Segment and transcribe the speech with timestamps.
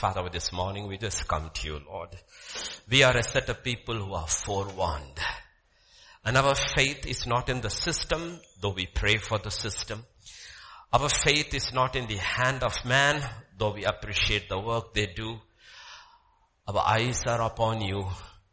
[0.00, 2.08] Father, this morning we just come to you, Lord.
[2.88, 5.20] We are a set of people who are forewarned.
[6.24, 10.06] And our faith is not in the system, though we pray for the system.
[10.90, 13.22] Our faith is not in the hand of man,
[13.58, 15.38] though we appreciate the work they do.
[16.66, 18.06] Our eyes are upon you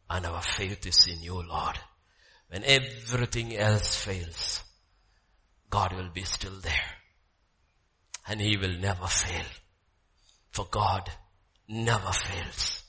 [0.09, 1.79] and our faith is in you, Lord.
[2.49, 4.65] When everything else fails,
[5.69, 6.91] God will be still there.
[8.27, 9.45] And He will never fail.
[10.51, 11.09] For God
[11.67, 12.83] never fails.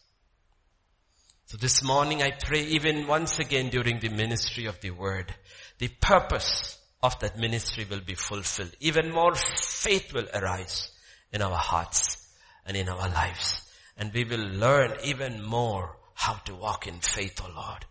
[1.46, 5.34] So this morning I pray even once again during the ministry of the word,
[5.78, 8.74] the purpose of that ministry will be fulfilled.
[8.80, 10.90] Even more faith will arise
[11.32, 12.28] in our hearts
[12.66, 13.62] and in our lives.
[13.96, 17.84] And we will learn even more how to walk in faith, oh Lord.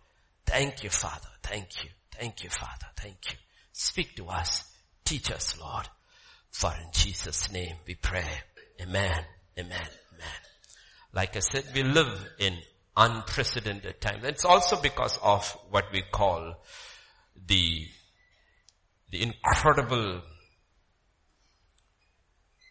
[0.46, 1.28] Thank you, Father.
[1.42, 1.90] Thank you.
[2.12, 2.86] Thank you, Father.
[2.96, 3.36] Thank you.
[3.72, 4.64] Speak to us.
[5.04, 5.88] Teach us, Lord.
[6.50, 8.28] For in Jesus' name we pray.
[8.80, 9.24] Amen.
[9.58, 9.88] Amen.
[10.14, 10.47] Amen.
[11.12, 12.58] Like I said, we live in
[12.96, 14.24] unprecedented times.
[14.24, 16.54] It's also because of what we call
[17.46, 17.86] the
[19.10, 20.20] the incredible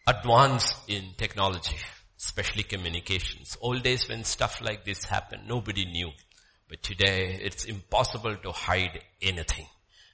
[0.06, 1.76] advance in technology,
[2.18, 3.56] especially communications.
[3.60, 6.10] Old days when stuff like this happened, nobody knew.
[6.68, 9.66] But today it's impossible to hide anything.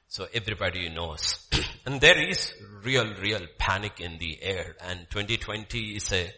[0.09, 1.49] So everybody knows.
[1.87, 4.77] and there is real, real panic in the air.
[4.81, 6.33] And 2020 is a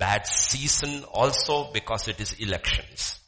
[0.00, 3.20] bad season also because it is elections.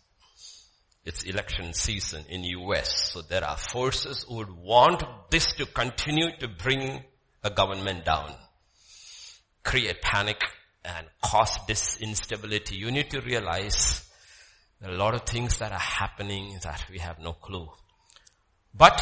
[1.05, 3.13] It's election season in US.
[3.13, 7.05] So there are forces who would want this to continue to bring
[7.45, 8.35] a government down.
[9.63, 10.43] Create panic
[10.85, 12.77] and cause this instability.
[12.77, 14.09] You need to realize
[14.81, 17.69] there are a lot of things that are happening that we have no clue.
[18.75, 18.99] But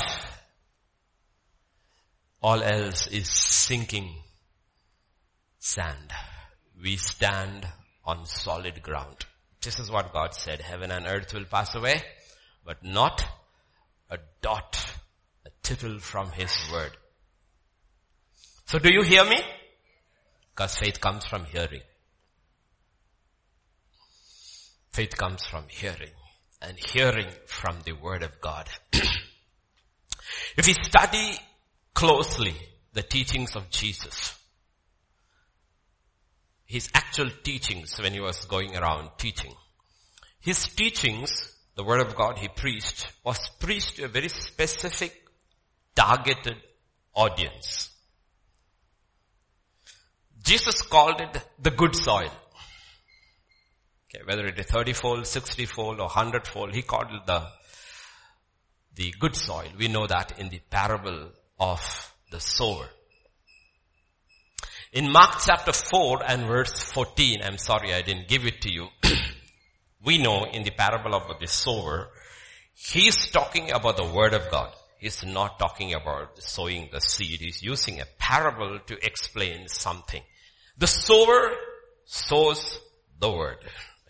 [2.43, 4.11] all else is sinking
[5.59, 6.13] sand.
[6.83, 7.67] We stand
[8.05, 9.27] on solid ground.
[9.61, 10.61] This is what God said.
[10.61, 12.01] Heaven and earth will pass away,
[12.65, 13.25] but not
[14.09, 14.85] a dot,
[15.45, 16.97] a tittle from His word.
[18.67, 19.37] So do you hear me?
[20.55, 21.83] Because faith comes from hearing.
[24.91, 26.13] Faith comes from hearing
[26.63, 28.69] and hearing from the word of God.
[28.93, 31.39] if we study
[31.95, 32.55] closely
[32.93, 34.40] the teachings of Jesus,
[36.71, 39.53] his actual teachings when he was going around teaching.
[40.39, 45.13] His teachings, the word of God he preached, was preached to a very specific
[45.97, 46.59] targeted
[47.13, 47.91] audience.
[50.45, 52.31] Jesus called it the good soil.
[54.07, 57.49] Okay, whether it is 30 fold, 60 fold or 100 fold, he called it the,
[58.95, 59.71] the good soil.
[59.77, 62.89] We know that in the parable of the sower.
[64.93, 68.89] In Mark chapter 4 and verse 14, I'm sorry I didn't give it to you.
[70.05, 72.09] we know in the parable of the sower,
[72.75, 74.73] he's talking about the word of God.
[74.99, 77.39] He's not talking about sowing the seed.
[77.39, 80.23] He's using a parable to explain something.
[80.77, 81.53] The sower
[82.05, 82.81] sows
[83.21, 83.59] the word.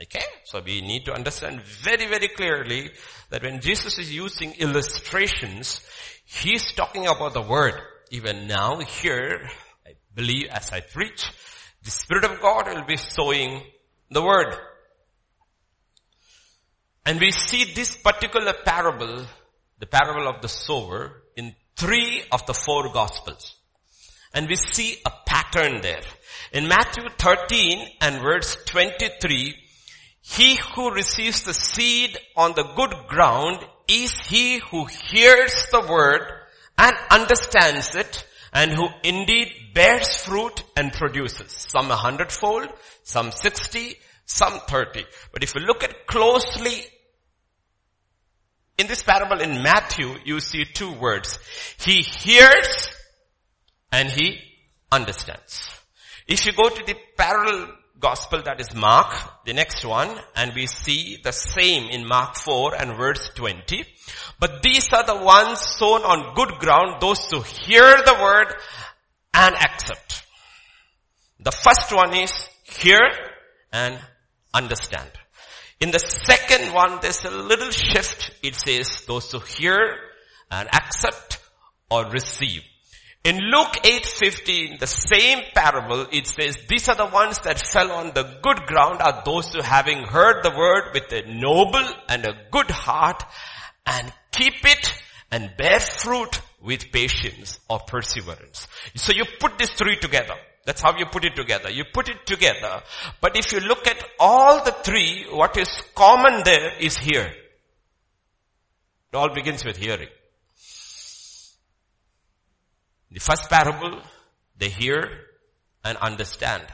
[0.02, 0.24] Okay?
[0.44, 2.90] So we need to understand very, very clearly
[3.28, 5.86] that when Jesus is using illustrations,
[6.24, 7.74] he's talking about the word.
[8.10, 9.46] Even now here,
[10.14, 11.30] believe as I preach,
[11.82, 13.62] the Spirit of God will be sowing
[14.10, 14.54] the word.
[17.06, 19.24] And we see this particular parable,
[19.78, 23.56] the parable of the sower, in three of the four gospels.
[24.34, 26.02] And we see a pattern there.
[26.52, 29.56] In Matthew 13 and verse 23,
[30.22, 36.22] he who receives the seed on the good ground is he who hears the word
[36.78, 41.52] and understands it and who indeed bears fruit and produces.
[41.52, 42.68] Some a hundredfold,
[43.02, 45.04] some sixty, some thirty.
[45.32, 46.84] But if you look at closely
[48.78, 51.38] in this parable in Matthew, you see two words.
[51.78, 52.88] He hears
[53.92, 54.38] and he
[54.90, 55.70] understands.
[56.26, 57.68] If you go to the parallel
[58.00, 62.74] gospel that is Mark, the next one, and we see the same in Mark 4
[62.74, 63.84] and verse 20.
[64.38, 68.54] But these are the ones sown on good ground, those who hear the word
[69.34, 70.24] and accept.
[71.40, 72.32] The first one is
[72.64, 73.00] hear
[73.72, 73.98] and
[74.52, 75.10] understand.
[75.80, 78.32] In the second one, there's a little shift.
[78.42, 79.78] It says those who hear
[80.50, 81.38] and accept
[81.90, 82.62] or receive.
[83.22, 88.12] In Luke 8:15, the same parable, it says, these are the ones that fell on
[88.14, 92.46] the good ground are those who having heard the word with a noble and a
[92.50, 93.22] good heart
[93.84, 94.94] and keep it
[95.30, 98.66] and bear fruit with patience or perseverance.
[98.94, 100.34] So you put these three together.
[100.64, 101.70] That's how you put it together.
[101.70, 102.82] You put it together.
[103.20, 107.32] But if you look at all the three, what is common there is here.
[109.12, 110.08] It all begins with hearing.
[113.10, 114.00] The first parable,
[114.56, 115.08] they hear
[115.84, 116.64] and understand.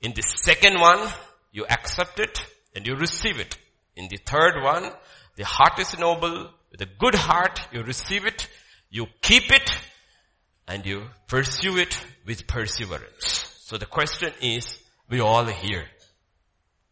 [0.00, 1.08] In the second one,
[1.52, 2.38] you accept it
[2.74, 3.56] and you receive it.
[3.94, 4.90] In the third one,
[5.36, 6.50] the heart is noble.
[6.70, 8.48] With a good heart, you receive it,
[8.90, 9.70] you keep it,
[10.68, 13.62] and you pursue it with perseverance.
[13.64, 14.78] So the question is,
[15.08, 15.84] we all hear.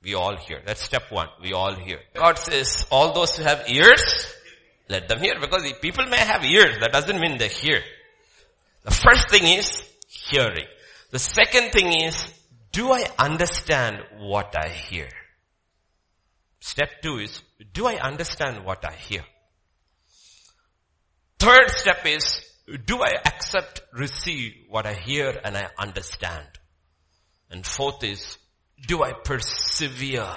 [0.02, 0.60] We all hear.
[0.64, 1.28] That's step one.
[1.42, 1.98] We all hear.
[2.14, 4.32] God says, all those who have ears,
[4.88, 5.34] let them hear.
[5.40, 7.80] Because people may have ears, that doesn't mean they hear.
[8.84, 10.66] The first thing is hearing.
[11.10, 12.26] The second thing is,
[12.70, 15.08] do I understand what I hear?
[16.60, 17.42] Step two is,
[17.72, 19.24] do I understand what I hear?
[21.38, 22.42] Third step is,
[22.86, 26.48] do I accept, receive what I hear and I understand?
[27.50, 28.38] And fourth is,
[28.86, 30.34] do I persevere?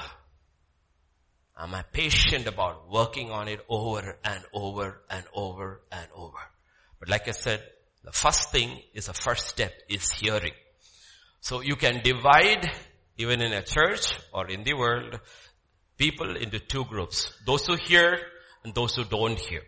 [1.58, 6.38] Am I patient about working on it over and over and over and over?
[7.00, 7.64] But like I said,
[8.04, 10.54] the first thing is the first step is hearing.
[11.42, 12.70] So you can divide
[13.18, 15.20] even in a church or in the world
[15.98, 17.32] people into two groups.
[17.46, 18.20] Those who hear
[18.64, 19.62] and those who don't hear.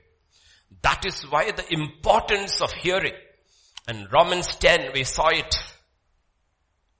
[0.81, 3.13] That is why the importance of hearing.
[3.87, 5.55] And Romans 10, we saw it.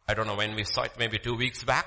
[0.07, 1.85] I don't know when we saw it, maybe two weeks back.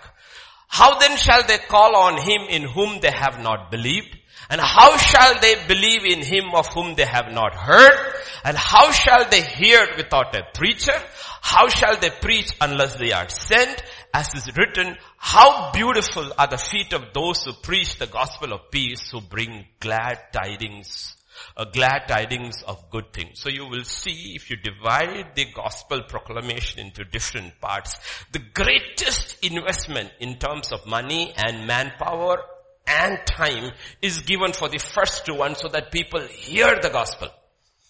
[0.69, 4.17] How then shall they call on him in whom they have not believed?
[4.51, 8.15] And how shall they believe in him of whom they have not heard?
[8.45, 10.99] And how shall they hear without a preacher?
[11.41, 13.83] How shall they preach unless they are sent?
[14.15, 18.71] As is written, how beautiful are the feet of those who preach the gospel of
[18.71, 21.17] peace, who bring glad tidings
[21.57, 23.41] a glad tidings of good things.
[23.41, 27.99] So you will see if you divide the gospel proclamation into different parts,
[28.33, 32.39] the greatest investment in terms of money and manpower
[32.87, 37.29] and time is given for the first one so that people hear the gospel.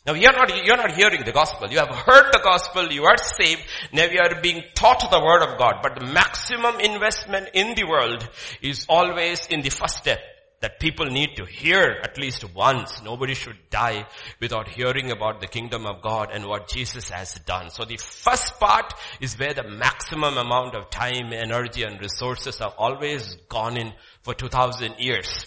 [0.05, 1.71] Now you're not, you're not hearing the gospel.
[1.71, 3.63] You have heard the gospel, you are saved,
[3.93, 5.77] now you are being taught the word of God.
[5.83, 8.29] But the maximum investment in the world
[8.61, 10.19] is always in the first step
[10.63, 13.03] that people need to hear at least once.
[13.03, 14.07] Nobody should die
[14.41, 17.71] without hearing about the kingdom of God and what Jesus has done.
[17.71, 22.75] So the first part is where the maximum amount of time, energy and resources have
[22.79, 23.93] always gone in
[24.23, 25.47] for 2000 years.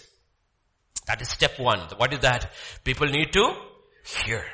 [1.06, 1.80] That is step one.
[1.96, 2.52] What is that?
[2.84, 3.54] People need to
[4.04, 4.44] hear.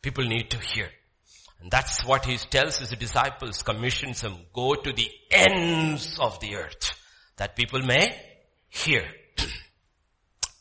[0.00, 0.88] People need to hear.
[1.60, 6.54] And that's what he tells his disciples, commissions them, go to the ends of the
[6.54, 6.92] earth
[7.36, 8.16] that people may
[8.70, 9.04] hear.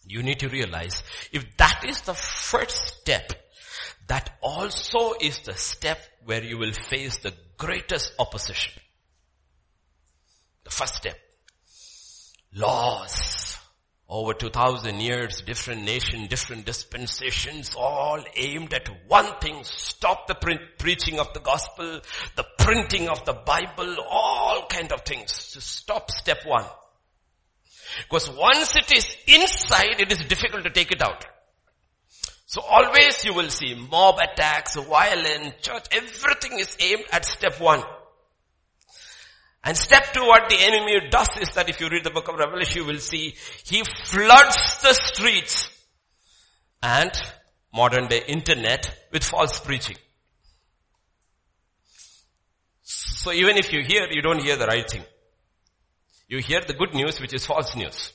[0.07, 3.33] You need to realize if that is the first step,
[4.07, 8.81] that also is the step where you will face the greatest opposition.
[10.63, 11.17] The first step.
[12.53, 13.57] Laws.
[14.09, 20.35] Over 2000 years, different nation, different dispensations, all aimed at one thing, stop the
[20.77, 21.99] preaching of the gospel,
[22.37, 25.51] the printing of the Bible, all kind of things.
[25.51, 26.65] to stop step one.
[28.03, 31.25] Because once it is inside, it is difficult to take it out.
[32.45, 37.83] So always you will see mob attacks, violence, church, everything is aimed at step one.
[39.63, 42.35] And step two, what the enemy does is that if you read the book of
[42.35, 43.35] Revelation, you will see
[43.65, 45.69] he floods the streets
[46.81, 47.11] and
[47.73, 49.97] modern day internet with false preaching.
[52.83, 55.03] So even if you hear, you don't hear the right thing.
[56.27, 58.11] You hear the good news which is false news.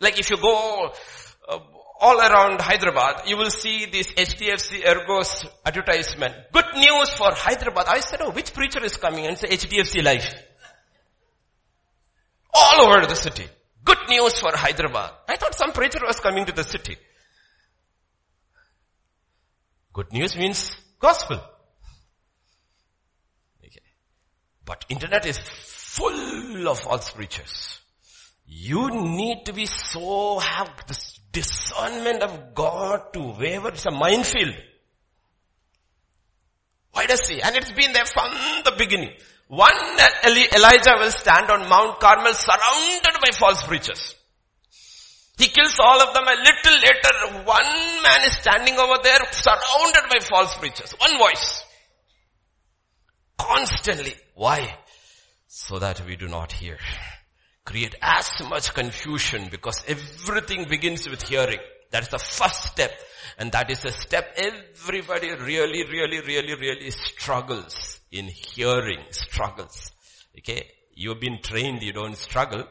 [0.00, 0.92] Like if you go
[1.48, 1.58] uh,
[2.00, 6.34] all around Hyderabad, you will see this HDFC ERGO's advertisement.
[6.52, 7.86] Good news for Hyderabad.
[7.88, 9.26] I said, oh, which preacher is coming?
[9.26, 10.34] And say HDFC Life.
[12.52, 13.46] All over the city.
[13.84, 15.10] Good news for Hyderabad.
[15.28, 16.96] I thought some preacher was coming to the city.
[19.92, 21.40] Good news means gospel.
[23.64, 23.80] Okay.
[24.64, 25.38] But internet is
[25.86, 27.80] full of false preachers.
[28.46, 33.68] You need to be so, have this discernment of God to waver.
[33.68, 34.54] It's a minefield.
[36.92, 37.42] Why does he?
[37.42, 38.30] And it's been there from
[38.64, 39.12] the beginning.
[39.48, 39.78] One
[40.24, 44.14] Elijah will stand on Mount Carmel surrounded by false preachers.
[45.38, 46.24] He kills all of them.
[46.24, 50.92] A little later, one man is standing over there surrounded by false preachers.
[50.98, 51.62] One voice.
[53.38, 54.14] Constantly.
[54.34, 54.76] Why?
[55.56, 56.76] So that we do not hear.
[57.64, 61.58] Create as much confusion because everything begins with hearing.
[61.90, 62.92] That is the first step.
[63.38, 69.92] And that is a step everybody really, really, really, really struggles in hearing struggles.
[70.38, 70.68] Okay.
[70.92, 72.64] You've been trained, you don't struggle.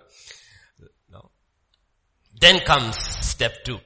[1.11, 1.31] No.
[2.39, 3.79] Then comes step two.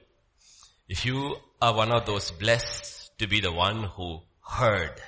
[0.89, 5.01] If you are one of those blessed to be the one who heard.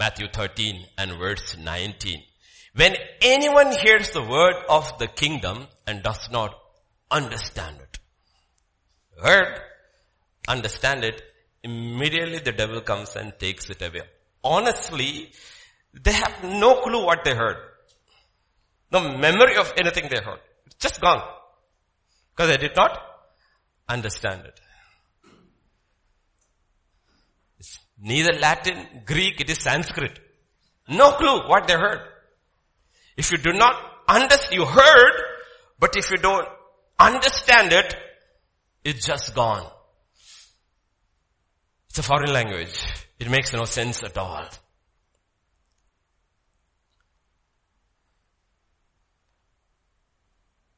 [0.00, 2.22] Matthew 13 and verse 19.
[2.74, 6.54] When anyone hears the word of the kingdom and does not
[7.10, 7.98] understand it.
[9.22, 9.60] Heard,
[10.48, 11.20] understand it,
[11.62, 14.06] immediately the devil comes and takes it away.
[14.42, 15.32] Honestly,
[15.92, 17.58] they have no clue what they heard.
[18.90, 20.40] No memory of anything they heard.
[20.64, 21.22] It's just gone.
[22.30, 22.98] Because they did not
[23.86, 24.60] understand it.
[27.58, 30.18] It's neither Latin, Greek, it is Sanskrit.
[30.88, 32.00] No clue what they heard.
[33.16, 33.74] If you do not
[34.08, 35.12] understand, you heard,
[35.78, 36.48] but if you don't
[36.98, 37.96] understand it,
[38.84, 39.66] it's just gone.
[41.88, 42.78] It's a foreign language.
[43.18, 44.46] It makes no sense at all.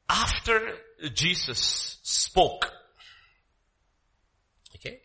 [0.09, 0.75] After
[1.15, 2.71] Jesus spoke,
[4.77, 5.01] okay,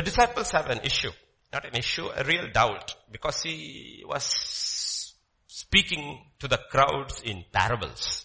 [0.00, 1.10] the disciples have an issue.
[1.52, 2.94] Not an issue, a real doubt.
[3.12, 5.14] Because he was
[5.46, 8.24] speaking to the crowds in parables.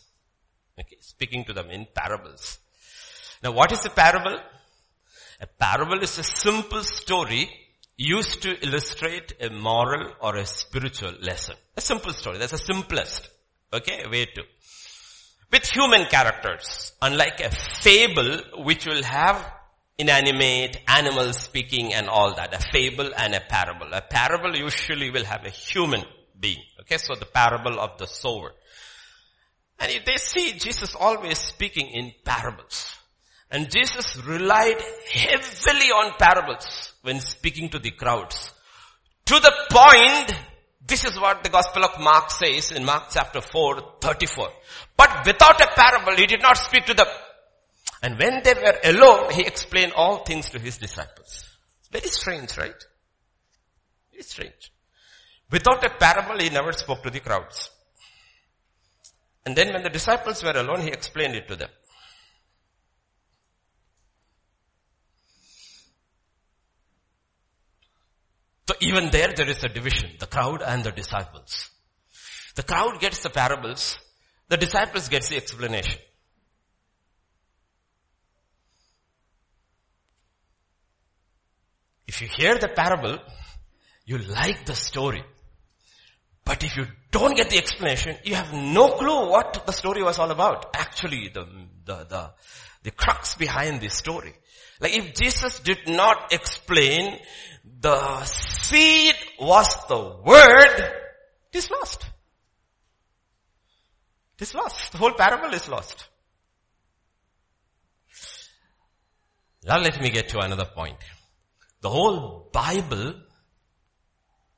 [0.80, 2.60] Okay, speaking to them in parables.
[3.44, 4.38] Now what is a parable?
[5.42, 7.50] A parable is a simple story
[7.98, 11.56] used to illustrate a moral or a spiritual lesson.
[11.76, 12.38] A simple story.
[12.38, 13.28] That's the simplest,
[13.74, 14.44] okay, way to.
[15.52, 19.46] With human characters, unlike a fable which will have
[19.98, 22.54] inanimate animals speaking and all that.
[22.54, 23.88] A fable and a parable.
[23.94, 26.04] A parable usually will have a human
[26.40, 26.64] being.
[26.82, 28.52] Okay, so the parable of the sower.
[29.80, 32.96] And they see Jesus always speaking in parables.
[33.52, 34.82] And Jesus relied
[35.14, 38.52] heavily on parables when speaking to the crowds.
[39.26, 40.38] To the point,
[40.86, 44.50] this is what the Gospel of Mark says in Mark chapter 4, 34.
[44.98, 47.08] But without a parable, he did not speak to them.
[48.02, 51.46] And when they were alone, he explained all things to his disciples.
[51.92, 52.84] Very strange, right?
[54.12, 54.72] Very strange.
[55.52, 57.70] Without a parable, he never spoke to the crowds.
[59.46, 61.70] And then when the disciples were alone, he explained it to them.
[68.68, 71.70] So even there, there is a division, the crowd and the disciples.
[72.56, 74.00] The crowd gets the parables,
[74.50, 76.00] the disciples gets the explanation.
[82.08, 83.18] If you hear the parable,
[84.06, 85.24] you like the story.
[86.44, 90.20] But if you don't get the explanation, you have no clue what the story was
[90.20, 90.76] all about.
[90.76, 91.48] Actually, the,
[91.84, 92.32] the, the,
[92.84, 94.34] the crux behind the story.
[94.80, 97.20] Like if Jesus did not explain
[97.80, 100.94] the seed was the word,
[101.52, 102.06] it is lost.
[104.38, 104.92] It is lost.
[104.92, 106.10] The whole parable is lost.
[109.64, 110.98] Now let me get to another point.
[111.86, 113.14] The whole Bible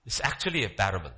[0.05, 1.11] is actually a parable.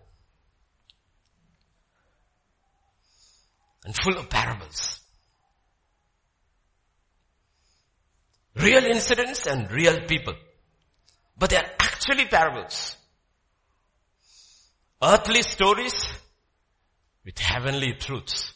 [3.85, 5.01] And full of parables.
[8.55, 10.33] Real incidents and real people.
[11.37, 12.95] But they are actually parables.
[15.03, 16.07] Earthly stories
[17.23, 18.51] with heavenly truths.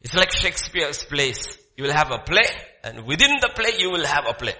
[0.00, 1.58] It's like Shakespeare's plays.
[1.76, 2.48] You will have a play
[2.82, 4.54] and within the play you will have a play.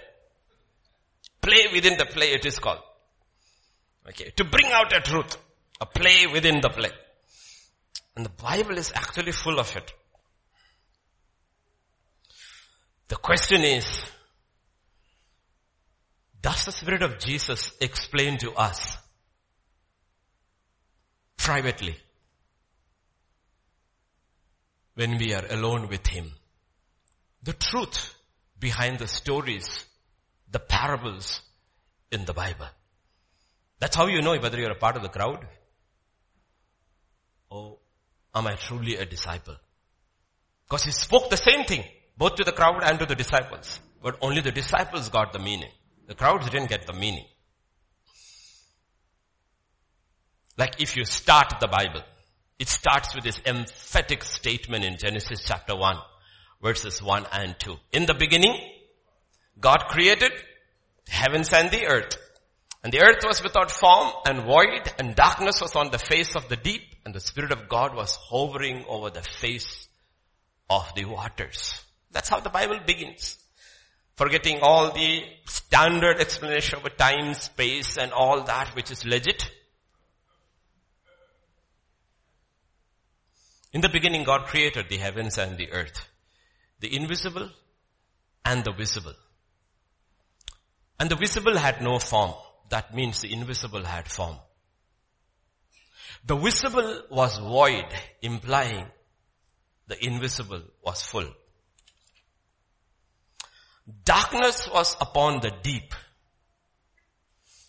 [1.49, 2.83] Play within the play it is called.
[4.09, 4.31] Okay.
[4.37, 5.37] To bring out a truth.
[5.81, 6.91] A play within the play.
[8.15, 9.93] And the Bible is actually full of it.
[13.09, 13.87] The question is,
[16.43, 18.99] does the Spirit of Jesus explain to us
[21.39, 21.97] privately
[24.95, 26.33] when we are alone with Him
[27.43, 28.15] the truth
[28.59, 29.87] behind the stories,
[30.51, 31.41] the parables
[32.11, 32.67] in the Bible?
[33.81, 35.47] That's how you know whether you're a part of the crowd
[37.51, 37.79] or
[38.35, 39.57] am I truly a disciple?
[40.65, 41.85] Because He spoke the same thing
[42.17, 45.71] both to the crowd and to the disciples, but only the disciples got the meaning.
[46.07, 47.25] The crowds didn't get the meaning.
[50.57, 52.03] Like if you start the Bible,
[52.59, 55.97] it starts with this emphatic statement in Genesis chapter 1,
[56.61, 57.77] verses 1 and 2.
[57.93, 58.59] In the beginning,
[59.61, 60.33] God created
[61.09, 62.17] heavens and the earth.
[62.85, 66.49] And the earth was without form and void and darkness was on the face of
[66.49, 69.89] the deep and the Spirit of God was hovering over the face
[70.71, 71.85] of the waters.
[72.13, 73.37] That's how the Bible begins.
[74.17, 79.51] Forgetting all the standard explanation of time, space and all that which is legit.
[83.73, 86.09] In the beginning God created the heavens and the earth.
[86.81, 87.51] The invisible
[88.45, 89.15] and the visible.
[90.99, 92.35] And the visible had no form.
[92.71, 94.37] That means the invisible had form.
[96.25, 97.87] The visible was void,
[98.21, 98.87] implying
[99.87, 101.29] the invisible was full.
[104.05, 105.95] Darkness was upon the deep.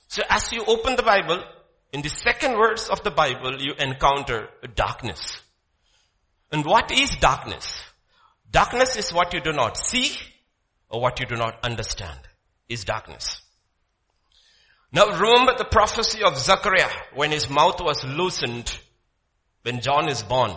[0.09, 1.41] So as you open the Bible,
[1.93, 5.41] in the second verse of the Bible, you encounter darkness.
[6.51, 7.81] And what is darkness?
[8.51, 10.17] Darkness is what you do not see
[10.89, 12.19] or what you do not understand
[12.70, 13.42] is darkness.
[14.92, 18.80] Now remember the prophecy of Zechariah when his mouth was loosened
[19.64, 20.56] when John is born.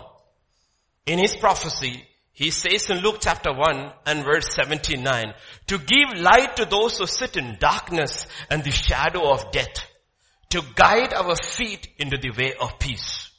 [1.06, 5.34] In his prophecy, he says in Luke chapter 1 and verse 79,
[5.66, 9.86] to give light to those who sit in darkness and the shadow of death,
[10.50, 13.30] to guide our feet into the way of peace.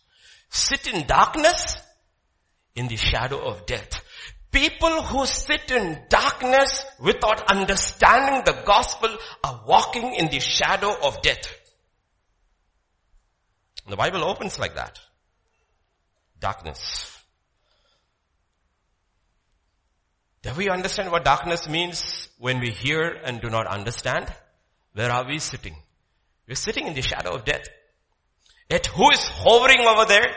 [0.50, 1.78] Sit in darkness
[2.76, 4.04] in the shadow of death.
[4.54, 9.10] People who sit in darkness without understanding the gospel
[9.44, 11.52] are walking in the shadow of death.
[13.90, 15.00] The Bible opens like that.
[16.40, 17.18] Darkness.
[20.44, 24.32] Do we understand what darkness means when we hear and do not understand?
[24.94, 25.76] Where are we sitting?
[26.48, 27.68] We're sitting in the shadow of death.
[28.70, 30.28] Yet who is hovering over there?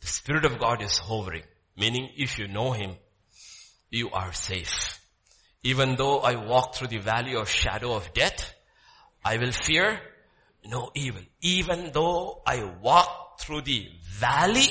[0.00, 1.42] The Spirit of God is hovering.
[1.76, 2.96] Meaning if you know Him,
[3.92, 5.00] you are safe.
[5.62, 8.52] Even though I walk through the valley of shadow of death,
[9.24, 10.00] I will fear
[10.64, 11.22] no evil.
[11.40, 14.70] Even though I walk through the valley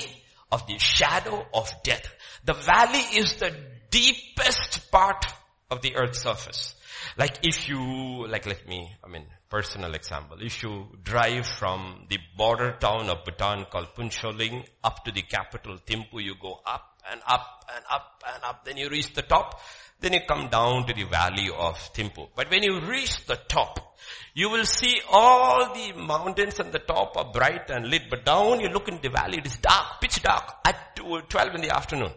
[0.51, 2.05] of the shadow of death.
[2.43, 3.55] The valley is the
[3.89, 5.25] deepest part
[5.69, 6.75] of the earth's surface.
[7.17, 10.37] Like if you, like let me, I mean, personal example.
[10.41, 15.77] If you drive from the border town of Bhutan called Phuentsholing up to the capital
[15.77, 18.65] Thimphu, you go up and up and up and up.
[18.65, 19.61] Then you reach the top.
[19.99, 22.29] Then you come down to the valley of Thimphu.
[22.35, 23.95] But when you reach the top,
[24.33, 28.09] you will see all the mountains and the top are bright and lit.
[28.09, 31.61] But down you look in the valley, it is dark, pitch dark at 12 in
[31.61, 32.11] the afternoon.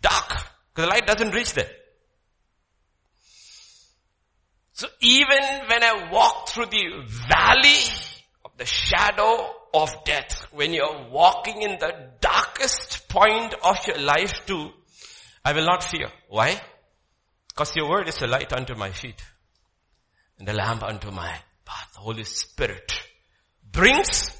[0.00, 0.28] Dark.
[0.74, 1.70] Because the light doesn't reach there.
[4.72, 7.78] So even when I walk through the valley
[8.56, 14.70] the shadow of death, when you're walking in the darkest point of your life too,
[15.44, 16.08] I will not fear.
[16.28, 16.60] Why?
[17.48, 19.22] Because your word is a light unto my feet
[20.38, 21.90] and a lamp unto my path.
[21.94, 22.92] The Holy Spirit
[23.70, 24.36] brings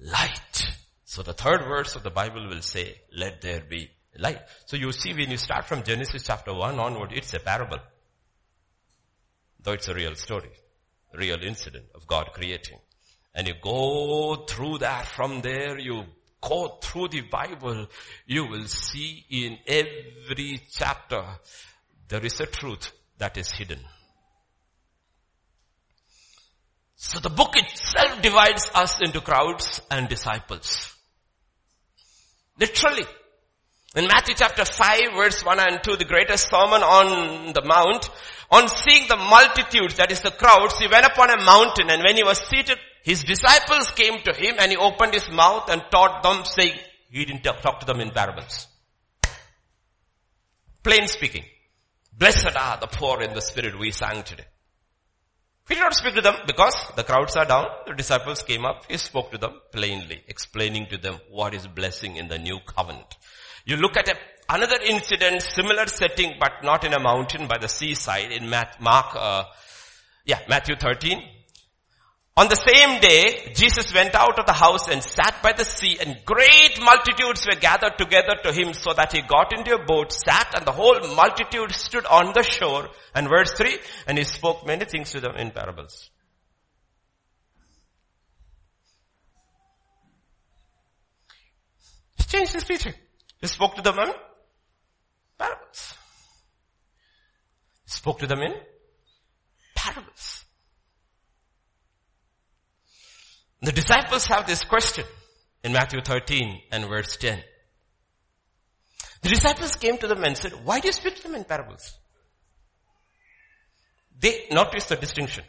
[0.00, 0.66] light.
[1.04, 4.40] So the third verse of the Bible will say, let there be light.
[4.66, 7.78] So you see when you start from Genesis chapter 1 onward, it's a parable.
[9.60, 10.50] Though it's a real story,
[11.14, 12.78] real incident of God creating.
[13.38, 16.02] And you go through that from there, you
[16.40, 17.86] go through the Bible,
[18.26, 21.22] you will see in every chapter
[22.08, 23.78] there is a truth that is hidden.
[26.96, 30.96] So the book itself divides us into crowds and disciples.
[32.58, 33.06] Literally.
[33.94, 38.10] In Matthew chapter 5 verse 1 and 2, the greatest sermon on the mount,
[38.50, 42.16] on seeing the multitudes, that is the crowds, he went upon a mountain and when
[42.16, 46.22] he was seated his disciples came to him and he opened his mouth and taught
[46.22, 48.66] them saying, he didn't talk to them in parables.
[50.82, 51.44] Plain speaking.
[52.12, 54.44] Blessed are the poor in the spirit we sang today.
[55.66, 57.64] He did not speak to them because the crowds are down.
[57.86, 58.84] The disciples came up.
[58.90, 63.16] He spoke to them plainly, explaining to them what is blessing in the new covenant.
[63.64, 64.16] You look at a,
[64.50, 69.44] another incident, similar setting, but not in a mountain by the seaside in Mark, uh,
[70.26, 71.37] yeah, Matthew 13.
[72.38, 75.98] On the same day, Jesus went out of the house and sat by the sea
[76.00, 80.12] and great multitudes were gathered together to him so that he got into a boat,
[80.12, 82.90] sat and the whole multitude stood on the shore.
[83.12, 86.10] And verse 3, and he spoke many things to them in parables.
[92.18, 92.94] He changed his teaching.
[93.40, 94.12] He spoke to them in
[95.36, 95.94] parables.
[97.84, 98.54] He spoke to them in
[99.74, 100.37] parables.
[103.60, 105.04] The disciples have this question
[105.64, 107.40] in Matthew 13 and verse 10.
[109.22, 111.98] The disciples came to them and said, why do you speak to them in parables?
[114.20, 115.44] They noticed the distinction.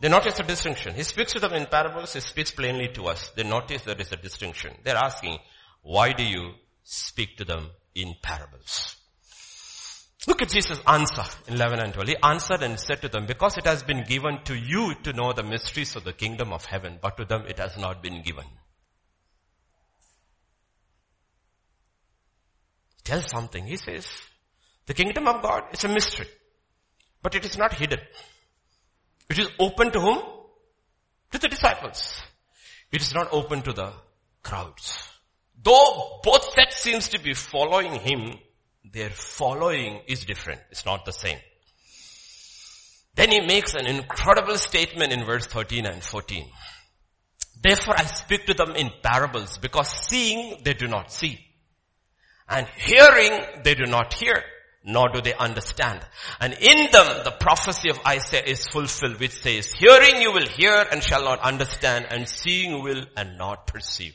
[0.00, 0.94] They notice the distinction.
[0.94, 3.30] He speaks to them in parables, he speaks plainly to us.
[3.34, 4.74] They notice there is a distinction.
[4.84, 5.38] They're asking,
[5.82, 6.52] why do you
[6.86, 8.96] speak to them in parables.
[10.26, 12.08] Look at Jesus' answer in 11 and 12.
[12.08, 15.32] He answered and said to them, because it has been given to you to know
[15.32, 18.44] the mysteries of the kingdom of heaven, but to them it has not been given.
[23.04, 23.66] Tell something.
[23.66, 24.08] He says,
[24.86, 26.26] the kingdom of God is a mystery,
[27.22, 28.00] but it is not hidden.
[29.30, 30.18] It is open to whom?
[31.30, 32.20] To the disciples.
[32.90, 33.92] It is not open to the
[34.42, 35.08] crowds.
[35.62, 38.38] Though both sets seems to be following him,
[38.92, 40.60] their following is different.
[40.70, 41.38] It's not the same.
[43.14, 46.46] Then he makes an incredible statement in verse 13 and 14.
[47.62, 51.40] Therefore I speak to them in parables because seeing they do not see
[52.48, 54.42] and hearing they do not hear
[54.84, 56.00] nor do they understand.
[56.38, 60.86] And in them the prophecy of Isaiah is fulfilled which says, hearing you will hear
[60.92, 64.14] and shall not understand and seeing will and not perceive.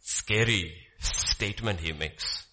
[0.00, 2.46] Scary statement he makes.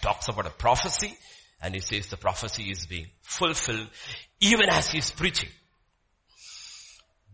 [0.00, 1.16] Talks about a prophecy
[1.62, 3.88] and he says the prophecy is being fulfilled
[4.40, 5.48] even as he's preaching.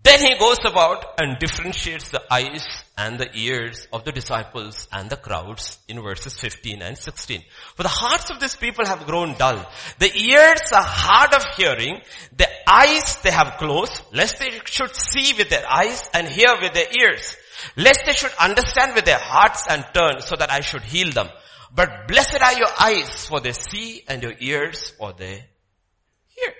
[0.02, 2.64] Then he goes about and differentiates the eyes
[2.96, 7.42] and the ears of the disciples and the crowds in verses 15 and 16.
[7.74, 9.66] For the hearts of these people have grown dull.
[9.98, 12.00] The ears are hard of hearing.
[12.36, 16.74] The eyes they have closed, lest they should see with their eyes and hear with
[16.74, 17.36] their ears.
[17.76, 21.28] Lest they should understand with their hearts and turn so that I should heal them.
[21.74, 25.44] But blessed are your eyes for they see and your ears for they
[26.28, 26.52] hear.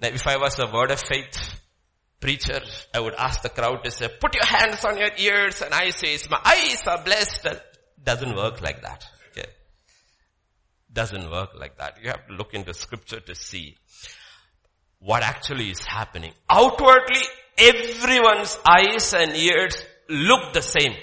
[0.00, 1.60] Now if I was a word of faith
[2.20, 2.60] preacher,
[2.94, 5.90] I would ask the crowd to say, put your hands on your ears and I
[5.90, 7.48] say, my eyes are blessed.
[8.02, 9.04] Doesn't work like that.
[9.30, 9.48] Okay.
[10.92, 11.98] Doesn't work like that.
[12.02, 13.76] You have to look into scripture to see
[15.00, 16.32] what actually is happening.
[16.48, 17.22] Outwardly,
[17.58, 19.76] everyone's eyes and ears
[20.08, 20.94] look the same.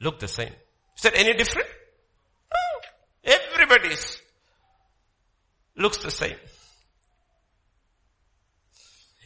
[0.00, 0.52] Look the same.
[0.96, 1.68] Is that any different?
[2.52, 3.32] No.
[3.32, 4.20] Everybody's
[5.76, 6.36] looks the same.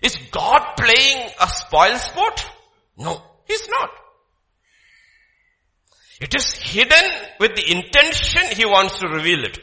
[0.03, 2.45] Is God playing a spoil sport?
[2.97, 3.91] No, He's not.
[6.21, 9.59] It is hidden with the intention He wants to reveal it.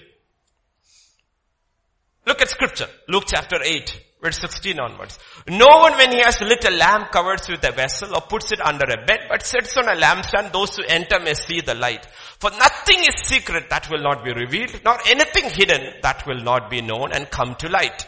[2.25, 5.19] Look at scripture, Luke chapter 8, verse 16 onwards.
[5.47, 8.59] No one when he has lit a lamp covers with a vessel or puts it
[8.61, 12.05] under a bed, but sits on a lampstand, those who enter may see the light.
[12.39, 16.69] For nothing is secret that will not be revealed, nor anything hidden that will not
[16.69, 18.07] be known and come to light.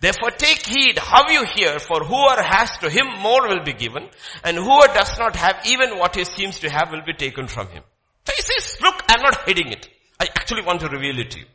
[0.00, 4.08] Therefore take heed how you hear, for whoever has to him more will be given,
[4.42, 7.68] and whoever does not have even what he seems to have will be taken from
[7.68, 7.84] him.
[8.26, 9.88] So he says, look, I'm not hiding it.
[10.18, 11.46] I actually want to reveal it to you.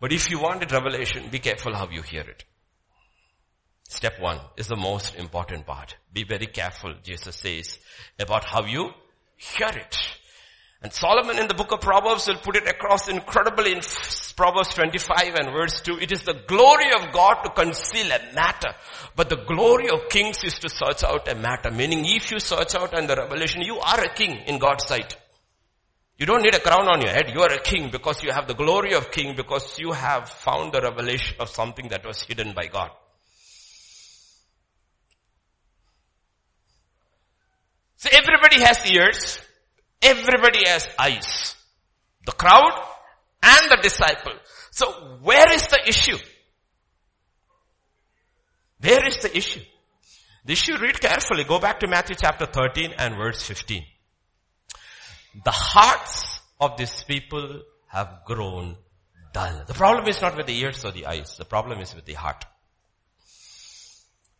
[0.00, 2.44] But if you want a revelation, be careful how you hear it.
[3.94, 5.94] Step one is the most important part.
[6.12, 7.78] Be very careful, Jesus says,
[8.18, 8.90] about how you
[9.36, 9.96] hear it.
[10.82, 13.80] And Solomon in the book of Proverbs will put it across incredibly in
[14.34, 16.00] Proverbs 25 and verse 2.
[16.00, 18.74] It is the glory of God to conceal a matter,
[19.14, 21.70] but the glory of kings is to search out a matter.
[21.70, 25.16] Meaning if you search out in the revelation, you are a king in God's sight.
[26.18, 27.30] You don't need a crown on your head.
[27.32, 30.72] You are a king because you have the glory of king because you have found
[30.72, 32.90] the revelation of something that was hidden by God.
[38.04, 39.38] So everybody has ears.
[40.02, 41.56] Everybody has eyes.
[42.26, 42.78] The crowd
[43.42, 44.34] and the disciple.
[44.72, 46.18] So where is the issue?
[48.78, 49.62] Where is the issue?
[50.44, 51.44] The issue, read carefully.
[51.44, 53.82] Go back to Matthew chapter 13 and verse 15.
[55.42, 58.76] The hearts of these people have grown
[59.32, 59.62] dull.
[59.66, 61.38] The problem is not with the ears or the eyes.
[61.38, 62.44] The problem is with the heart.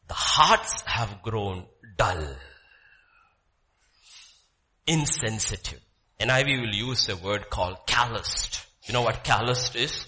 [0.08, 1.64] The hearts have grown
[1.96, 2.36] dull
[4.86, 5.80] insensitive.
[6.20, 8.64] And NIV will use a word called calloused.
[8.84, 10.06] You know what calloused is?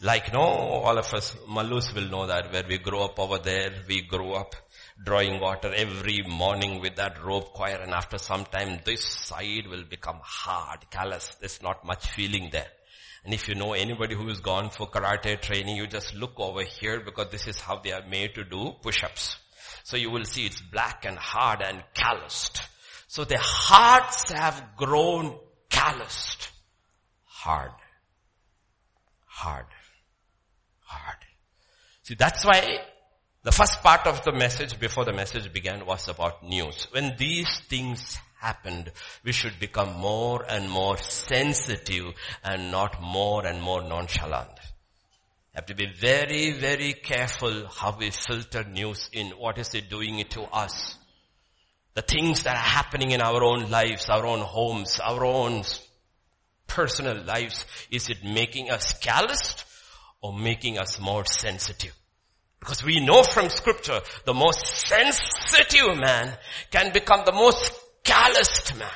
[0.00, 3.72] Like, no, all of us, Mallus will know that where we grow up over there,
[3.86, 4.54] we grow up
[5.04, 9.84] drawing water every morning with that rope coir and after some time this side will
[9.84, 11.34] become hard, callous.
[11.40, 12.68] There's not much feeling there.
[13.24, 16.62] And if you know anybody who is gone for karate training, you just look over
[16.62, 19.36] here because this is how they are made to do push-ups.
[19.84, 22.62] So you will see it's black and hard and calloused.
[23.12, 26.48] So their hearts have grown calloused.
[27.26, 27.72] Hard.
[29.26, 29.66] Hard.
[30.80, 31.18] Hard.
[32.04, 32.78] See, that's why
[33.42, 36.86] the first part of the message before the message began was about news.
[36.92, 38.90] When these things happened,
[39.22, 44.58] we should become more and more sensitive and not more and more nonchalant.
[45.54, 49.32] have to be very, very careful how we filter news in.
[49.32, 50.96] What is it doing it to us?
[51.94, 55.62] The things that are happening in our own lives, our own homes, our own
[56.66, 59.64] personal lives, is it making us calloused
[60.22, 61.94] or making us more sensitive?
[62.60, 66.32] Because we know from scripture, the most sensitive man
[66.70, 67.72] can become the most
[68.04, 68.88] calloused man.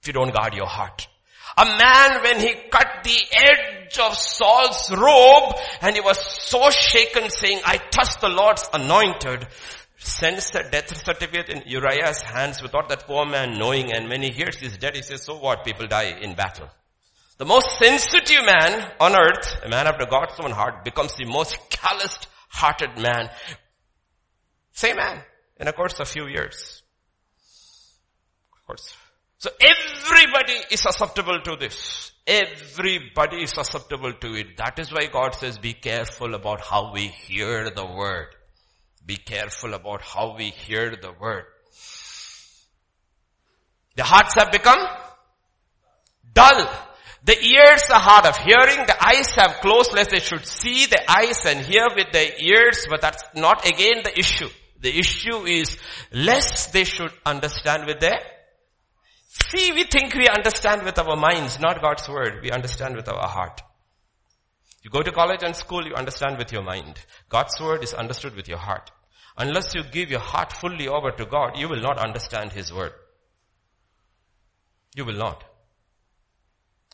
[0.00, 1.06] If you don't guard your heart.
[1.58, 7.28] A man when he cut the edge of Saul's robe and he was so shaken
[7.28, 9.46] saying, I touched the Lord's anointed,
[10.00, 14.30] sends the death certificate in Uriah's hands without that poor man knowing and when he
[14.30, 15.64] hears he's dead, he says, so what?
[15.64, 16.68] People die in battle.
[17.36, 21.58] The most sensitive man on earth, a man after God's own heart, becomes the most
[21.70, 23.30] calloused hearted man.
[24.72, 25.22] Same man
[25.58, 26.82] in a course of few years.
[28.52, 28.94] Of course.
[29.38, 32.12] So everybody is susceptible to this.
[32.26, 34.56] Everybody is susceptible to it.
[34.58, 38.34] That is why God says be careful about how we hear the word.
[39.10, 41.46] Be careful about how we hear the word.
[43.96, 44.78] The hearts have become
[46.32, 46.70] dull.
[47.24, 51.02] The ears are hard of hearing, the eyes have closed lest they should see the
[51.10, 54.48] eyes and hear with their ears, but that's not again the issue.
[54.80, 55.76] The issue is
[56.12, 58.20] lest they should understand with their
[59.26, 62.44] See, we think we understand with our minds, not God's word.
[62.44, 63.60] We understand with our heart.
[64.84, 67.00] You go to college and school, you understand with your mind.
[67.28, 68.92] God's word is understood with your heart.
[69.36, 72.92] Unless you give your heart fully over to God, you will not understand His word.
[74.94, 75.44] You will not.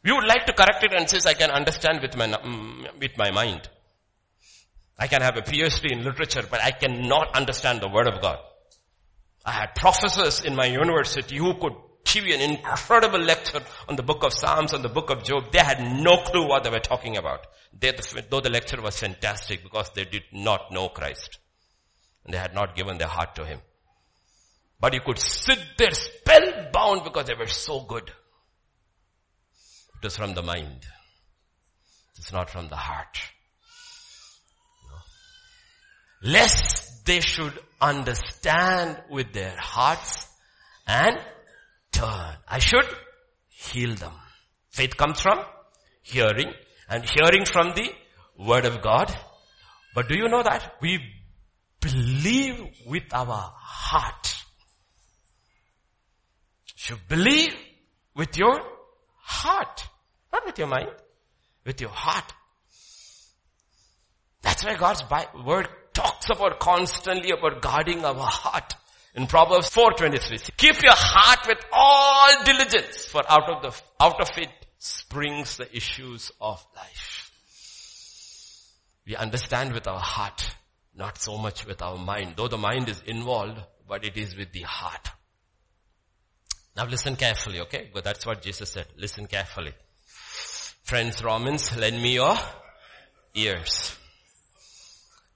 [0.04, 3.16] You would like to correct it and says, I can understand with my, mm, with
[3.16, 3.68] my mind.
[4.98, 8.38] I can have a PhD in literature, but I cannot understand the word of God.
[9.44, 14.02] I had professors in my university who could give you an incredible lecture on the
[14.02, 15.52] book of Psalms, and the book of Job.
[15.52, 17.46] They had no clue what they were talking about.
[17.78, 17.92] They,
[18.30, 21.38] though the lecture was fantastic because they did not know Christ.
[22.26, 23.60] And they had not given their heart to Him.
[24.78, 28.08] But you could sit there spellbound because they were so good.
[29.96, 30.84] It was from the mind.
[32.18, 33.18] It's not from the heart.
[36.22, 36.30] No.
[36.30, 40.28] Lest they should understand with their hearts
[40.86, 41.18] and
[41.92, 42.34] turn.
[42.48, 42.86] I should
[43.48, 44.12] heal them.
[44.70, 45.38] Faith comes from
[46.02, 46.52] hearing
[46.88, 47.90] and hearing from the
[48.38, 49.14] word of God.
[49.94, 50.74] But do you know that?
[50.82, 51.00] We
[51.92, 54.34] believe with our heart.
[56.88, 57.54] You believe
[58.14, 58.60] with your
[59.16, 59.88] heart.
[60.32, 60.90] Not with your mind.
[61.64, 62.32] With your heart.
[64.42, 65.02] That's why God's
[65.44, 68.74] word talks about constantly about guarding our heart.
[69.14, 74.28] In Proverbs 4.23, keep your heart with all diligence, for out of the, out of
[74.36, 77.32] it springs the issues of life.
[79.06, 80.54] We understand with our heart,
[80.96, 84.52] not so much with our mind, though the mind is involved, but it is with
[84.52, 85.10] the heart.
[86.76, 87.90] Now listen carefully, okay?
[87.92, 88.86] But that's what Jesus said.
[88.96, 89.72] Listen carefully.
[90.82, 92.36] Friends, Romans, lend me your
[93.34, 93.96] ears.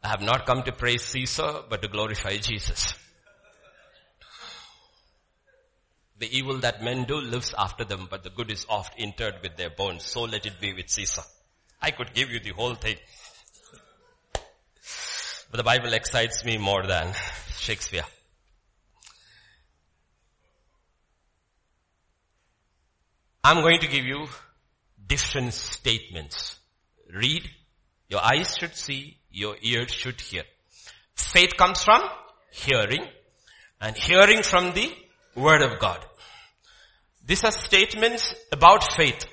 [0.03, 2.95] I have not come to praise Caesar, but to glorify Jesus.
[6.19, 9.57] The evil that men do lives after them, but the good is oft interred with
[9.57, 10.05] their bones.
[10.05, 11.23] So let it be with Caesar.
[11.81, 12.97] I could give you the whole thing.
[15.51, 17.13] But the Bible excites me more than
[17.57, 18.05] Shakespeare.
[23.43, 24.29] I'm going to give you
[25.09, 26.57] different statements.
[27.13, 27.51] Read.
[28.09, 29.17] Your eyes should see.
[29.33, 30.45] Your ears should hear.
[31.15, 32.03] Faith comes from
[32.53, 33.05] hearing
[33.81, 34.93] and hearing from the
[35.35, 36.05] word of God.
[37.27, 39.25] These are statements about faith.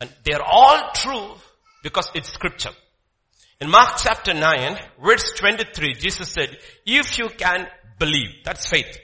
[0.00, 1.34] And they're all true
[1.82, 2.70] because it's scripture.
[3.60, 7.68] In Mark chapter 9, verse 23, Jesus said, if you can
[7.98, 8.98] believe, that's faith.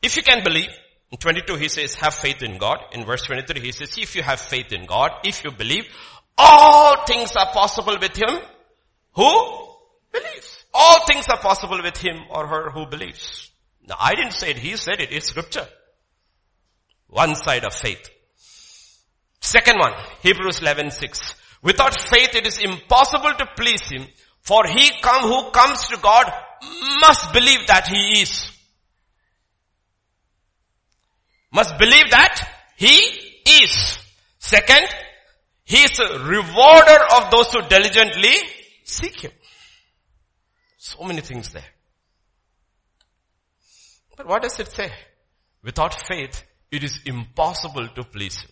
[0.00, 0.70] If you can believe,
[1.10, 2.78] in 22 he says, have faith in God.
[2.92, 5.84] In verse 23 he says, if you have faith in God, if you believe,
[6.38, 8.38] all things are possible with him
[9.12, 9.66] who
[10.10, 10.64] believes.
[10.72, 13.50] All things are possible with him or her who believes.
[13.86, 15.66] Now I didn't say it, he said it, it's scripture.
[17.08, 18.08] One side of faith.
[19.40, 19.92] Second one,
[20.22, 21.34] Hebrews 11, 6.
[21.62, 24.06] Without faith it is impossible to please him,
[24.40, 26.32] for he come who comes to God
[27.00, 28.50] must believe that he is.
[31.52, 32.96] Must believe that he
[33.62, 33.98] is.
[34.38, 34.86] Second,
[35.64, 38.34] he is a rewarder of those who diligently
[38.84, 39.32] seek him.
[40.76, 41.64] So many things there.
[44.16, 44.90] But what does it say?
[45.62, 48.50] Without faith, it is impossible to please Him.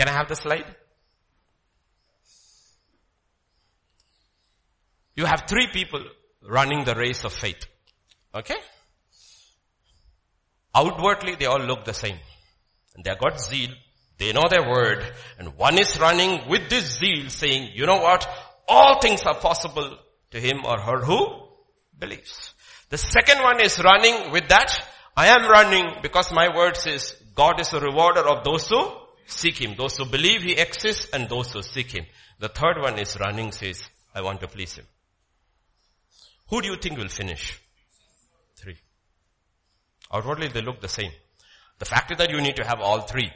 [0.00, 0.64] Can I have the slide?
[5.14, 6.02] You have three people
[6.42, 7.66] running the race of faith.
[8.34, 8.56] Okay?
[10.74, 12.16] Outwardly, they all look the same.
[12.94, 13.68] And they have got zeal.
[14.16, 15.04] They know their word.
[15.38, 18.26] And one is running with this zeal saying, you know what?
[18.68, 19.98] All things are possible
[20.30, 21.42] to him or her who
[21.98, 22.54] believes.
[22.88, 24.82] The second one is running with that.
[25.14, 29.60] I am running because my word says God is a rewarder of those who seek
[29.60, 29.74] him.
[29.76, 32.06] Those who believe he exists and those who seek him.
[32.38, 33.82] The third one is running says,
[34.14, 34.86] I want to please him.
[36.48, 37.60] Who do you think will finish?
[38.56, 38.76] Three.
[40.12, 41.12] Outwardly they look the same.
[41.78, 43.30] The fact is that you need to have all three.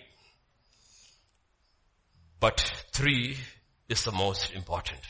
[2.41, 2.61] But
[2.93, 3.37] three
[3.89, 5.01] is the most important.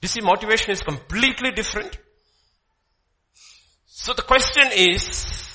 [0.00, 1.98] You see, motivation is completely different.
[3.86, 5.53] So the question is,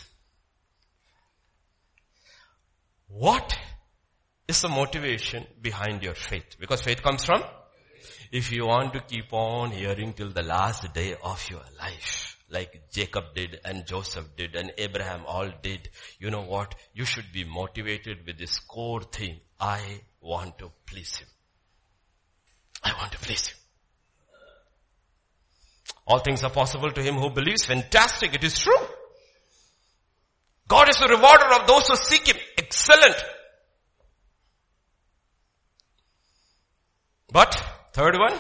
[3.10, 3.58] what
[4.48, 6.58] is the motivation behind your faith?
[6.60, 7.44] Because faith comes from,
[8.32, 12.90] if you want to keep on hearing till the last day of your life, like
[12.92, 16.76] Jacob did and Joseph did and Abraham all did, you know what?
[16.94, 19.40] You should be motivated with this core thing.
[19.60, 21.28] I want to please Him.
[22.84, 23.58] I want to please Him.
[26.10, 27.66] All things are possible to him who believes.
[27.66, 28.34] Fantastic.
[28.34, 28.84] It is true.
[30.68, 32.39] God is a rewarder of those who seek him.
[32.60, 33.16] Excellent.
[37.32, 37.56] But,
[37.94, 38.38] third one,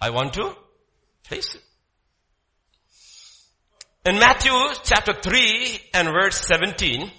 [0.00, 0.54] I want to
[1.24, 1.60] please him.
[4.06, 4.52] In Matthew
[4.84, 7.10] chapter 3 and verse 17,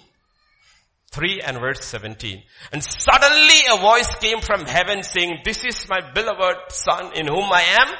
[1.11, 2.41] 3 and verse 17.
[2.71, 7.51] And suddenly a voice came from heaven saying, this is my beloved son in whom
[7.51, 7.93] I am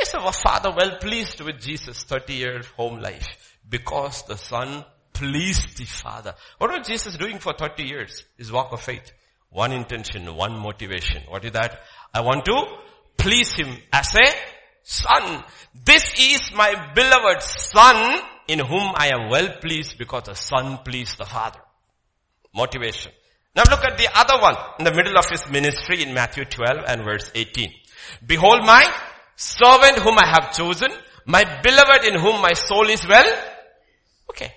[0.00, 3.58] is our father well pleased with Jesus 30 years home life?
[3.68, 6.34] Because the son pleased the father.
[6.58, 8.24] What was Jesus doing for 30 years?
[8.36, 9.12] His walk of faith.
[9.50, 11.22] One intention, one motivation.
[11.28, 11.80] What is that?
[12.12, 12.64] I want to
[13.16, 14.34] please him as a
[14.82, 15.44] son.
[15.84, 21.18] This is my beloved son in whom I am well pleased because the son pleased
[21.18, 21.60] the father.
[22.54, 23.12] Motivation.
[23.56, 26.84] Now look at the other one in the middle of his ministry in Matthew 12
[26.88, 27.72] and verse 18.
[28.26, 28.92] Behold my
[29.36, 30.90] servant whom I have chosen,
[31.26, 33.30] my beloved in whom my soul is well.
[34.30, 34.52] Okay.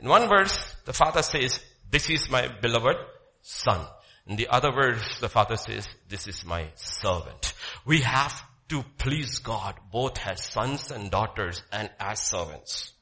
[0.00, 1.60] In one verse, the father says,
[1.90, 2.96] this is my beloved
[3.42, 3.86] son.
[4.26, 7.52] In the other verse, the father says, this is my servant.
[7.84, 12.92] We have to please God both as sons and daughters and as servants.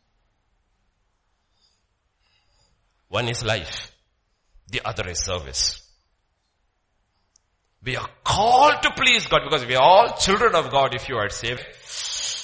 [3.09, 3.93] One is life.
[4.71, 5.83] The other is service.
[7.83, 11.17] We are called to please God because we are all children of God if you
[11.17, 11.65] are saved.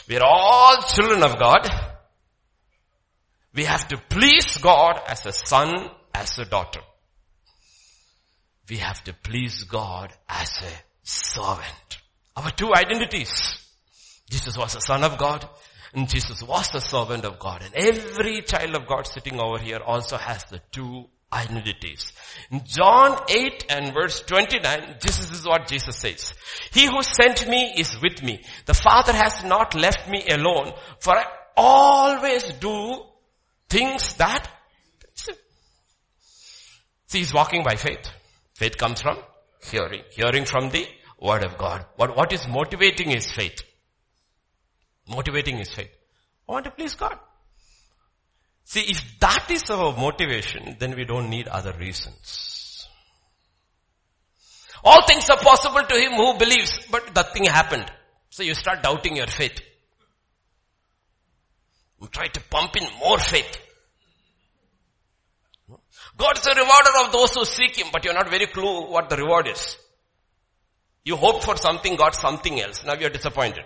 [0.08, 1.68] We are all children of God.
[3.54, 6.80] We have to please God as a son, as a daughter.
[8.68, 11.98] We have to please God as a servant.
[12.36, 13.60] Our two identities.
[14.28, 15.48] Jesus was a son of God
[15.92, 17.62] and Jesus was a servant of God.
[17.62, 22.12] And every child of God sitting over here also has the two identities.
[22.50, 26.34] In John 8 and verse 29, this is what Jesus says.
[26.72, 28.42] He who sent me is with me.
[28.66, 33.02] The Father has not left me alone, for I always do
[33.74, 34.50] things that
[37.14, 38.10] See, he's walking by faith.
[38.54, 39.18] Faith comes from
[39.70, 40.02] hearing.
[40.10, 40.84] Hearing from the
[41.20, 41.86] word of God.
[41.94, 43.62] What, what is motivating his faith?
[45.08, 45.90] Motivating his faith.
[46.48, 47.16] I want to please God.
[48.64, 52.88] See, if that is our motivation, then we don't need other reasons.
[54.82, 57.88] All things are possible to him who believes, but nothing happened.
[58.30, 59.60] So you start doubting your faith.
[62.02, 63.56] You try to pump in more faith.
[66.16, 69.08] God is a rewarder of those who seek Him, but you're not very clue what
[69.10, 69.76] the reward is.
[71.04, 72.84] You hoped for something, got something else.
[72.84, 73.64] Now you're disappointed.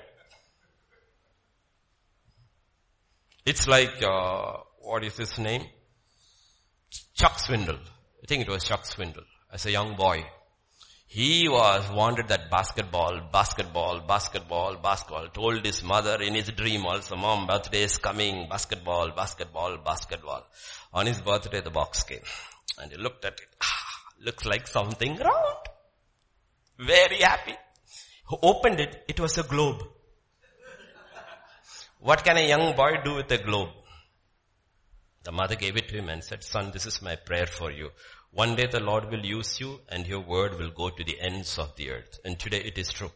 [3.47, 5.63] It's like uh, what is his name?
[7.15, 7.79] Chuck Swindoll.
[7.79, 10.25] I think it was Chuck Swindoll as a young boy.
[11.07, 15.29] He was wanted that basketball, basketball, basketball, basketball.
[15.29, 20.47] Told his mother in his dream also, mom, birthday is coming, basketball, basketball, basketball.
[20.93, 22.21] On his birthday the box came.
[22.81, 23.49] And he looked at it.
[23.63, 25.67] Ah, looks like something round.
[26.79, 27.55] Very happy.
[28.27, 29.83] Who opened it, it was a globe.
[32.01, 33.71] What can a young boy do with a globe?
[35.25, 37.91] The mother gave it to him and said, son, this is my prayer for you.
[38.31, 41.59] One day the Lord will use you and your word will go to the ends
[41.59, 42.21] of the earth.
[42.25, 43.11] And today it is true.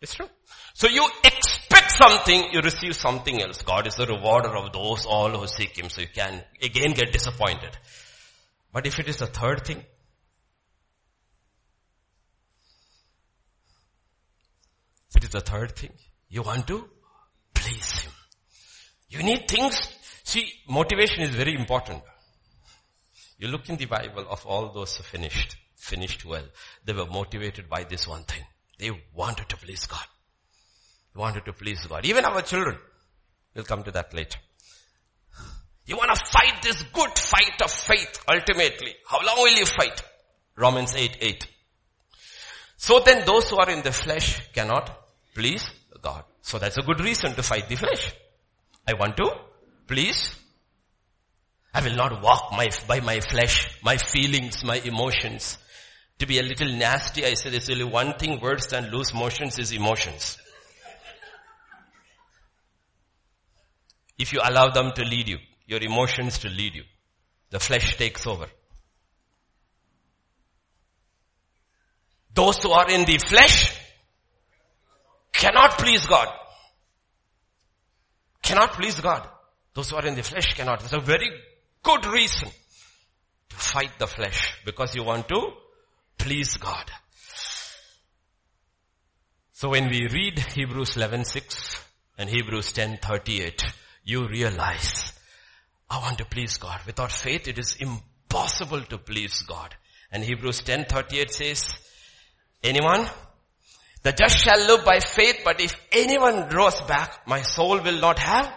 [0.00, 0.28] It's true.
[0.74, 3.62] So you expect something, you receive something else.
[3.62, 5.88] God is the rewarder of those all who seek Him.
[5.90, 7.76] So you can again get disappointed.
[8.72, 9.84] But if it is the third thing,
[15.10, 15.92] if it is the third thing,
[16.28, 16.88] you want to
[17.54, 18.12] please Him.
[19.10, 19.80] You need things,
[20.24, 22.02] see, motivation is very important.
[23.38, 26.44] You look in the Bible of all those who finished, finished well.
[26.84, 28.42] They were motivated by this one thing.
[28.78, 30.04] They wanted to please God.
[31.18, 32.06] Wanted to please God.
[32.06, 32.78] Even our children.
[33.52, 34.38] We'll come to that later.
[35.84, 38.94] You want to fight this good fight of faith ultimately.
[39.04, 40.00] How long will you fight?
[40.54, 41.46] Romans 8, 8.
[42.76, 44.96] So then those who are in the flesh cannot
[45.34, 45.68] please
[46.00, 46.22] God.
[46.40, 48.14] So that's a good reason to fight the flesh.
[48.86, 49.28] I want to
[49.88, 50.36] please.
[51.74, 55.58] I will not walk my, by my flesh, my feelings, my emotions.
[56.20, 59.58] To be a little nasty, I say there's only one thing worse than loose motions
[59.58, 60.38] is emotions.
[64.18, 65.38] If you allow them to lead you
[65.68, 66.84] your emotions to lead you.
[67.50, 68.46] The flesh takes over.
[72.34, 73.78] Those who are in the flesh
[75.32, 76.28] cannot please God.
[78.42, 79.28] Cannot please God.
[79.74, 80.82] Those who are in the flesh cannot.
[80.82, 81.30] It's a very
[81.82, 82.48] good reason
[83.50, 85.52] to fight the flesh because you want to
[86.16, 86.90] please God.
[89.52, 91.82] So when we read Hebrews 11:6
[92.16, 93.62] and Hebrews 10:38,
[94.08, 95.12] you realize
[95.90, 96.80] I want to please God.
[96.86, 99.74] Without faith, it is impossible to please God.
[100.10, 101.74] And Hebrews 10:38 says,
[102.62, 103.06] anyone?
[104.02, 108.18] The just shall live by faith, but if anyone draws back, my soul will not
[108.18, 108.50] have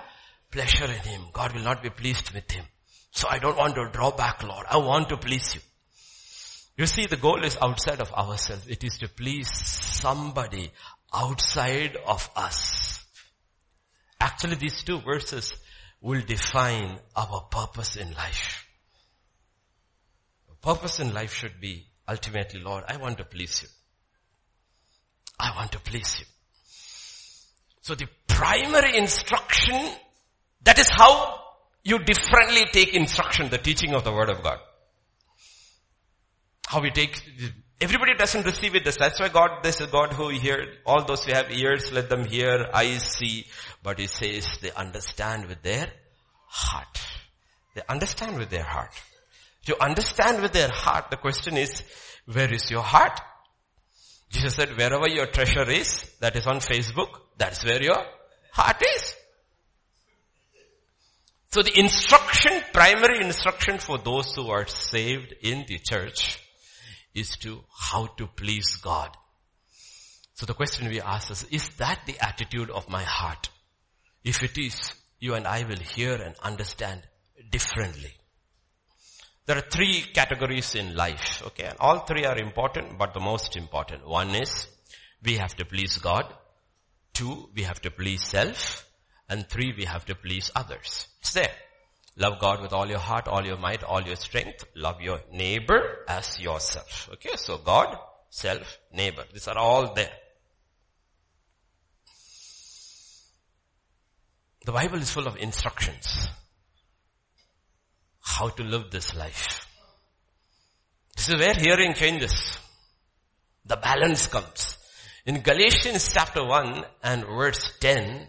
[0.51, 1.21] pleasure in him.
[1.33, 2.65] God will not be pleased with him.
[3.11, 4.65] So I don't want to draw back, Lord.
[4.69, 5.61] I want to please you.
[6.77, 8.67] You see, the goal is outside of ourselves.
[8.67, 10.71] It is to please somebody
[11.13, 13.00] outside of us.
[14.21, 15.53] Actually, these two verses
[15.99, 18.67] will define our purpose in life.
[20.61, 23.69] Purpose in life should be ultimately, Lord, I want to please you.
[25.39, 26.25] I want to please you.
[27.81, 29.89] So the primary instruction,
[30.63, 31.39] that is how
[31.83, 34.59] you differently take instruction, the teaching of the word of God.
[36.67, 37.19] How we take,
[37.81, 38.85] everybody doesn't receive it.
[38.85, 42.25] That's why God, this is God who hear, all those who have ears, let them
[42.25, 43.47] hear, eyes see,
[43.81, 45.91] but he says they understand with their
[46.47, 47.01] heart.
[47.75, 48.91] They understand with their heart.
[49.65, 51.83] To understand with their heart, the question is,
[52.31, 53.19] where is your heart?
[54.29, 58.03] Jesus said, wherever your treasure is, that is on Facebook, that's where your
[58.53, 59.15] heart is.
[61.51, 66.39] So the instruction, primary instruction for those who are saved in the church
[67.13, 69.15] is to how to please God.
[70.33, 73.49] So the question we ask is, is that the attitude of my heart?
[74.23, 77.03] If it is, you and I will hear and understand
[77.51, 78.13] differently.
[79.45, 81.65] There are three categories in life, okay?
[81.65, 84.67] And all three are important, but the most important one is
[85.23, 86.25] we have to please God.
[87.13, 88.87] Two, we have to please self.
[89.27, 91.07] And three, we have to please others.
[91.19, 91.53] It's there.
[92.17, 94.65] Love God with all your heart, all your might, all your strength.
[94.75, 97.09] Love your neighbor as yourself.
[97.13, 97.97] Okay, so God,
[98.29, 99.23] self, neighbor.
[99.33, 100.11] These are all there.
[104.65, 106.27] The Bible is full of instructions.
[108.21, 109.65] How to live this life.
[111.15, 112.57] This is where hearing changes.
[113.65, 114.77] The balance comes.
[115.25, 118.27] In Galatians chapter 1 and verse 10,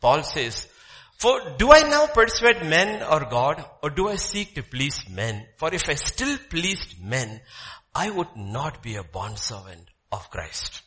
[0.00, 0.68] Paul says,
[1.18, 5.46] For do I now persuade men or God, or do I seek to please men?
[5.56, 7.40] For if I still pleased men,
[7.94, 10.82] I would not be a bondservant of Christ.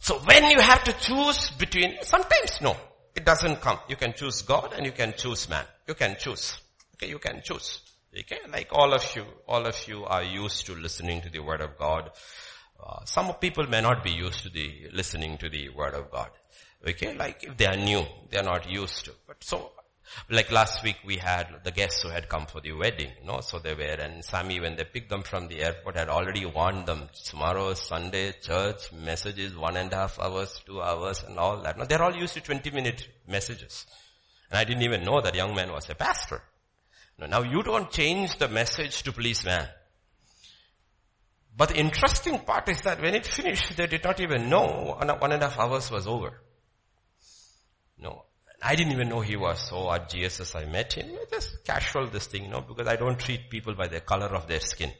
[0.00, 2.76] So when you have to choose between, sometimes no,
[3.14, 3.78] it doesn't come.
[3.88, 5.64] You can choose God and you can choose man.
[5.86, 6.58] You can choose.
[6.96, 7.80] Okay, you can choose.
[8.18, 11.60] Okay, like all of you, all of you are used to listening to the word
[11.60, 12.10] of God.
[12.84, 16.30] Uh, some people may not be used to the listening to the word of God.
[16.86, 19.12] Okay, like if they are new, they are not used to.
[19.26, 19.72] But so
[20.28, 23.40] like last week we had the guests who had come for the wedding, you know,
[23.40, 26.86] so they were, and Sammy when they picked them from the airport had already warned
[26.86, 31.78] them, tomorrow Sunday, church, messages, one and a half hours, two hours and all that.
[31.78, 33.86] No, they're all used to 20 minute messages.
[34.50, 36.42] And I didn't even know that young man was a pastor.
[37.18, 39.68] No, now you don't change the message to please man.
[41.56, 45.32] But the interesting part is that when it finished, they did not even know one
[45.32, 46.40] and a half hours was over.
[47.98, 48.24] No,
[48.62, 50.56] I didn't even know he was so at GSS.
[50.56, 51.16] I met him.
[51.30, 54.46] Just casual this thing, you know, because I don't treat people by the color of
[54.46, 54.90] their skin.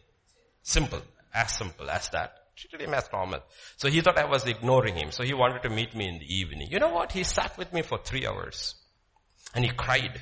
[0.63, 1.01] Simple.
[1.33, 2.33] As simple as that.
[2.57, 3.41] Treated him as normal.
[3.77, 5.11] So he thought I was ignoring him.
[5.11, 6.69] So he wanted to meet me in the evening.
[6.71, 7.13] You know what?
[7.13, 8.75] He sat with me for three hours.
[9.55, 10.21] And he cried.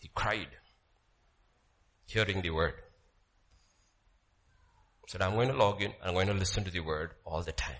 [0.00, 0.48] He cried.
[2.06, 2.74] hearing the word.
[5.06, 7.52] Said, I'm going to log in, I'm going to listen to the word all the
[7.52, 7.76] time.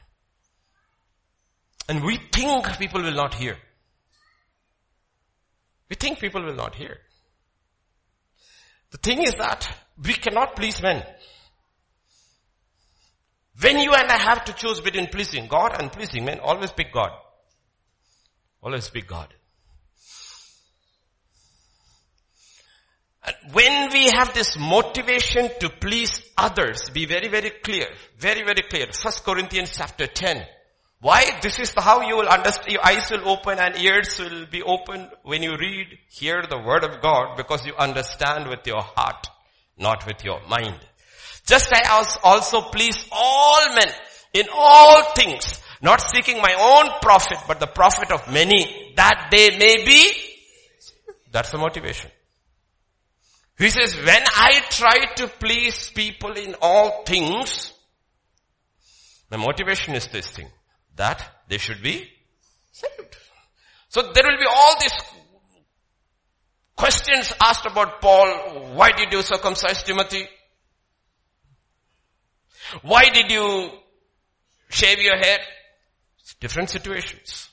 [1.88, 3.56] And we think people will not hear.
[5.90, 6.98] We think people will not hear.
[8.90, 9.68] The thing is that
[10.02, 11.04] we cannot please men.
[13.60, 16.92] When you and I have to choose between pleasing God and pleasing men, always pick
[16.92, 17.10] God.
[18.62, 19.32] Always pick God.
[23.26, 27.86] And when we have this motivation to please others, be very, very clear.
[28.18, 28.86] Very, very clear.
[28.92, 30.44] First Corinthians chapter 10.
[31.04, 31.38] Why?
[31.42, 35.10] This is how you will understand, your eyes will open and ears will be open
[35.22, 39.26] when you read, hear the word of God because you understand with your heart,
[39.76, 40.80] not with your mind.
[41.44, 43.88] Just I also please all men
[44.32, 49.58] in all things, not seeking my own profit, but the profit of many, that they
[49.58, 50.10] may be.
[51.30, 52.10] That's the motivation.
[53.58, 57.74] He says, when I try to please people in all things,
[59.30, 60.48] my motivation is this thing,
[60.96, 62.08] that they should be
[62.72, 63.16] saved.
[63.88, 64.92] So there will be all these
[66.76, 70.26] questions asked about Paul, why did you circumcise Timothy?
[72.82, 73.70] Why did you
[74.68, 75.38] shave your hair?
[76.40, 77.48] Different situations.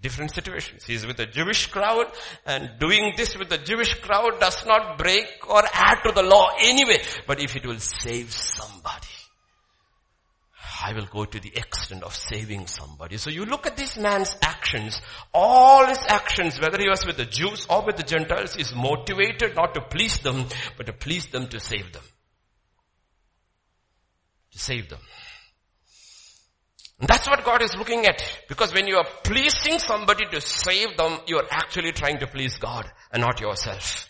[0.00, 0.84] Different situations.
[0.84, 2.06] He's with a Jewish crowd
[2.44, 6.50] and doing this with the Jewish crowd does not break or add to the law
[6.60, 6.98] anyway.
[7.26, 9.06] But if it will save somebody,
[10.82, 13.16] I will go to the extent of saving somebody.
[13.16, 15.00] So you look at this man's actions,
[15.32, 19.54] all his actions, whether he was with the Jews or with the Gentiles, is motivated
[19.54, 22.02] not to please them, but to please them to save them
[24.52, 25.00] to save them.
[27.00, 28.22] And that's what God is looking at.
[28.48, 32.56] Because when you are pleasing somebody to save them, you are actually trying to please
[32.58, 34.08] God and not yourself.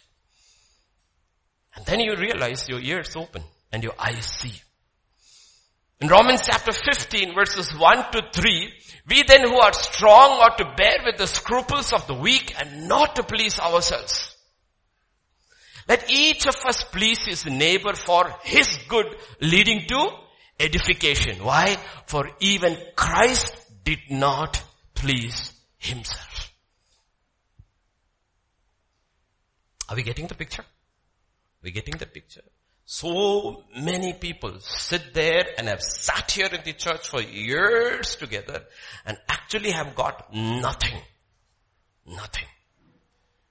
[1.74, 3.42] And then you realize your ears open
[3.72, 4.60] and your eyes see.
[6.02, 8.72] In Romans chapter 15 verses 1 to 3,
[9.06, 12.88] we then who are strong ought to bear with the scruples of the weak and
[12.88, 14.36] not to please ourselves.
[15.88, 20.10] Let each of us please his neighbor for his good leading to
[20.58, 21.44] edification.
[21.44, 21.76] Why?
[22.06, 24.60] For even Christ did not
[24.94, 26.52] please himself.
[29.88, 30.64] Are we getting the picture?
[31.62, 32.42] we getting the picture.
[32.94, 38.64] So many people sit there and have sat here in the church for years together
[39.06, 41.00] and actually have got nothing.
[42.06, 42.44] Nothing.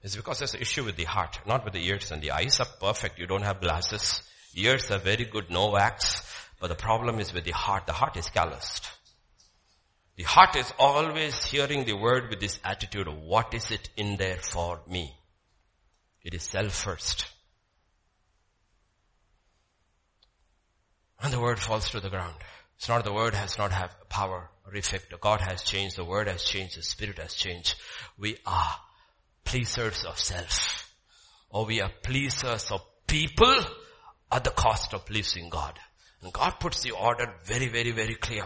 [0.00, 2.60] It's because there's an issue with the heart, not with the ears and the eyes
[2.60, 3.18] are perfect.
[3.18, 4.22] You don't have glasses.
[4.54, 6.22] Ears are very good, no wax.
[6.60, 7.86] But the problem is with the heart.
[7.86, 8.88] The heart is calloused.
[10.14, 14.18] The heart is always hearing the word with this attitude of what is it in
[14.18, 15.12] there for me?
[16.22, 17.31] It is self first.
[21.22, 22.34] And the word falls to the ground.
[22.76, 25.14] It's not the word has not have power or effect.
[25.20, 25.96] God has changed.
[25.96, 26.76] The word has changed.
[26.76, 27.76] The spirit has changed.
[28.18, 28.74] We are
[29.44, 30.92] pleasers of self.
[31.48, 33.54] Or we are pleasers of people
[34.32, 35.78] at the cost of pleasing God.
[36.22, 38.44] And God puts the order very, very, very clear.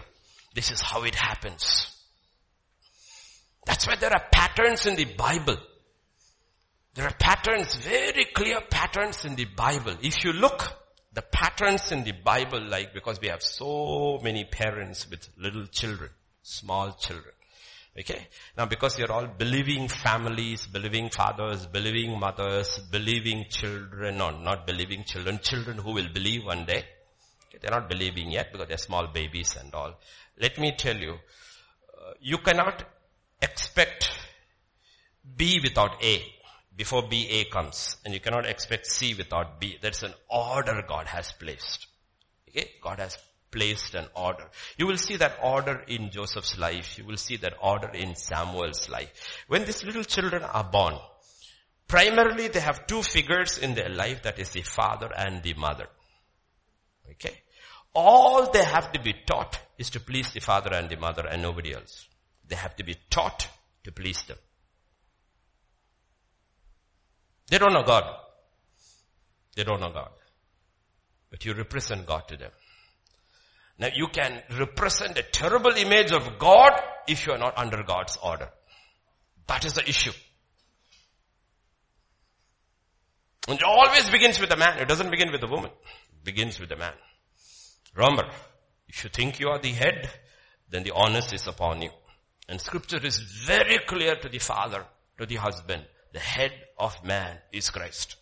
[0.55, 1.91] This is how it happens.
[3.65, 5.57] That's why there are patterns in the Bible.
[6.95, 9.97] There are patterns, very clear patterns in the Bible.
[10.03, 10.63] If you look,
[11.17, 16.11] the patterns in the Bible like, because we have so many parents with little children,
[16.43, 17.33] small children.
[17.99, 18.29] Okay?
[18.59, 25.05] Now because you're all believing families, believing fathers, believing mothers, believing children, or not believing
[25.05, 26.85] children, children who will believe one day.
[27.63, 29.95] They're not believing yet because they're small babies and all.
[30.39, 32.85] Let me tell you, uh, you cannot
[33.41, 34.11] expect
[35.35, 36.23] B without A
[36.77, 37.97] before BA comes.
[38.05, 39.79] And you cannot expect C without B.
[39.81, 41.87] That's an order God has placed.
[42.49, 42.71] Okay?
[42.83, 43.19] God has
[43.51, 44.51] placed an order.
[44.77, 46.99] You will see that order in Joseph's life.
[46.99, 49.11] You will see that order in Samuel's life.
[49.49, 50.97] When these little children are born,
[51.89, 55.87] primarily they have two figures in their life, that is the father and the mother.
[57.13, 57.35] Okay?
[57.95, 61.41] All they have to be taught is to please the father and the mother and
[61.41, 62.09] nobody else.
[62.47, 63.49] They have to be taught
[63.85, 64.37] to please them.
[67.49, 68.05] They don't know God.
[69.55, 70.11] They don't know God.
[71.31, 72.51] But you represent God to them.
[73.79, 76.73] Now you can represent a terrible image of God
[77.07, 78.49] if you are not under God's order.
[79.47, 80.13] That is the issue.
[83.49, 84.79] And it always begins with the man.
[84.79, 85.71] It doesn't begin with the woman.
[85.71, 86.95] It begins with the man.
[87.95, 88.25] Remember,
[88.89, 90.11] if you think you are the head,
[90.69, 91.91] then the onus is upon you.
[92.49, 94.85] And scripture is very clear to the father,
[95.19, 95.85] to the husband.
[96.17, 98.17] The head of man is Christ.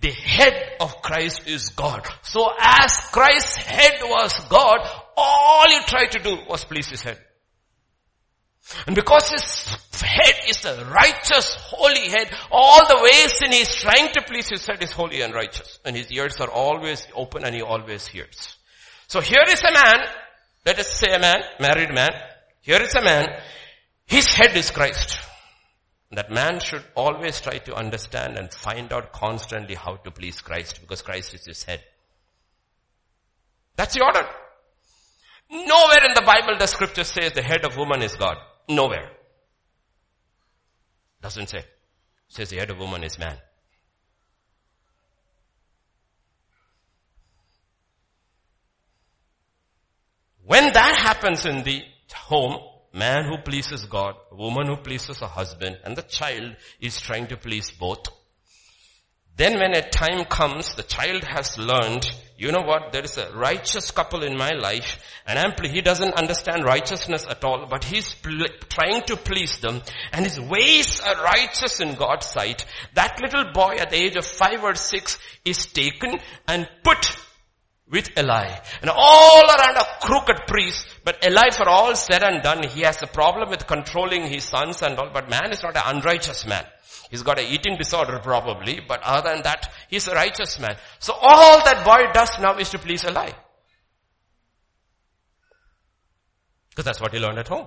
[0.00, 2.04] The head of Christ is God.
[2.22, 4.80] So as Christ's head was God,
[5.16, 7.20] all you tried to do was please his head.
[8.88, 14.12] And because his head is a righteous, holy head, all the ways in he's trying
[14.14, 15.78] to please his head is holy and righteous.
[15.84, 18.56] And his ears are always open and he always hears.
[19.06, 20.00] So here is a man,
[20.66, 22.10] let us say a man, married man.
[22.62, 23.28] Here is a man,
[24.06, 25.27] his head is Christ.
[26.10, 30.80] That man should always try to understand and find out constantly how to please Christ
[30.80, 31.82] because Christ is his head.
[33.76, 34.26] That's the order.
[35.50, 38.36] Nowhere in the Bible the scripture says the head of woman is God.
[38.68, 39.10] Nowhere.
[41.20, 41.58] Doesn't say.
[41.58, 41.66] It
[42.28, 43.36] says the head of woman is man.
[50.44, 51.82] When that happens in the
[52.14, 52.58] home,
[52.98, 57.36] man who pleases God, woman who pleases a husband, and the child is trying to
[57.36, 58.08] please both.
[59.36, 62.04] Then when a time comes, the child has learned,
[62.36, 66.14] you know what, there is a righteous couple in my life, and I'm, he doesn't
[66.14, 69.80] understand righteousness at all, but he's pl- trying to please them,
[70.12, 72.66] and his ways are righteous in God's sight.
[72.94, 76.18] That little boy at the age of five or six is taken
[76.48, 77.04] and put
[77.90, 78.58] with Eli.
[78.82, 83.02] And all around a crooked priest, but Eli for all said and done, he has
[83.02, 86.64] a problem with controlling his sons and all, but man is not an unrighteous man.
[87.10, 90.76] He's got an eating disorder probably, but other than that, he's a righteous man.
[90.98, 93.30] So all that boy does now is to please Eli.
[96.70, 97.66] Because that's what he learned at home.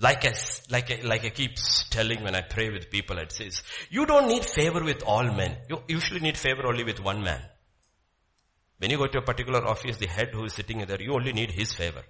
[0.00, 0.32] Like I,
[0.70, 1.52] like I, like I keep
[1.90, 5.58] telling when I pray with people, it says, you don't need favor with all men.
[5.68, 7.40] You usually need favor only with one man.
[8.82, 11.32] When you go to a particular office, the head who is sitting there, you only
[11.32, 12.02] need his favor.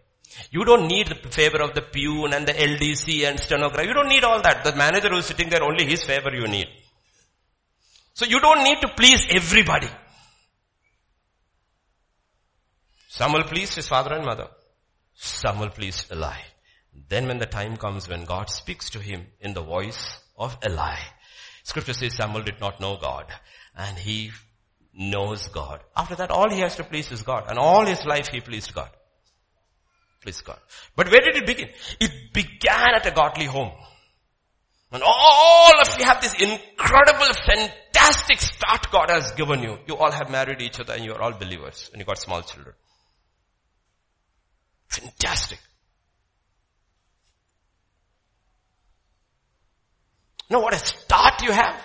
[0.51, 3.87] You don't need the favor of the peon and the LDC and stenographer.
[3.87, 4.65] You don't need all that.
[4.65, 6.69] The manager who is sitting there, only his favor you need.
[8.15, 9.91] So you don't need to please everybody.
[13.09, 14.49] Some will please his father and mother.
[15.13, 16.39] Some will please Eli.
[17.07, 20.97] Then when the time comes when God speaks to him in the voice of Eli,
[21.65, 23.27] scripture says Samuel did not know God
[23.77, 24.31] and he
[24.95, 25.81] knows God.
[25.97, 27.45] After that, all he has to please is God.
[27.49, 28.91] And all his life he pleased God.
[30.21, 30.59] Please God.
[30.95, 31.69] But where did it begin?
[32.01, 33.73] It began at a godly home.
[34.93, 39.79] And all of you have this incredible, fantastic start God has given you.
[39.87, 42.43] You all have married each other and you are all believers and you got small
[42.43, 42.75] children.
[44.89, 45.59] Fantastic.
[50.51, 51.83] Know what a start you have?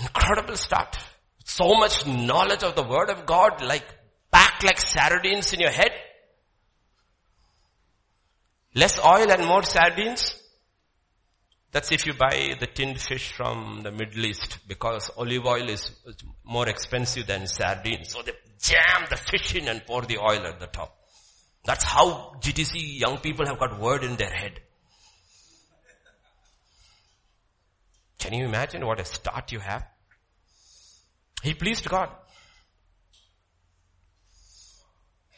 [0.00, 0.98] Incredible start.
[1.44, 3.84] So much knowledge of the word of God like
[4.32, 5.90] packed like sardines in your head.
[8.74, 10.36] Less oil and more sardines.
[11.72, 15.90] That's if you buy the tinned fish from the Middle East because olive oil is
[16.44, 18.10] more expensive than sardines.
[18.10, 20.96] So they jam the fish in and pour the oil at the top.
[21.64, 24.60] That's how GTC young people have got word in their head.
[28.20, 29.84] Can you imagine what a start you have?
[31.42, 32.10] He pleased God.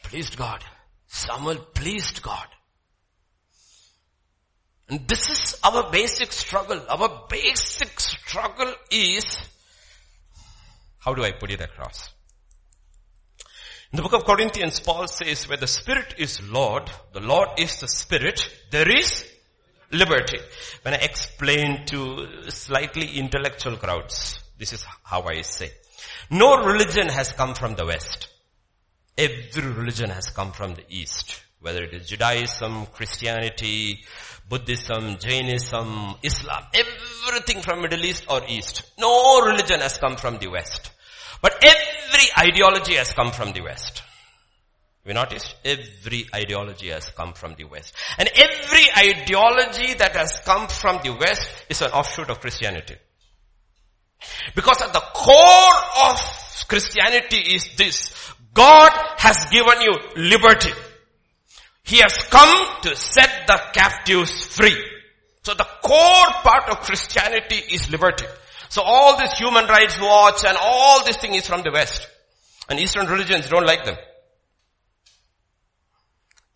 [0.02, 0.64] Pleased God.
[1.06, 2.48] Samuel pleased God.
[4.88, 6.82] And this is our basic struggle.
[6.88, 9.24] Our basic struggle is,
[10.98, 12.10] how do I put it across?
[13.92, 17.78] In the book of Corinthians, Paul says, where the Spirit is Lord, the Lord is
[17.78, 19.31] the Spirit, there is
[19.92, 20.38] liberty.
[20.82, 25.70] When I explain to slightly intellectual crowds, this is how I say.
[26.30, 28.28] No religion has come from the West.
[29.16, 31.42] Every religion has come from the East.
[31.60, 34.00] Whether it is Judaism, Christianity,
[34.48, 38.82] Buddhism, Jainism, Islam, everything from Middle East or East.
[38.98, 40.90] No religion has come from the West.
[41.40, 44.02] But every ideology has come from the West.
[45.04, 47.92] We noticed every ideology has come from the West.
[48.18, 52.96] And every ideology that has come from the West is an offshoot of Christianity.
[54.54, 58.14] Because at the core of Christianity is this.
[58.54, 60.70] God has given you liberty.
[61.82, 64.76] He has come to set the captives free.
[65.42, 68.26] So the core part of Christianity is liberty.
[68.68, 72.06] So all this human rights watch and all this thing is from the West.
[72.68, 73.96] And Eastern religions don't like them.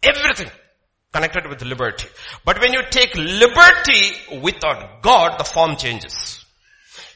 [0.02, 0.50] Everything
[1.12, 2.08] connected with liberty.
[2.44, 6.44] But when you take liberty without God, the form changes.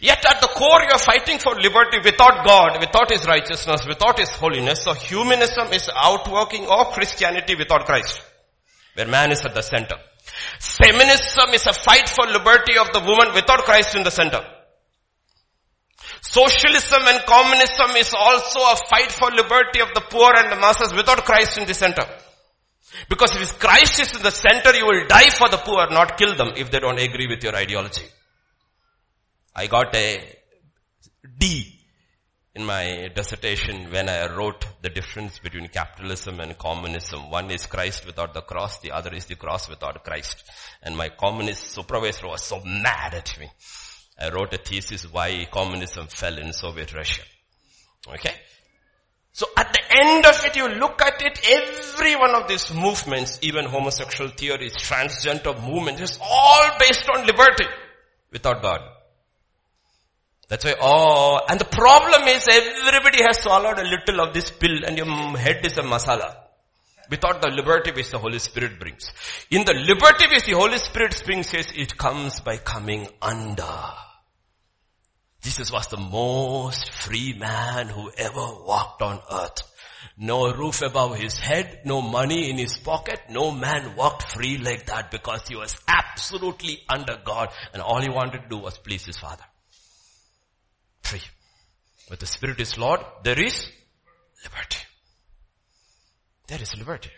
[0.01, 4.31] Yet at the core you're fighting for liberty without God, without His righteousness, without His
[4.31, 4.83] holiness.
[4.83, 8.20] So humanism is outworking of Christianity without Christ.
[8.95, 9.97] Where man is at the center.
[10.59, 14.41] Feminism is a fight for liberty of the woman without Christ in the center.
[16.22, 20.93] Socialism and communism is also a fight for liberty of the poor and the masses
[20.95, 22.05] without Christ in the center.
[23.09, 26.34] Because if Christ is in the center, you will die for the poor, not kill
[26.34, 28.07] them if they don't agree with your ideology.
[29.55, 30.36] I got a
[31.38, 31.80] D
[32.55, 37.30] in my dissertation when I wrote the difference between capitalism and communism.
[37.30, 40.45] One is Christ without the cross, the other is the cross without Christ.
[40.82, 43.49] And my communist supervisor was so mad at me.
[44.20, 47.22] I wrote a thesis why communism fell in Soviet Russia.
[48.09, 48.34] Okay?
[49.33, 53.39] So at the end of it, you look at it, every one of these movements,
[53.43, 57.66] even homosexual theories, transgender movements, is all based on liberty
[58.33, 58.81] without God.
[60.49, 64.85] That's why, oh, and the problem is everybody has swallowed a little of this pill
[64.85, 65.07] and your
[65.39, 66.35] head is a masala.
[67.09, 69.12] Without the liberty which the Holy Spirit brings.
[69.51, 73.64] In the liberty which the Holy Spirit brings, says it comes by coming under.
[75.43, 79.62] Jesus was the most free man who ever walked on earth.
[80.16, 84.86] No roof above his head, no money in his pocket, no man walked free like
[84.86, 89.07] that because he was absolutely under God and all he wanted to do was please
[89.07, 89.45] his father.
[91.03, 91.22] Free.
[92.09, 93.70] But the Spirit is Lord, there is
[94.45, 94.84] liberty.
[96.49, 97.11] There is liberty.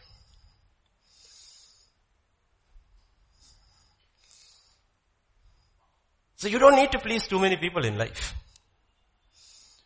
[6.43, 8.35] So you don't need to please too many people in life.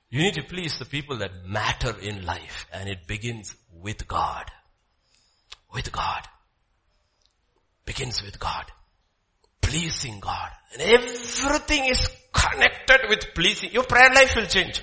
[0.09, 4.51] You need to please the people that matter in life and it begins with God.
[5.75, 6.23] With God.
[7.85, 8.65] Begins with God.
[9.61, 10.49] Pleasing God.
[10.73, 13.73] And everything is connected with pleasing.
[13.73, 14.81] Your prayer life will change.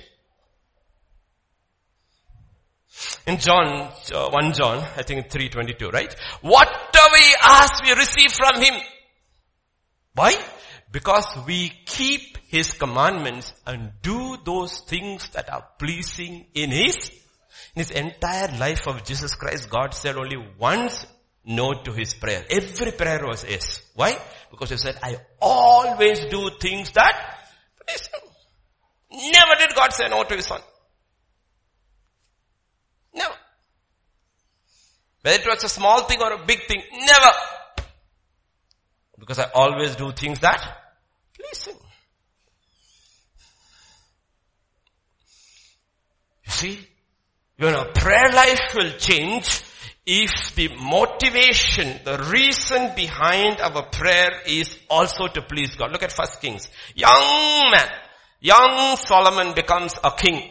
[3.26, 6.14] In John, uh, 1 John, I think 322, right?
[6.40, 8.74] Whatever we ask, we receive from Him.
[10.14, 10.36] Why?
[10.94, 17.10] Because we keep His commandments and do those things that are pleasing in His,
[17.74, 21.04] in His entire life of Jesus Christ, God said only once
[21.44, 22.44] no to His prayer.
[22.48, 23.82] Every prayer was yes.
[23.96, 24.16] Why?
[24.52, 27.38] Because He said, I always do things that
[27.84, 29.30] please Him.
[29.32, 30.60] Never did God say no to His Son.
[33.12, 33.34] Never.
[35.22, 37.32] Whether it was a small thing or a big thing, never.
[39.18, 40.82] Because I always do things that
[41.50, 41.74] Listen.
[46.46, 46.88] You see,
[47.56, 49.62] your prayer life will change
[50.06, 55.92] if the motivation, the reason behind our prayer is also to please God.
[55.92, 56.68] Look at First Kings.
[56.94, 57.88] Young man,
[58.40, 60.50] young Solomon becomes a king.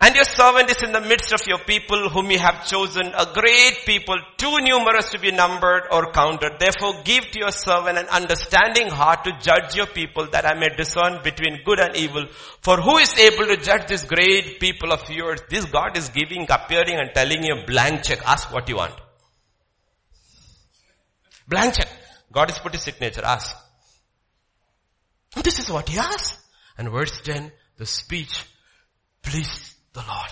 [0.00, 3.26] And your servant is in the midst of your people whom you have chosen, a
[3.34, 6.60] great people, too numerous to be numbered or counted.
[6.60, 10.68] Therefore give to your servant an understanding heart to judge your people that I may
[10.76, 12.26] discern between good and evil.
[12.60, 15.40] For who is able to judge this great people of yours?
[15.50, 18.20] This God is giving, appearing and telling you a blank check.
[18.24, 18.94] Ask what you want.
[21.48, 21.88] Blank check.
[22.30, 23.24] God has put his signature.
[23.24, 23.56] Ask.
[25.42, 26.38] This is what he asked.
[26.76, 28.44] And verse 10, the speech,
[29.22, 30.30] please the Lord.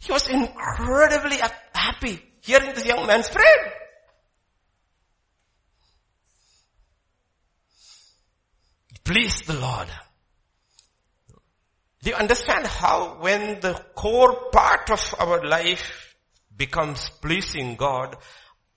[0.00, 1.38] He was incredibly
[1.74, 3.72] happy hearing this young man's prayer.
[9.02, 9.88] Please the Lord.
[12.02, 16.16] Do you understand how when the core part of our life
[16.54, 18.16] becomes pleasing God,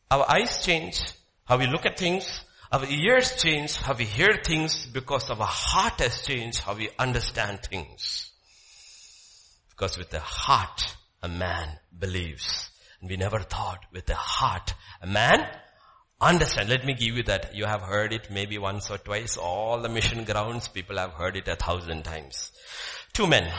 [0.09, 1.01] our eyes change,
[1.45, 2.41] how we look at things,
[2.71, 7.61] our ears change, how we hear things because our heart has changed, how we understand
[7.63, 8.31] things.
[9.69, 12.69] Because with the heart, a man believes.
[12.99, 15.47] And we never thought with the heart, a man
[16.19, 16.69] understand.
[16.69, 17.55] Let me give you that.
[17.55, 19.37] You have heard it maybe once or twice.
[19.37, 22.51] All the mission grounds, people have heard it a thousand times.
[23.13, 23.51] Two men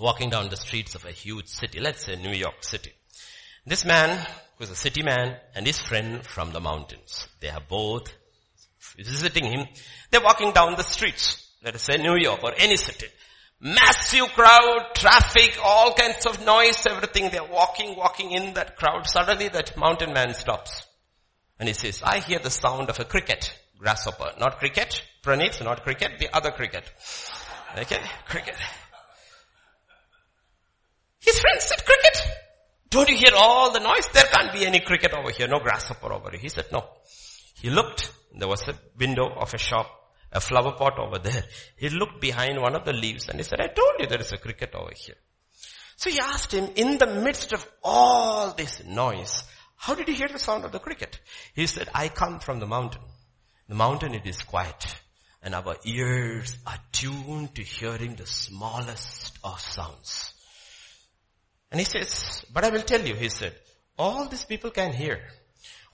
[0.00, 1.78] walking down the streets of a huge city.
[1.78, 2.92] Let's say New York City.
[3.66, 4.26] This man
[4.62, 7.26] was a city man and his friend from the mountains.
[7.40, 8.12] They are both
[8.96, 9.66] visiting him.
[10.08, 11.50] They're walking down the streets.
[11.64, 13.08] Let us say New York or any city.
[13.60, 17.30] Massive crowd, traffic, all kinds of noise, everything.
[17.30, 19.08] They're walking, walking in that crowd.
[19.08, 20.86] Suddenly that mountain man stops.
[21.58, 24.30] And he says, I hear the sound of a cricket, grasshopper.
[24.38, 26.84] Not cricket, Pranit, not cricket, the other cricket.
[27.76, 28.54] Okay, cricket.
[31.18, 32.41] His friend said, cricket?
[32.92, 34.06] Don't you hear all the noise?
[34.12, 36.40] There can't be any cricket over here, no grasshopper over here.
[36.40, 36.84] He said, no.
[37.60, 39.86] He looked, there was a window of a shop,
[40.30, 41.42] a flower pot over there.
[41.78, 44.32] He looked behind one of the leaves and he said, I told you there is
[44.32, 45.16] a cricket over here.
[45.96, 49.42] So he asked him, in the midst of all this noise,
[49.76, 51.18] How did he hear the sound of the cricket?
[51.54, 53.02] He said, I come from the mountain.
[53.68, 54.94] The mountain it is quiet
[55.42, 60.34] and our ears are tuned to hearing the smallest of sounds.
[61.72, 63.54] And he says, but I will tell you, he said,
[63.98, 65.20] all these people can hear.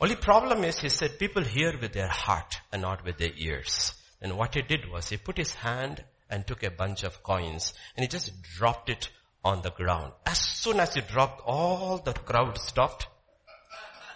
[0.00, 3.92] Only problem is, he said, people hear with their heart and not with their ears.
[4.20, 7.72] And what he did was he put his hand and took a bunch of coins
[7.96, 9.08] and he just dropped it
[9.44, 10.12] on the ground.
[10.26, 13.06] As soon as he dropped, all the crowd stopped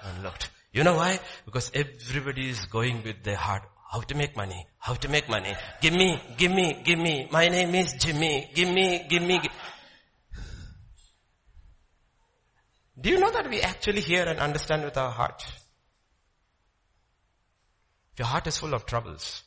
[0.05, 0.51] and looked.
[0.73, 1.21] You know why?
[1.45, 3.63] Because everybody is going with their heart.
[3.91, 4.67] How to make money?
[4.79, 5.55] How to make money?
[5.81, 7.29] Give me, give me, give me.
[7.31, 8.51] My name is Jimmy.
[8.55, 9.41] Give me, give me.
[13.01, 15.43] Do you know that we actually hear and understand with our heart?
[18.13, 19.43] If your heart is full of troubles,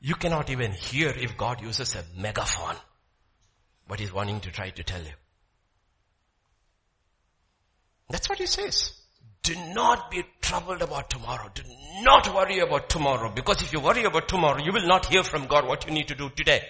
[0.00, 2.76] you cannot even hear if God uses a megaphone.
[3.86, 5.12] What he's wanting to try to tell you.
[8.10, 8.92] That's what he says.
[9.42, 11.48] Do not be troubled about tomorrow.
[11.54, 11.62] Do
[12.02, 13.30] not worry about tomorrow.
[13.30, 16.08] Because if you worry about tomorrow, you will not hear from God what you need
[16.08, 16.62] to do today.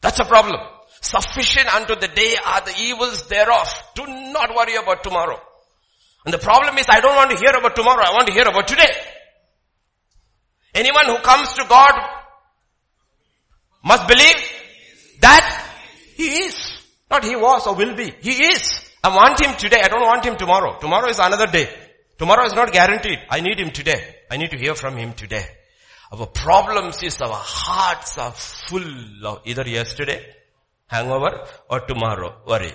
[0.00, 0.60] That's a problem.
[1.02, 3.68] Sufficient unto the day are the evils thereof.
[3.96, 5.38] Do not worry about tomorrow.
[6.24, 8.04] And the problem is I don't want to hear about tomorrow.
[8.06, 8.90] I want to hear about today.
[10.72, 11.92] Anyone who comes to God
[13.84, 14.36] must believe
[15.20, 15.68] that
[16.14, 16.78] He is.
[17.10, 18.14] Not He was or will be.
[18.20, 18.88] He is.
[19.02, 19.80] I want Him today.
[19.82, 20.78] I don't want Him tomorrow.
[20.78, 21.68] Tomorrow is another day.
[22.16, 23.18] Tomorrow is not guaranteed.
[23.28, 24.14] I need Him today.
[24.30, 25.44] I need to hear from Him today.
[26.12, 30.24] Our problems is our hearts are full of either yesterday,
[30.92, 32.72] hangover, or tomorrow, worry.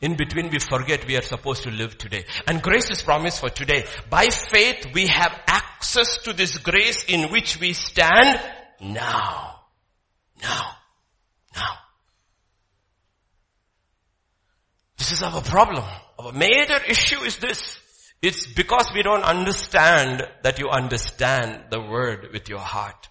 [0.00, 2.24] In between we forget we are supposed to live today.
[2.46, 3.84] And grace is promised for today.
[4.08, 8.40] By faith we have access to this grace in which we stand
[8.80, 9.60] now.
[10.42, 10.70] Now.
[11.54, 11.74] Now.
[14.96, 15.84] This is our problem.
[16.18, 17.78] Our major issue is this.
[18.22, 23.08] It's because we don't understand that you understand the word with your heart.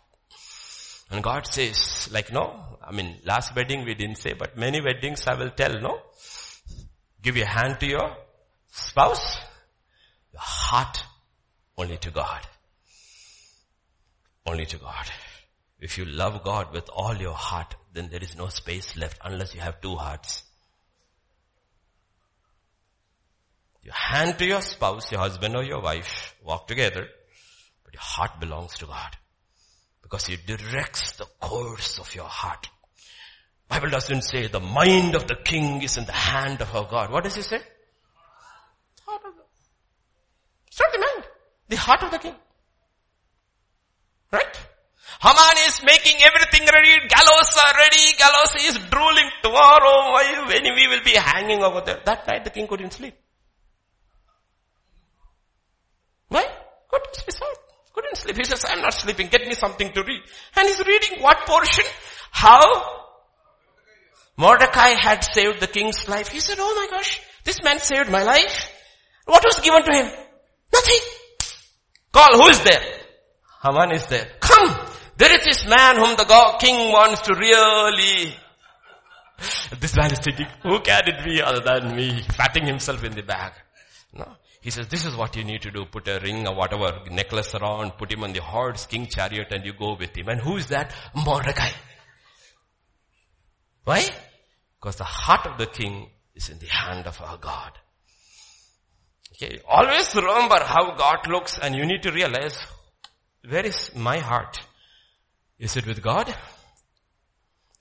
[1.09, 5.25] And God says, like no, I mean last wedding we didn't say, but many weddings
[5.27, 5.99] I will tell, no?
[7.21, 8.15] Give your hand to your
[8.67, 9.37] spouse,
[10.31, 11.03] your heart
[11.77, 12.41] only to God.
[14.45, 15.05] Only to God.
[15.79, 19.53] If you love God with all your heart, then there is no space left unless
[19.53, 20.43] you have two hearts.
[23.83, 27.07] Your hand to your spouse, your husband or your wife, walk together,
[27.83, 29.17] but your heart belongs to God.
[30.09, 32.67] Because He directs the course of your heart.
[33.69, 37.11] Bible doesn't say the mind of the king is in the hand of our God.
[37.11, 37.61] What does he say?
[39.05, 39.43] Heart of the,
[40.67, 41.27] it's not the mind.
[41.69, 42.35] The heart of the king.
[44.31, 44.59] Right?
[45.21, 47.07] Haman is making everything ready.
[47.07, 48.13] Gallows are ready.
[48.17, 50.13] Gallows is drooling tomorrow.
[50.47, 51.99] When we will be hanging over there.
[52.03, 53.13] That night the king couldn't sleep.
[56.29, 56.47] Why?
[56.89, 57.19] Couldn't.
[57.99, 58.37] Couldn't sleep.
[58.37, 59.27] He says, I'm not sleeping.
[59.27, 60.21] Get me something to read.
[60.55, 61.83] And he's reading what portion?
[62.31, 62.61] How
[64.37, 66.29] Mordecai had saved the king's life.
[66.29, 68.71] He said, oh my gosh, this man saved my life.
[69.25, 70.05] What was given to him?
[70.71, 70.99] Nothing.
[72.13, 72.85] Call, who is there?
[73.63, 74.31] Haman is there.
[74.39, 74.87] Come.
[75.17, 78.33] There is this man whom the king wants to really
[79.79, 82.23] this man is thinking, who can it be other than me?
[82.29, 83.55] Patting himself in the back.
[84.13, 84.25] No.
[84.61, 85.85] He says, this is what you need to do.
[85.85, 89.65] Put a ring or whatever, necklace around, put him on the horse, king chariot and
[89.65, 90.27] you go with him.
[90.27, 90.93] And who is that?
[91.15, 91.69] Mordecai.
[93.85, 94.05] Why?
[94.79, 97.71] Because the heart of the king is in the hand of our God.
[99.33, 99.61] Okay.
[99.67, 102.57] Always remember how God looks and you need to realize,
[103.47, 104.59] where is my heart?
[105.57, 106.35] Is it with God?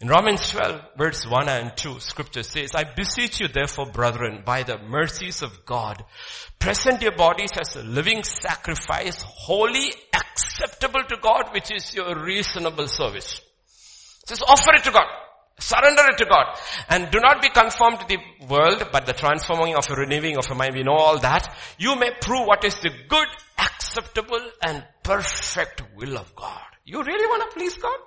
[0.00, 4.62] In Romans 12 verse 1 and 2 scripture says, I beseech you therefore brethren by
[4.62, 6.04] the mercies of God,
[6.60, 12.86] present your bodies as a living sacrifice, holy, acceptable to God, which is your reasonable
[12.86, 13.40] service.
[14.28, 15.06] Just offer it to God.
[15.58, 16.56] Surrender it to God.
[16.88, 20.48] And do not be conformed to the world, but the transforming of a renewing of
[20.48, 20.74] a mind.
[20.76, 21.56] We know all that.
[21.76, 23.26] You may prove what is the good,
[23.58, 26.62] acceptable, and perfect will of God.
[26.84, 27.98] You really want to please God?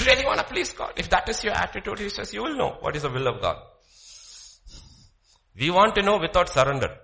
[0.00, 0.94] You really want to please God?
[0.96, 3.42] If that is your attitude, he says, you will know what is the will of
[3.42, 3.58] God.
[5.58, 6.96] We want to know without surrender.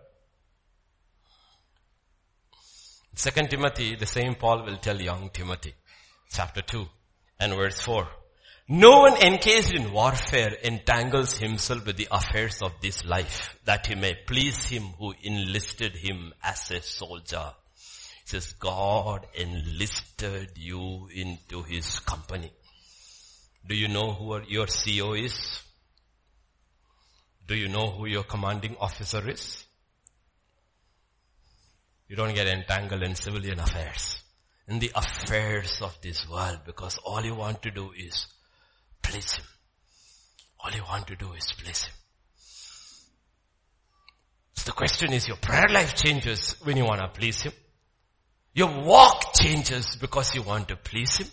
[3.15, 5.75] Second Timothy, the same Paul will tell young Timothy,
[6.31, 6.87] chapter 2
[7.41, 8.09] and verse 4.
[8.69, 13.95] No one engaged in warfare entangles himself with the affairs of this life that he
[13.95, 17.53] may please him who enlisted him as a soldier.
[18.23, 22.51] It says God enlisted you into his company.
[23.67, 25.63] Do you know who your CEO is?
[27.47, 29.65] Do you know who your commanding officer is?
[32.09, 34.23] You don't get entangled in civilian affairs,
[34.69, 38.27] in the affairs of this world because all you want to do is
[39.03, 39.45] please Him.
[40.61, 41.95] All you want to do is please Him.
[44.55, 47.53] So the question is your prayer life changes when you want to please Him.
[48.55, 51.29] Your walk changes because you want to please Him.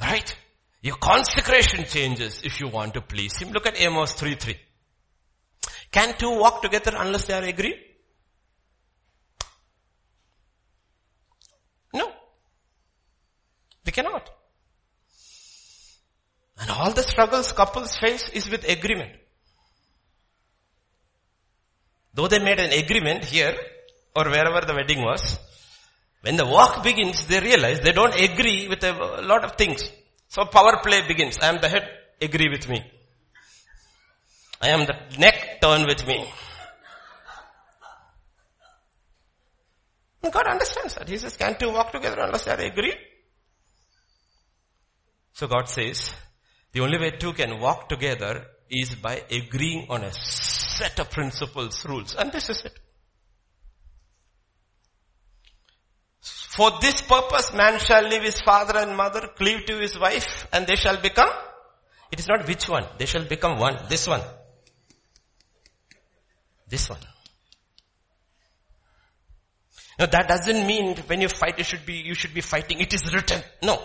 [0.00, 0.36] Right?
[0.86, 3.50] Your consecration changes if you want to please Him.
[3.50, 4.56] Look at Amos 3.3.
[5.90, 7.74] Can two walk together unless they are agreed?
[11.92, 12.08] No.
[13.82, 14.30] They cannot.
[16.60, 19.10] And all the struggles couples face is with agreement.
[22.14, 23.56] Though they made an agreement here
[24.14, 25.36] or wherever the wedding was,
[26.20, 29.90] when the walk begins, they realize they don't agree with a lot of things.
[30.28, 31.38] So power play begins.
[31.38, 31.88] I am the head,
[32.20, 32.84] agree with me.
[34.60, 36.28] I am the neck, turn with me.
[40.22, 41.08] And God understands that.
[41.08, 42.96] He says, can two walk together unless they are agreed?
[45.32, 46.12] So God says,
[46.72, 51.84] the only way two can walk together is by agreeing on a set of principles,
[51.84, 52.14] rules.
[52.16, 52.78] And this is it.
[56.56, 60.66] For this purpose man shall leave his father and mother, cleave to his wife, and
[60.66, 61.28] they shall become,
[62.10, 64.22] it is not which one, they shall become one, this one.
[66.66, 67.00] This one.
[69.98, 72.94] Now that doesn't mean when you fight, you should be, you should be fighting, it
[72.94, 73.42] is written.
[73.62, 73.74] No.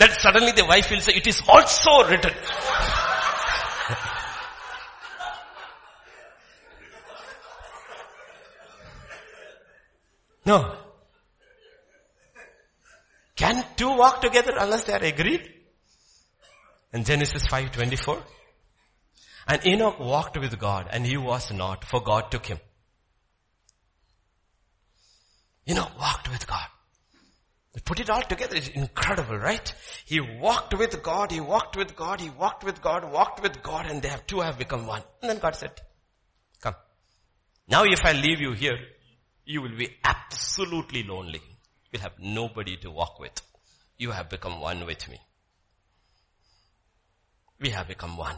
[0.00, 2.32] that suddenly the wife will say, it is also written.
[10.46, 10.76] No.
[13.36, 15.50] Can two walk together unless they are agreed?
[16.92, 18.22] In Genesis 5:24.
[19.46, 22.58] And Enoch walked with God and he was not, for God took him.
[25.68, 26.66] Enoch walked with God.
[27.84, 29.74] Put it all together, it's incredible, right?
[30.04, 33.86] He walked with God, he walked with God, he walked with God, walked with God,
[33.86, 35.02] and they have two have become one.
[35.20, 35.72] And then God said,
[36.60, 36.76] come.
[37.66, 38.78] Now if I leave you here,
[39.44, 41.42] you will be absolutely lonely.
[41.90, 43.40] You'll have nobody to walk with.
[43.98, 45.20] You have become one with me.
[47.60, 48.36] We have become one.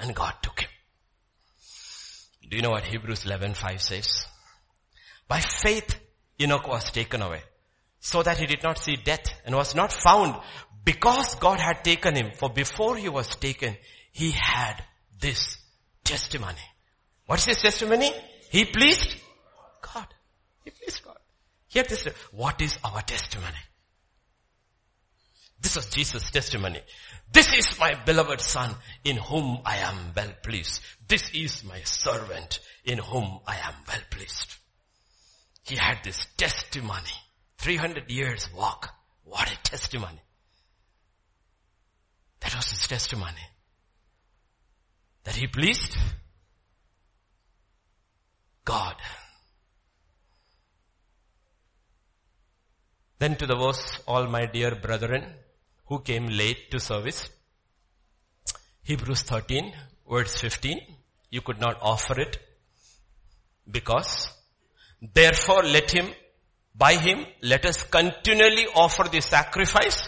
[0.00, 0.70] And God took him.
[2.48, 4.26] Do you know what Hebrews 11:5 says?
[5.28, 5.98] By faith,
[6.40, 7.42] Enoch was taken away
[8.00, 10.40] so that he did not see death and was not found
[10.84, 12.32] because God had taken him.
[12.34, 13.76] For before he was taken,
[14.12, 14.84] he had
[15.18, 15.58] this
[16.02, 16.66] testimony.
[17.26, 18.12] What's his testimony?
[18.50, 19.16] He pleased
[19.92, 20.06] God.
[20.64, 21.18] He pleased God.
[21.68, 23.58] Hear this, what is our testimony?
[25.60, 26.80] This was Jesus' testimony.
[27.32, 30.80] This is my beloved son in whom I am well pleased.
[31.08, 34.54] This is my servant in whom I am well pleased.
[35.64, 37.14] He had this testimony.
[37.58, 38.94] 300 years walk.
[39.24, 40.20] What a testimony.
[42.40, 43.40] That was his testimony.
[45.24, 45.96] That he pleased
[48.64, 48.96] God.
[53.24, 55.22] Then to the verse, all my dear brethren
[55.86, 57.20] who came late to service.
[58.82, 59.72] Hebrews 13
[60.06, 60.78] verse 15.
[61.30, 62.36] You could not offer it
[63.76, 64.28] because
[65.00, 66.10] therefore let him,
[66.74, 70.06] by him, let us continually offer the sacrifice.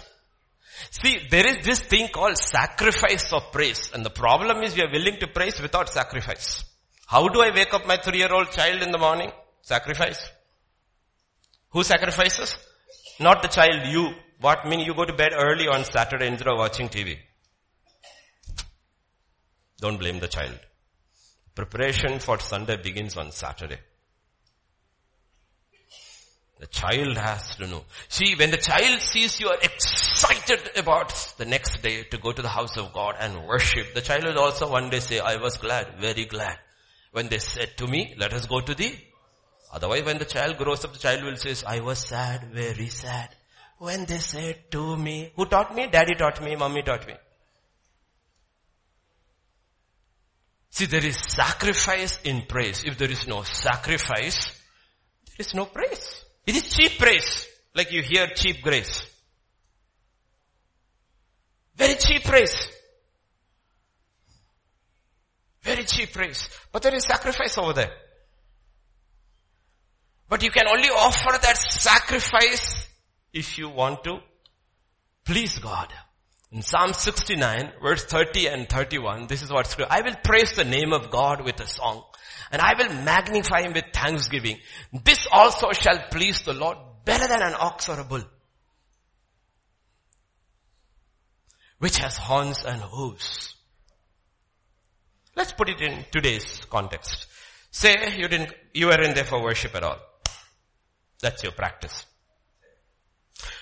[0.90, 4.92] See, there is this thing called sacrifice of praise and the problem is we are
[4.92, 6.64] willing to praise without sacrifice.
[7.06, 9.32] How do I wake up my three-year-old child in the morning?
[9.62, 10.22] Sacrifice.
[11.70, 12.58] Who sacrifices?
[13.18, 14.14] Not the child, you.
[14.40, 17.16] What mean you go to bed early on Saturday instead of watching TV?
[19.80, 20.58] Don't blame the child.
[21.54, 23.78] Preparation for Sunday begins on Saturday.
[26.58, 27.84] The child has to know.
[28.08, 32.40] See, when the child sees you are excited about the next day to go to
[32.40, 35.58] the house of God and worship, the child will also one day say, I was
[35.58, 36.58] glad, very glad.
[37.12, 38.94] When they said to me, let us go to the
[39.76, 43.28] Otherwise when the child grows up, the child will say, I was sad, very sad.
[43.76, 45.86] When they said to me, who taught me?
[45.86, 47.12] Daddy taught me, mommy taught me.
[50.70, 52.84] See, there is sacrifice in praise.
[52.86, 54.46] If there is no sacrifice,
[55.26, 56.24] there is no praise.
[56.46, 57.46] It is cheap praise.
[57.74, 59.02] Like you hear cheap grace.
[61.74, 62.66] Very cheap praise.
[65.60, 66.48] Very cheap praise.
[66.72, 67.92] But there is sacrifice over there.
[70.28, 72.88] But you can only offer that sacrifice
[73.32, 74.18] if you want to
[75.24, 75.92] please God.
[76.52, 79.84] In Psalm 69 verse 30 and 31, this is what's true.
[79.88, 82.02] I will praise the name of God with a song
[82.50, 84.58] and I will magnify him with thanksgiving.
[85.04, 88.24] This also shall please the Lord better than an ox or a bull.
[91.78, 93.54] Which has horns and hooves.
[95.36, 97.26] Let's put it in today's context.
[97.70, 99.98] Say you didn't, you weren't there for worship at all.
[101.20, 102.06] That's your practice.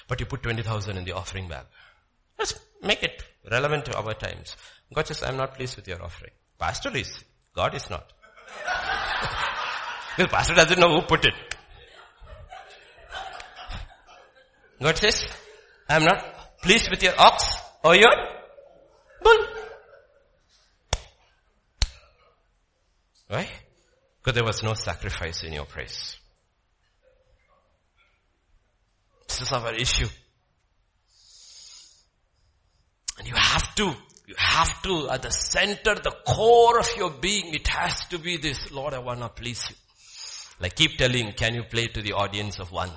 [0.09, 1.64] But you put 20,000 in the offering bag.
[2.38, 4.57] Let's make it relevant to our times.
[4.92, 6.32] God says, I'm not pleased with your offering.
[6.59, 7.24] Pastor is.
[7.55, 8.12] God is not.
[10.18, 11.34] the pastor doesn't know who put it.
[14.80, 15.24] God says,
[15.88, 18.12] I'm not pleased with your ox or your
[19.22, 19.46] bull.
[23.28, 23.48] Why?
[24.18, 26.18] Because there was no sacrifice in your praise.
[29.35, 30.07] This is our issue.
[33.18, 33.93] And you have to,
[34.28, 38.37] you have to, at the center, the core of your being, it has to be
[38.37, 39.74] this, Lord, I want to please you.
[40.61, 42.91] Like keep telling, can you play to the audience of one?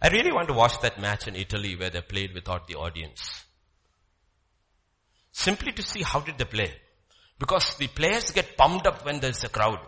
[0.00, 3.44] I really want to watch that match in Italy where they played without the audience.
[5.32, 6.72] Simply to see how did they play.
[7.38, 9.80] Because the players get pumped up when there's a crowd.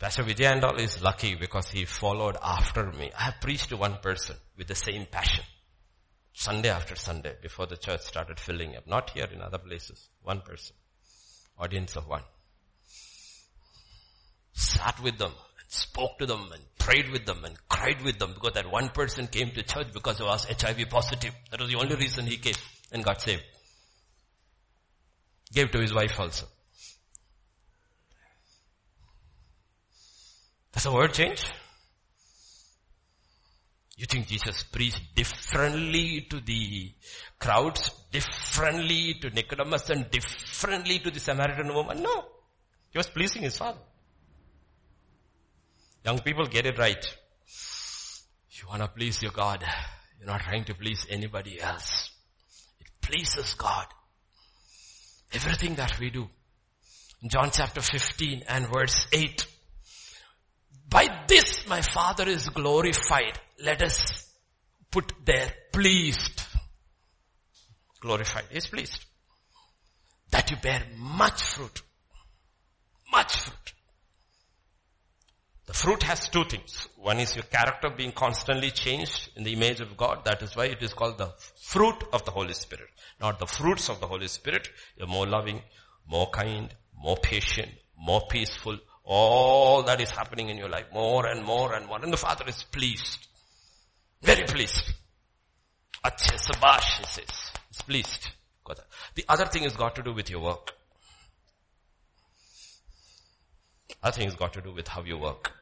[0.00, 3.12] Pastor Vijayandal is lucky because he followed after me.
[3.18, 5.44] I have preached to one person with the same passion.
[6.32, 8.86] Sunday after Sunday before the church started filling up.
[8.86, 10.08] Not here in other places.
[10.22, 10.74] One person.
[11.58, 12.22] Audience of one.
[14.54, 18.32] Sat with them and spoke to them and prayed with them and cried with them
[18.32, 21.34] because that one person came to church because he was HIV positive.
[21.50, 22.54] That was the only reason he came
[22.90, 23.44] and got saved.
[25.52, 26.46] Gave to his wife also.
[30.72, 31.44] Does the word change?
[33.96, 36.92] You think Jesus preached differently to the
[37.38, 42.02] crowds, differently to Nicodemus and differently to the Samaritan woman?
[42.02, 42.24] No.
[42.90, 43.78] He was pleasing his father.
[46.04, 47.04] Young people get it right.
[48.52, 49.64] You want to please your God.
[50.18, 52.10] You're not trying to please anybody else.
[52.80, 53.86] It pleases God.
[55.32, 56.28] Everything that we do.
[57.26, 59.46] John chapter 15 and verse 8.
[60.90, 63.38] By this my Father is glorified.
[63.62, 64.28] Let us
[64.90, 66.42] put there pleased.
[68.00, 69.04] Glorified is pleased.
[70.30, 71.82] That you bear much fruit.
[73.12, 73.72] Much fruit.
[75.66, 76.88] The fruit has two things.
[76.96, 80.24] One is your character being constantly changed in the image of God.
[80.24, 82.88] That is why it is called the fruit of the Holy Spirit.
[83.20, 84.68] Not the fruits of the Holy Spirit.
[84.96, 85.62] You're more loving,
[86.08, 88.78] more kind, more patient, more peaceful.
[89.04, 90.86] All that is happening in your life.
[90.92, 92.00] More and more and more.
[92.02, 93.26] And the Father is pleased.
[94.22, 94.92] Very pleased.
[96.04, 97.50] Acha sabash, he says.
[97.68, 98.28] He's pleased.
[99.14, 100.72] The other thing has got to do with your work.
[104.02, 105.52] Other thing has got to do with how you work.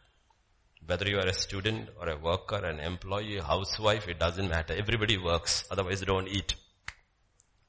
[0.86, 4.74] Whether you are a student or a worker, an employee, housewife, it doesn't matter.
[4.74, 5.64] Everybody works.
[5.70, 6.54] Otherwise don't eat.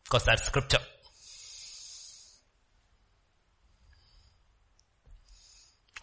[0.03, 0.79] Because that's scripture.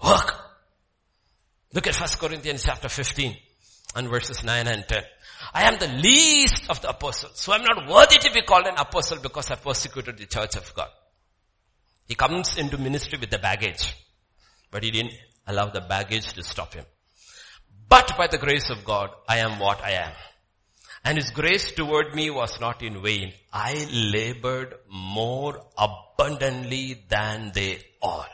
[0.04, 0.34] Work.
[1.72, 3.36] Look at 1 Corinthians chapter 15
[3.96, 5.02] and verses 9 and 10.
[5.52, 7.38] I am the least of the apostles.
[7.40, 10.74] So I'm not worthy to be called an apostle because I persecuted the church of
[10.74, 10.88] God.
[12.08, 13.94] He comes into ministry with the baggage,
[14.70, 15.12] but he didn't
[15.46, 16.84] allow the baggage to stop him.
[17.88, 20.12] But by the grace of God, I am what I am.
[21.06, 23.32] And His grace toward me was not in vain.
[23.52, 28.26] I labored more abundantly than they all.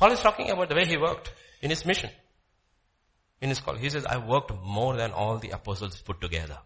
[0.00, 2.08] Paul is talking about the way he worked in his mission.
[3.42, 3.74] In his call.
[3.74, 6.56] He says, I worked more than all the apostles put together.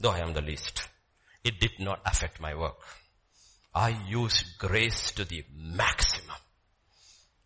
[0.00, 0.88] Though I am the least.
[1.44, 2.80] It did not affect my work.
[3.72, 6.34] I used grace to the maximum.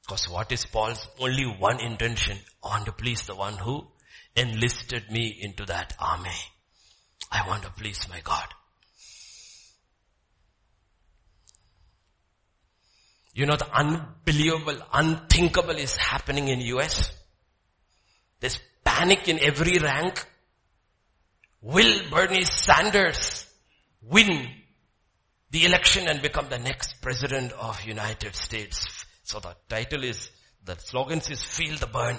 [0.00, 2.38] Because what is Paul's only one intention?
[2.64, 3.88] I want to please the one who
[4.34, 6.40] enlisted me into that army.
[7.30, 8.46] I want to please my God.
[13.32, 17.12] You know the unbelievable, unthinkable is happening in US.
[18.40, 20.26] There's panic in every rank.
[21.62, 23.46] Will Bernie Sanders
[24.02, 24.48] win
[25.50, 29.04] the election and become the next president of United States?
[29.22, 30.30] So the title is,
[30.64, 32.16] the slogan is feel the Bern.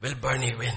[0.00, 0.74] Will Bernie win?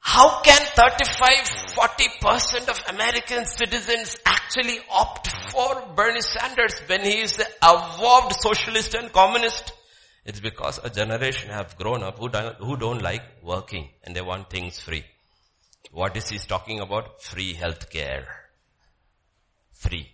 [0.00, 7.36] How can 35, 40% of American citizens actually opt for Bernie Sanders when he is
[7.36, 9.72] the avowed socialist and communist?
[10.24, 14.20] It's because a generation have grown up who don't, who don't like working and they
[14.20, 15.04] want things free.
[15.90, 17.22] What is he talking about?
[17.22, 18.26] Free health care.
[19.72, 20.08] Free.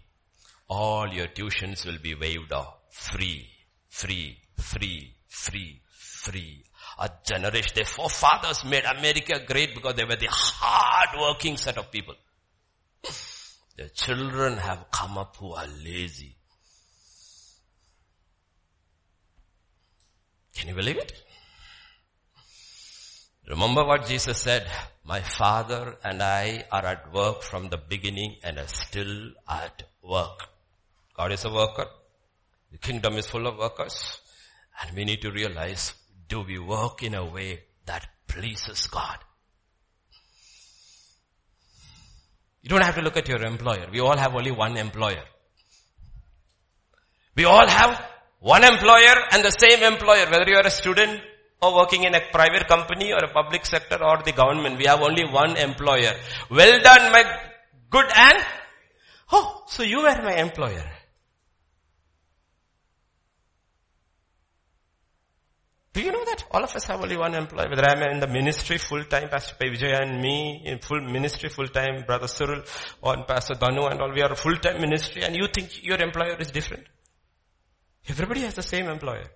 [0.69, 2.75] All your tuitions will be waived off.
[2.91, 3.49] Free,
[3.89, 6.65] free, free, free, free.
[6.99, 11.91] A generation, their forefathers made America great because they were the hard working set of
[11.91, 12.15] people.
[13.77, 16.37] Their children have come up who are lazy.
[20.55, 21.13] Can you believe it?
[23.49, 24.67] Remember what Jesus said?
[25.05, 30.49] My father and I are at work from the beginning and are still at work.
[31.17, 31.87] God is a worker.
[32.73, 34.21] The kingdom is full of workers.
[34.81, 35.93] And we need to realize,
[36.29, 39.19] do we work in a way that pleases God?
[42.63, 43.89] You don't have to look at your employer.
[43.93, 45.23] We all have only one employer.
[47.37, 48.03] We all have
[48.41, 51.21] one employer and the same employer, whether you are a student
[51.61, 54.79] or working in a private company or a public sector or the government.
[54.79, 56.13] We have only one employer.
[56.51, 57.25] Well done, my
[57.91, 58.39] good and,
[59.33, 60.94] oh, so you were my employer.
[65.95, 66.45] Do you know that?
[66.51, 67.69] All of us have only one employer.
[67.69, 71.69] Whether I'm in the ministry full time, Pastor Vijay and me, in full ministry full
[71.69, 72.63] time, Brother Cyril
[73.01, 76.37] or Pastor Danu and all, we are full time ministry and you think your employer
[76.41, 76.83] is different.
[78.09, 79.31] Everybody has the same employer.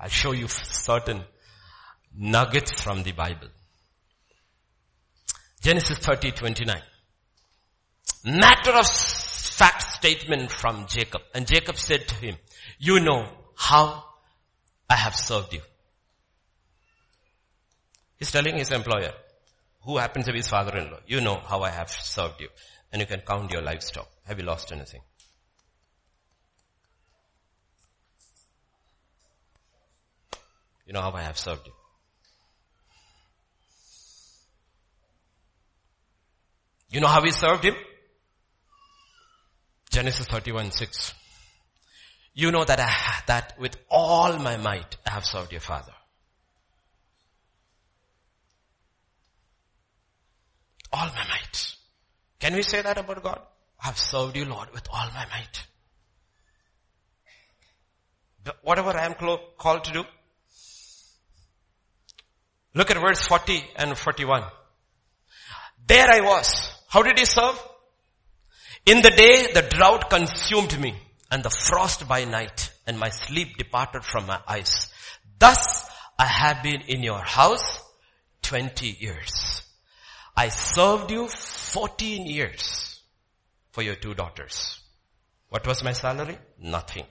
[0.00, 1.22] I'll show you certain
[2.16, 3.48] nuggets from the Bible.
[5.60, 6.82] Genesis 30, 29.
[8.24, 8.86] Matter of
[9.56, 11.22] fact statement from Jacob.
[11.34, 12.36] And Jacob said to him,
[12.78, 13.26] you know
[13.56, 14.04] how
[14.90, 15.62] I have served you.
[18.18, 19.12] He's telling his employer,
[19.82, 22.48] who happens to be his father-in-law, you know how I have served you.
[22.92, 24.08] And you can count your livestock.
[24.24, 25.00] Have you lost anything?
[30.86, 31.72] You know how I have served you.
[36.90, 37.74] You know how he served him?
[39.96, 41.14] Genesis 31, 6.
[42.34, 42.92] You know that I,
[43.28, 45.94] that with all my might I have served your father.
[50.92, 51.76] All my might.
[52.38, 53.40] Can we say that about God?
[53.82, 55.66] I have served you Lord with all my might.
[58.60, 60.04] Whatever I am called to do.
[62.74, 64.42] Look at verse 40 and 41.
[65.86, 66.70] There I was.
[66.88, 67.58] How did he serve?
[68.86, 70.94] In the day the drought consumed me
[71.28, 74.92] and the frost by night and my sleep departed from my eyes.
[75.40, 75.84] Thus
[76.16, 77.80] I have been in your house
[78.42, 79.62] 20 years.
[80.36, 83.00] I served you 14 years
[83.72, 84.80] for your two daughters.
[85.48, 86.38] What was my salary?
[86.60, 87.06] Nothing.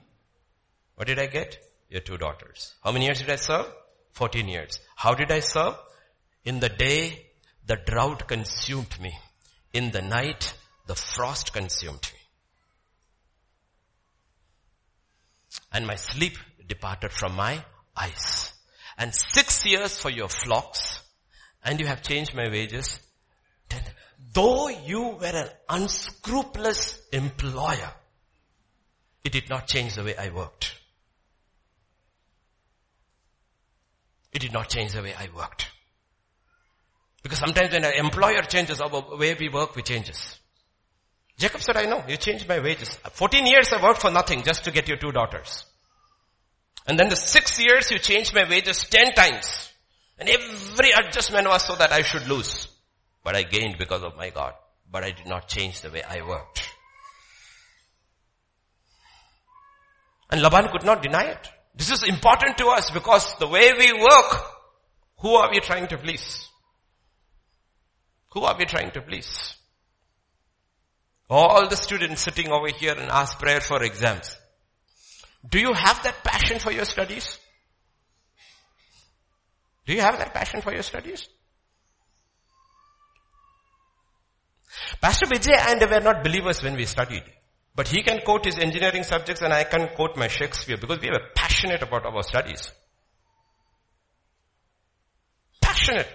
[0.94, 1.58] What did I get?
[1.90, 2.74] Your two daughters.
[2.82, 3.66] How many years did I serve?
[4.12, 4.80] 14 years.
[4.96, 5.74] How did I serve?
[6.42, 7.26] In the day
[7.66, 9.12] the drought consumed me.
[9.74, 10.54] In the night
[10.86, 12.20] the frost consumed me.
[15.72, 17.64] And my sleep departed from my
[17.96, 18.52] eyes.
[18.98, 21.00] And six years for your flocks,
[21.64, 23.00] and you have changed my wages.
[23.68, 23.82] Ten.
[24.32, 27.92] Though you were an unscrupulous employer,
[29.24, 30.74] it did not change the way I worked.
[34.32, 35.68] It did not change the way I worked.
[37.22, 40.38] Because sometimes when an employer changes, our way we work, we changes.
[41.38, 42.98] Jacob said, I know, you changed my wages.
[43.04, 45.64] Uh, 14 years I worked for nothing just to get your two daughters.
[46.86, 49.70] And then the six years you changed my wages 10 times.
[50.18, 52.68] And every adjustment was so that I should lose.
[53.22, 54.54] But I gained because of my God.
[54.90, 56.62] But I did not change the way I worked.
[60.30, 61.48] And Laban could not deny it.
[61.74, 64.42] This is important to us because the way we work,
[65.18, 66.48] who are we trying to please?
[68.30, 69.56] Who are we trying to please?
[71.28, 74.36] All the students sitting over here and ask prayer for exams.
[75.48, 77.38] Do you have that passion for your studies?
[79.86, 81.28] Do you have that passion for your studies?
[85.00, 87.24] Pastor Vijay and I were not believers when we studied.
[87.74, 91.10] But he can quote his engineering subjects and I can quote my Shakespeare because we
[91.10, 92.70] were passionate about our studies.
[95.60, 96.08] Passionate.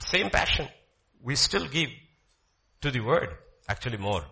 [0.00, 0.68] Same passion
[1.22, 1.90] we still give
[2.80, 3.28] to the word,
[3.68, 4.24] actually more.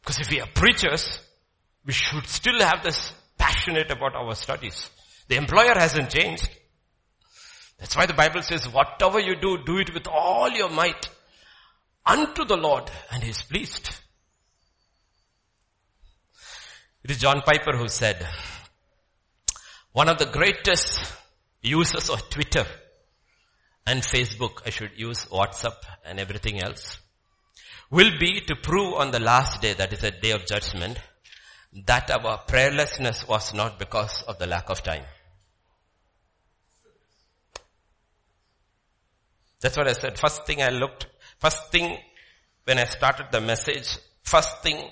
[0.00, 1.18] Because if we are preachers,
[1.84, 4.90] we should still have this passionate about our studies.
[5.28, 6.48] The employer hasn't changed.
[7.78, 11.08] That's why the Bible says, whatever you do, do it with all your might
[12.06, 13.90] unto the Lord and He is pleased.
[17.02, 18.26] It is John Piper who said,
[19.92, 21.12] one of the greatest
[21.62, 22.66] users of Twitter
[23.86, 26.98] and Facebook, I should use WhatsApp and everything else,
[27.90, 30.98] will be to prove on the last day, that is a day of judgment,
[31.86, 35.04] that our prayerlessness was not because of the lack of time.
[39.60, 40.18] That's what I said.
[40.18, 41.06] First thing I looked,
[41.38, 41.98] first thing
[42.64, 44.90] when I started the message, first thing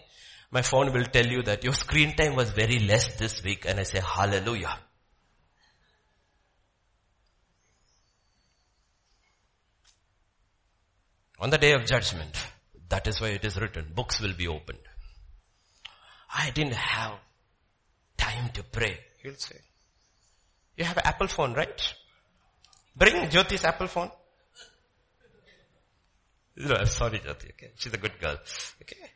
[0.50, 3.80] my phone will tell you that your screen time was very less this week and
[3.80, 4.78] I say hallelujah.
[11.42, 12.36] On the day of judgment,
[12.88, 14.78] that is why it is written, books will be opened.
[16.32, 17.14] I didn't have
[18.16, 18.96] time to pray.
[19.20, 19.56] He'll say,
[20.76, 21.94] you have an Apple phone, right?
[22.94, 24.10] Bring Jyoti's Apple phone.
[26.58, 27.72] No, sorry Jyoti, okay.
[27.74, 28.36] She's a good girl.
[28.82, 29.10] Okay.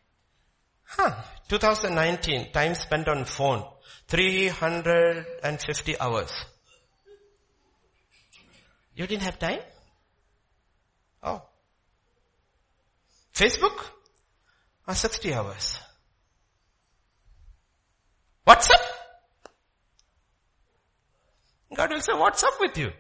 [0.82, 1.14] Huh.
[1.48, 3.62] 2019, time spent on phone,
[4.08, 6.32] 350 hours.
[8.96, 9.60] You didn't have time?
[11.22, 11.42] Oh.
[13.36, 13.84] Facebook?
[14.88, 15.78] Or 60 hours.
[18.44, 18.80] What's up?
[21.76, 22.92] God will say, what's up with you?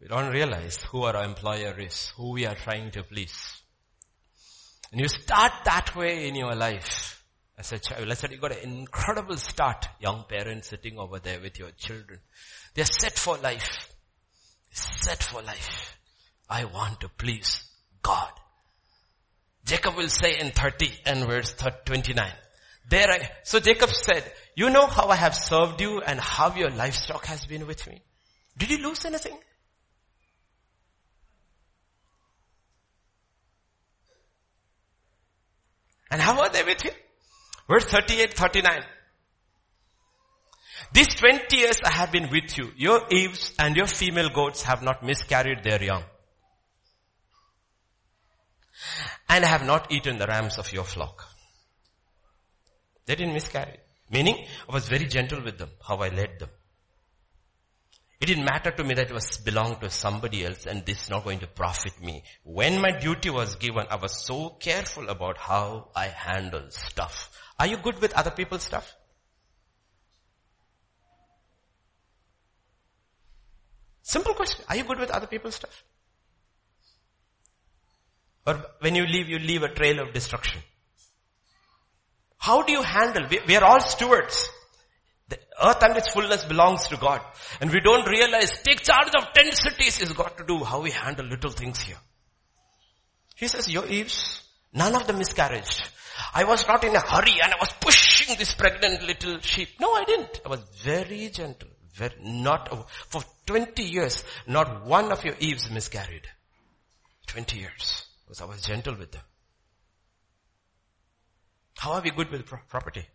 [0.00, 3.62] we don't realize who our employer is, who we are trying to please.
[4.92, 7.17] And you start that way in your life
[7.58, 8.10] as a child.
[8.10, 9.88] I said, you got an incredible start.
[10.00, 12.20] Young parents sitting over there with your children.
[12.74, 13.92] They're set for life.
[14.70, 15.98] Set for life.
[16.48, 17.64] I want to please
[18.00, 18.30] God.
[19.64, 21.54] Jacob will say in 30 and verse
[21.84, 22.32] 29.
[22.88, 24.24] There I, so Jacob said,
[24.54, 28.00] you know how I have served you and how your livestock has been with me.
[28.56, 29.36] Did you lose anything?
[36.10, 36.92] And how are they with you?
[37.68, 38.82] Verse 38, 39.
[40.92, 42.72] These 20 years I have been with you.
[42.76, 46.02] Your ewes and your female goats have not miscarried their young.
[49.28, 51.26] And I have not eaten the rams of your flock.
[53.04, 53.78] They didn't miscarry.
[54.10, 56.48] Meaning, I was very gentle with them, how I led them.
[58.20, 61.10] It didn't matter to me that it was belonged to somebody else and this is
[61.10, 62.24] not going to profit me.
[62.42, 67.30] When my duty was given, I was so careful about how I handle stuff.
[67.58, 68.94] Are you good with other people's stuff?
[74.02, 74.64] Simple question.
[74.68, 75.84] Are you good with other people's stuff?
[78.46, 80.62] Or when you leave, you leave a trail of destruction.
[82.38, 83.26] How do you handle?
[83.30, 84.48] We, we are all stewards.
[85.28, 87.20] The earth and its fullness belongs to God.
[87.60, 90.90] And we don't realize take charge of ten cities is got to do how we
[90.90, 91.98] handle little things here.
[93.34, 95.64] He says, your eves, none of them miscarried.
[96.34, 99.68] I was not in a hurry and I was pushing this pregnant little sheep.
[99.80, 100.40] No, I didn't.
[100.44, 101.68] I was very gentle.
[101.94, 102.68] Very, not,
[103.08, 106.26] for 20 years, not one of your eves miscarried.
[107.26, 108.06] 20 years.
[108.24, 109.22] Because I was gentle with them.
[111.78, 113.06] How are we good with pro- property?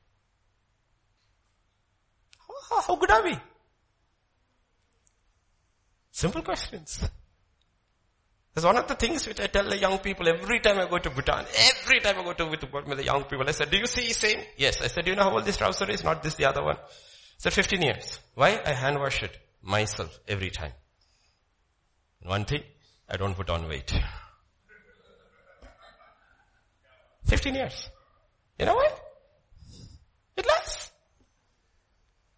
[2.87, 3.37] How good are we?
[6.11, 7.03] Simple questions.
[8.53, 10.99] That's one of the things which I tell the young people every time I go
[10.99, 11.45] to Bhutan.
[11.57, 14.13] Every time I go to with, with the young people, I said, do you see
[14.13, 14.41] same?
[14.57, 14.79] Yes.
[14.81, 16.03] I said, do you know how old this trouser is?
[16.03, 16.75] Not this, the other one.
[16.75, 16.81] I
[17.37, 18.19] said, 15 years.
[18.35, 18.61] Why?
[18.63, 20.73] I hand wash it myself every time.
[22.21, 22.61] One thing,
[23.09, 23.91] I don't put on weight.
[27.25, 27.89] 15 years.
[28.59, 28.89] You know why?
[30.37, 30.91] It lasts.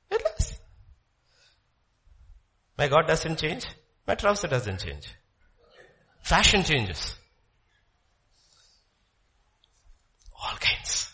[0.09, 0.59] It lasts.
[2.77, 3.65] My God doesn't change.
[4.07, 5.09] My trouser doesn't change.
[6.25, 7.15] Fashion changes.
[10.41, 11.13] All kinds.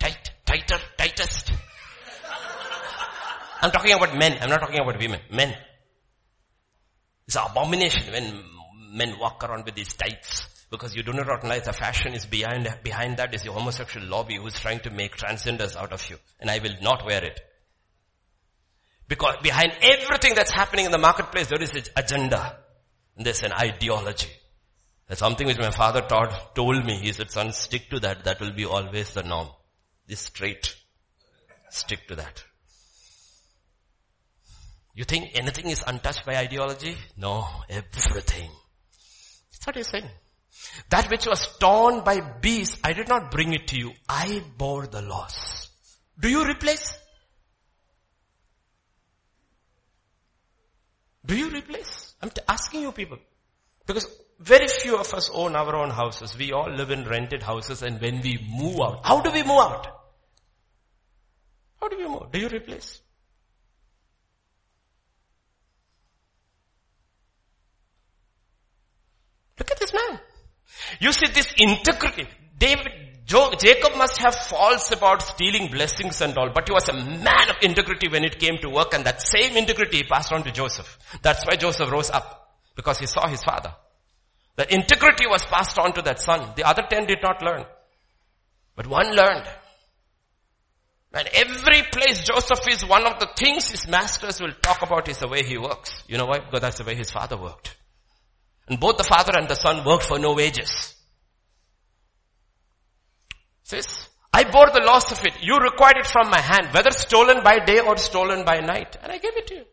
[0.00, 1.52] Tight, tighter, tightest.
[3.62, 4.36] I'm talking about men.
[4.40, 5.20] I'm not talking about women.
[5.30, 5.56] Men.
[7.28, 8.42] It's an abomination when
[8.90, 12.68] men walk around with these tights because you do not recognize the fashion is behind,
[12.82, 16.16] behind that is the homosexual lobby who's trying to make transgenders out of you.
[16.40, 17.38] And I will not wear it.
[19.06, 22.58] Because behind everything that's happening in the marketplace, there is an agenda.
[23.16, 24.30] There's an ideology.
[25.10, 26.96] Something which my father taught, told me.
[26.96, 28.24] He said, son, stick to that.
[28.24, 29.48] That will be always the norm.
[30.06, 30.74] This straight.
[31.70, 32.42] Stick to that.
[34.94, 36.96] You think anything is untouched by ideology?
[37.16, 38.50] No, everything.
[39.52, 40.08] That's what he's saying.
[40.90, 43.92] That which was torn by beasts, I did not bring it to you.
[44.08, 45.68] I bore the loss.
[46.18, 46.96] Do you replace?
[51.26, 52.03] Do you replace?
[52.22, 53.18] I'm asking you people.
[53.86, 54.06] Because
[54.38, 56.36] very few of us own our own houses.
[56.36, 59.58] We all live in rented houses and when we move out, how do we move
[59.58, 59.86] out?
[61.80, 62.32] How do you move?
[62.32, 63.00] Do you replace?
[69.58, 70.20] Look at this man.
[71.00, 72.26] You see this integrity.
[72.58, 72.88] David,
[73.26, 77.56] Jacob must have faults about stealing blessings and all, but he was a man of
[77.62, 80.98] integrity when it came to work and that same integrity he passed on to Joseph.
[81.22, 83.74] That's why Joseph rose up, because he saw his father.
[84.56, 86.52] The integrity was passed on to that son.
[86.54, 87.64] The other ten did not learn.
[88.76, 89.48] But one learned.
[91.12, 95.18] And every place Joseph is, one of the things his masters will talk about is
[95.18, 96.02] the way he works.
[96.08, 96.40] You know why?
[96.40, 97.76] Because that's the way his father worked.
[98.68, 100.93] And both the father and the son worked for no wages.
[103.64, 105.42] Says, I bore the loss of it.
[105.42, 108.96] You required it from my hand, whether stolen by day or stolen by night.
[109.02, 109.64] And I gave it to you.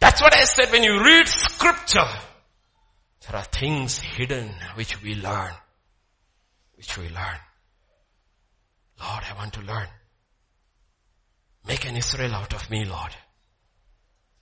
[0.00, 2.08] That's what I said when you read scripture.
[3.26, 5.52] There are things hidden which we learn.
[6.76, 7.38] Which we learn.
[8.98, 9.88] Lord, I want to learn.
[11.66, 13.14] Make an Israel out of me, Lord.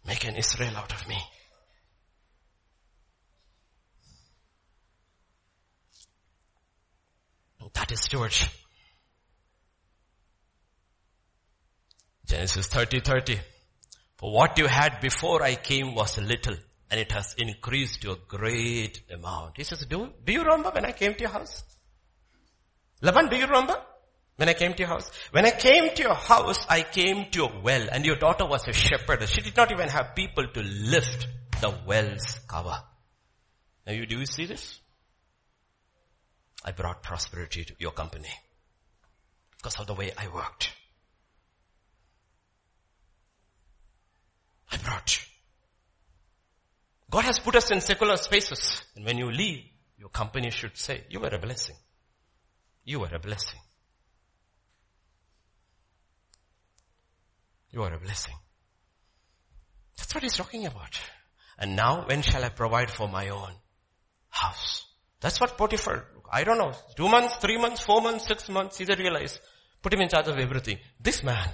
[0.06, 1.18] Make an Israel out of me.
[7.74, 8.50] That is stewardship.
[12.26, 13.40] Genesis 30, 30.
[14.16, 16.56] For what you had before I came was little
[16.90, 19.56] and it has increased to a great amount.
[19.56, 21.62] He says, do, do you remember when I came to your house?
[23.02, 23.76] Laban, do you remember?
[24.36, 25.10] When I came to your house.
[25.30, 28.66] When I came to your house, I came to a well and your daughter was
[28.68, 29.28] a shepherd.
[29.28, 31.26] She did not even have people to lift
[31.60, 32.82] the well's cover.
[33.86, 34.80] Now you, do you see this?
[36.64, 38.30] I brought prosperity to your company
[39.56, 40.70] because of the way I worked.
[44.70, 45.18] I brought.
[47.10, 49.64] God has put us in secular spaces and when you leave,
[49.98, 51.76] your company should say, you were a blessing.
[52.84, 53.60] You were a blessing.
[57.70, 58.34] You are a blessing.
[59.96, 60.98] That's what he's talking about.
[61.58, 63.52] And now when shall I provide for my own
[64.30, 64.86] house?
[65.20, 68.84] That's what Potiphar, I don't know, two months, three months, four months, six months, he
[68.84, 69.38] said realize,
[69.82, 70.78] put him in charge of everything.
[71.00, 71.48] This man,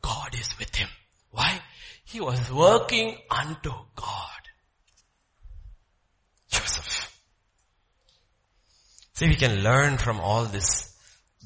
[0.00, 0.88] God is with him.
[1.30, 1.60] Why?
[2.04, 4.42] He was working unto God.
[6.50, 7.18] Joseph.
[9.14, 10.96] See, we can learn from all these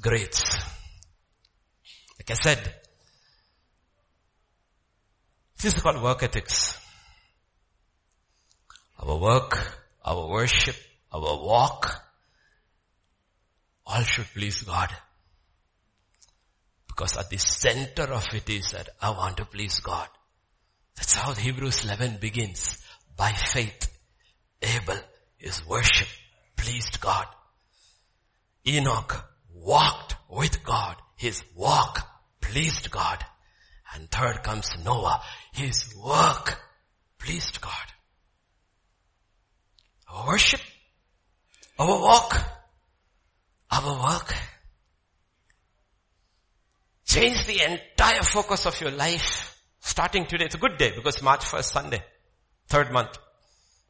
[0.01, 0.43] greats.
[2.19, 2.75] Like I said,
[5.61, 6.79] this is called work ethics.
[8.99, 9.59] Our work,
[10.05, 10.77] our worship,
[11.15, 12.03] our walk,
[13.87, 14.91] all should please God.
[16.89, 20.09] Because at the center of it is that I want to please God.
[20.97, 22.79] That's how Hebrews 11 begins.
[23.17, 23.91] By faith,
[24.63, 24.99] Abel,
[25.37, 26.09] his worship
[26.57, 27.27] pleased God.
[28.67, 30.97] Enoch walked with God.
[31.17, 32.01] His walk
[32.41, 33.25] pleased God.
[33.95, 35.21] And third comes Noah.
[35.53, 36.59] His work
[37.19, 37.73] pleased God.
[40.09, 40.61] Our worship,
[41.79, 42.41] our walk,
[43.71, 44.35] our work.
[47.05, 50.47] Change the entire focus of your life starting today.
[50.47, 52.03] It's a good day because March 1st Sunday,
[52.69, 53.19] third month.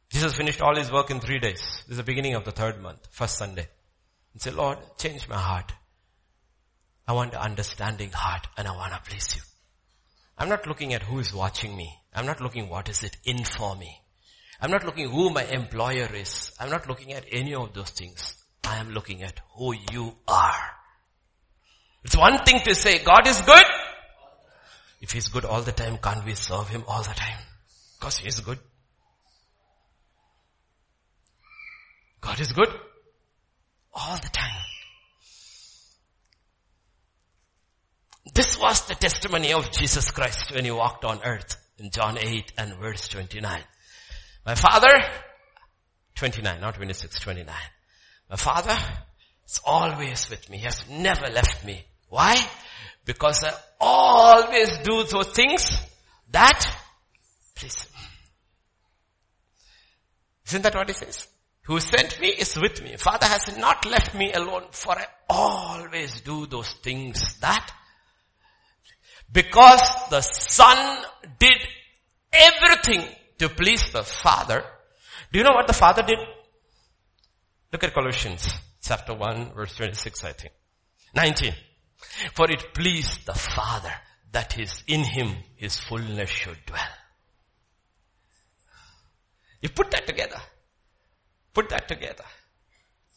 [0.09, 1.61] Jesus finished all his work in three days.
[1.87, 3.67] This is the beginning of the third month, first Sunday.
[4.33, 5.71] And say, Lord, change my heart.
[7.07, 9.41] I want an understanding heart and I want to please you.
[10.37, 11.95] I'm not looking at who is watching me.
[12.13, 14.01] I'm not looking what is it in for me.
[14.61, 16.51] I'm not looking who my employer is.
[16.59, 18.35] I'm not looking at any of those things.
[18.63, 20.71] I am looking at who you are.
[22.03, 23.63] It's one thing to say God is good.
[25.01, 27.39] If He's good all the time, can't we serve Him all the time?
[27.99, 28.59] Because He is good.
[32.21, 32.69] God is good
[33.93, 34.61] all the time.
[38.33, 42.53] This was the testimony of Jesus Christ when he walked on earth in John 8
[42.57, 43.61] and verse 29.
[44.45, 44.91] My father,
[46.15, 47.55] 29, not 26, 29.
[48.29, 48.77] My father
[49.45, 50.57] is always with me.
[50.57, 51.83] He has never left me.
[52.09, 52.37] Why?
[53.05, 55.75] Because I always do those things
[56.31, 56.65] that
[57.55, 57.91] please him.
[60.47, 61.27] Isn't that what he says?
[61.63, 62.95] Who sent me is with me.
[62.97, 67.71] Father has not left me alone for I always do those things that
[69.31, 69.81] because
[70.11, 71.03] the son
[71.39, 71.57] did
[72.31, 73.07] everything
[73.39, 74.63] to please the Father.
[75.31, 76.19] Do you know what the Father did?
[77.71, 78.47] Look at Colossians
[78.81, 80.53] chapter 1 verse 26 I think.
[81.15, 81.53] 19.
[82.33, 83.93] For it pleased the Father
[84.31, 86.81] that is in him his fullness should dwell.
[89.61, 90.39] You put that together.
[91.53, 92.25] Put that together.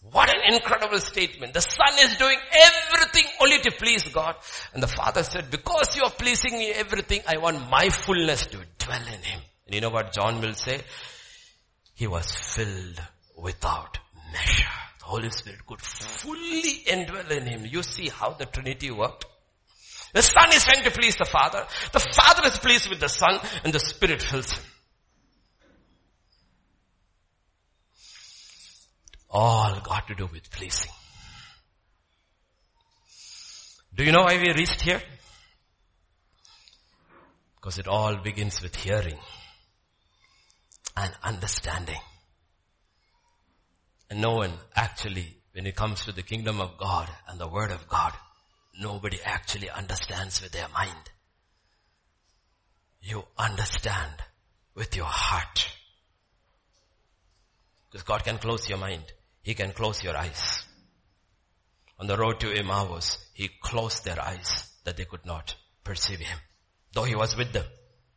[0.00, 1.54] What an incredible statement.
[1.54, 4.36] The son is doing everything only to please God.
[4.72, 8.58] And the father said, because you are pleasing me everything, I want my fullness to
[8.78, 9.40] dwell in him.
[9.68, 10.80] And you know what John will say?
[11.94, 13.02] He was filled
[13.36, 13.98] without
[14.32, 14.64] measure.
[14.98, 17.66] The Holy Spirit could fully indwell in him.
[17.66, 19.26] You see how the Trinity worked?
[20.14, 21.66] The Son is trying to please the Father.
[21.92, 24.64] The Father is pleased with the Son and the Spirit fills him.
[29.28, 30.90] All got to do with pleasing.
[33.94, 35.02] Do you know why we reached here?
[37.56, 39.18] Because it all begins with hearing
[40.98, 42.00] and understanding.
[44.10, 47.70] And no one actually, when it comes to the kingdom of God and the word
[47.70, 48.12] of God,
[48.80, 51.10] nobody actually understands with their mind.
[53.00, 54.12] You understand
[54.74, 55.68] with your heart.
[57.90, 59.04] Because God can close your mind.
[59.42, 60.62] He can close your eyes.
[62.00, 65.54] On the road to Emmaus, He closed their eyes that they could not
[65.84, 66.38] perceive Him.
[66.92, 67.66] Though He was with them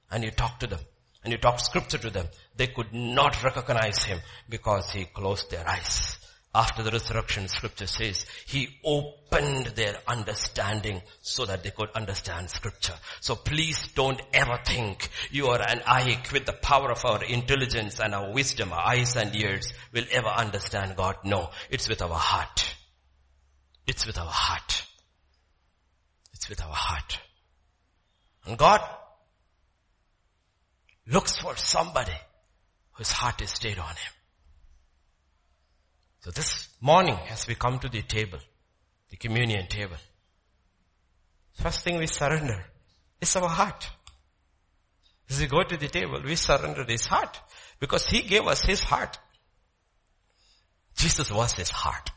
[0.09, 0.79] and He talked to them
[1.23, 4.19] and He talked scripture to them, they could not recognize Him
[4.49, 6.17] because He closed their eyes.
[6.53, 12.95] After the resurrection, scripture says, He opened their understanding so that they could understand scripture.
[13.21, 18.01] So please don't ever think you or an I with the power of our intelligence
[18.01, 21.15] and our wisdom, our eyes and ears will ever understand God.
[21.23, 22.75] No, it's with our heart.
[23.87, 24.85] It's with our heart.
[26.33, 27.19] It's with our heart.
[28.45, 28.81] And God
[31.11, 32.17] looks for somebody
[32.93, 34.13] whose heart is stayed on Him.
[36.21, 38.39] So this morning as we come to the table,
[39.09, 39.97] the communion table,
[41.53, 42.63] first thing we surrender
[43.19, 43.89] is our heart.
[45.29, 47.39] As we go to the table, we surrender his heart
[47.79, 49.17] because he gave us his heart.
[50.95, 52.11] Jesus was his heart.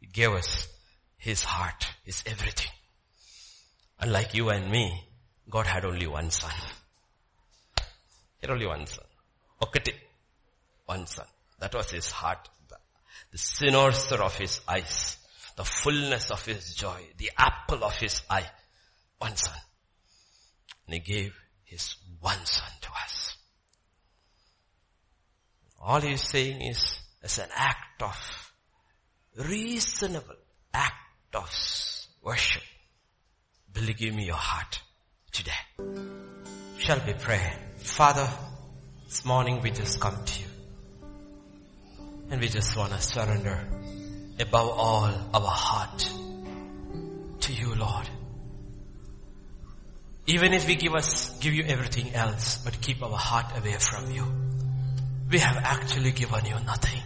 [0.00, 0.68] He gave us
[1.16, 2.70] his heart, his everything.
[4.00, 5.04] Unlike you and me,
[5.48, 6.52] God had only one son.
[8.40, 9.04] He had only one son.
[9.62, 9.94] Okati.
[10.86, 11.26] One son.
[11.58, 12.48] That was his heart
[13.30, 15.16] the cynosure of his eyes,
[15.56, 18.50] the fullness of his joy, the apple of his eye,
[19.18, 19.56] one son.
[20.86, 21.34] And he gave
[21.64, 23.36] his one son to us.
[25.80, 28.52] All he's saying is, as an act of
[29.36, 30.34] reasonable
[30.74, 31.48] act of
[32.22, 32.62] worship,
[33.72, 34.80] give me your heart
[35.32, 35.52] today?
[36.78, 37.69] Shall we pray?
[37.82, 38.28] Father,
[39.06, 40.46] this morning we just come to you.
[42.30, 43.66] And we just want to surrender
[44.38, 46.12] above all our heart
[47.40, 48.08] to you, Lord.
[50.26, 54.10] Even if we give us, give you everything else, but keep our heart away from
[54.12, 54.24] you,
[55.30, 57.02] we have actually given you nothing.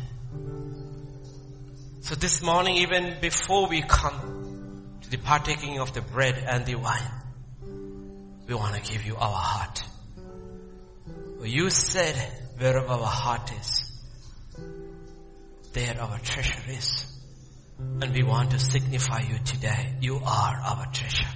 [2.00, 6.74] So this morning, even before we come to the partaking of the bread and the
[6.74, 7.10] wine,
[8.46, 9.82] we want to give you our heart.
[11.44, 12.16] You said
[12.58, 13.92] wherever our heart is,
[15.72, 17.10] there our treasure is.
[17.78, 19.94] And we want to signify you today.
[20.00, 21.28] You are our treasure.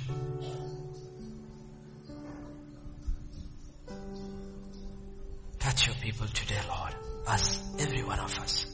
[5.59, 6.95] Touch your people today, Lord.
[7.27, 8.67] Us, every one of us.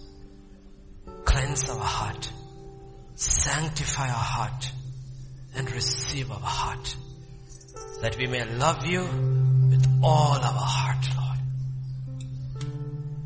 [1.24, 2.31] Cleanse our heart.
[3.16, 4.70] Sanctify our heart.
[5.56, 6.97] And receive our heart.
[8.02, 9.01] That we may love you
[9.70, 11.14] with all our heart.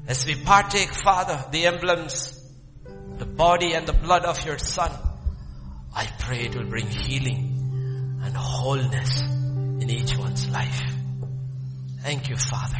[0.08, 2.34] As we partake, Father, the emblems,
[3.18, 4.90] the body and the blood of your Son,
[5.94, 10.80] I pray it will bring healing and wholeness in each one's life.
[12.00, 12.78] Thank you, Father.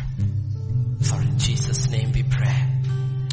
[1.03, 2.47] For in Jesus' name we pray.
[2.49, 3.29] Amen.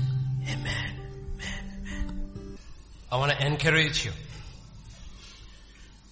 [0.49, 1.80] Amen.
[1.88, 2.57] Amen.
[3.09, 4.11] I want to encourage you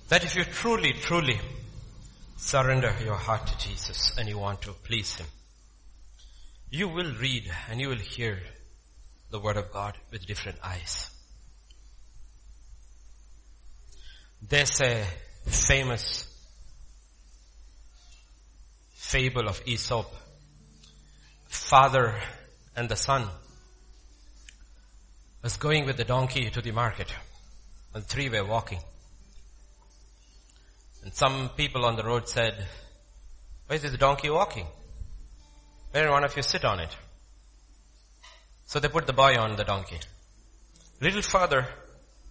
[0.07, 1.37] that if you truly, truly
[2.37, 5.27] surrender your heart to Jesus and you want to please Him,
[6.73, 8.39] you will read and you will hear
[9.29, 11.11] the word of God with different eyes.
[14.41, 15.05] There's a
[15.45, 16.27] famous
[18.95, 20.11] fable of Aesop,
[21.45, 22.19] father
[22.75, 23.27] and the son
[25.43, 27.13] was going with the donkey to the market
[27.93, 28.79] and three were walking.
[31.03, 32.65] And some people on the road said,
[33.67, 34.65] why is this donkey walking?
[35.93, 36.89] Where one of you sit on it?
[38.65, 39.99] So they put the boy on the donkey.
[40.99, 41.67] Little further,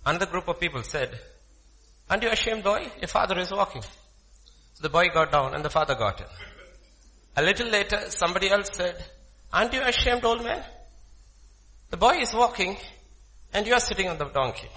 [0.05, 1.16] another group of people said,
[2.10, 2.90] Aren't you ashamed boy?
[2.98, 3.82] Your father is walking.
[3.82, 6.26] So the boy got down and the father got in.
[7.36, 8.97] A little later, somebody else said,
[9.52, 10.64] Aren't you ashamed old man?
[11.90, 12.76] The boy is walking
[13.55, 14.70] and you are sitting on the donkey.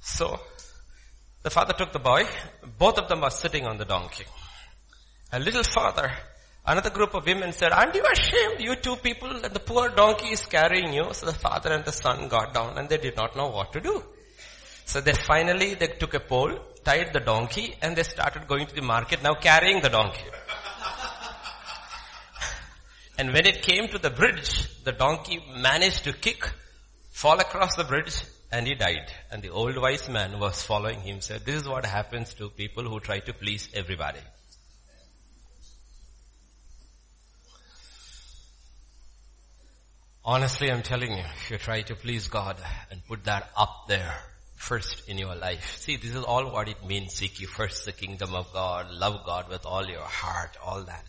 [0.00, 0.38] So,
[1.42, 2.22] the father took the boy.
[2.78, 4.26] Both of them are sitting on the donkey.
[5.32, 6.12] A little farther,
[6.66, 10.28] another group of women said, aren't you ashamed, you two people, that the poor donkey
[10.28, 11.12] is carrying you?
[11.12, 13.80] So the father and the son got down and they did not know what to
[13.80, 14.02] do.
[14.84, 18.74] So they finally, they took a pole, tied the donkey, and they started going to
[18.74, 20.24] the market, now carrying the donkey.
[23.18, 26.50] and when it came to the bridge, the donkey managed to kick,
[27.10, 29.10] fall across the bridge, and he died.
[29.30, 32.84] And the old wise man was following him said, this is what happens to people
[32.84, 34.20] who try to please everybody.
[40.24, 42.56] Honestly, I'm telling you, if you try to please God
[42.92, 44.14] and put that up there
[44.54, 47.14] first in your life, see, this is all what it means.
[47.14, 51.04] Seek you first the kingdom of God, love God with all your heart, all that.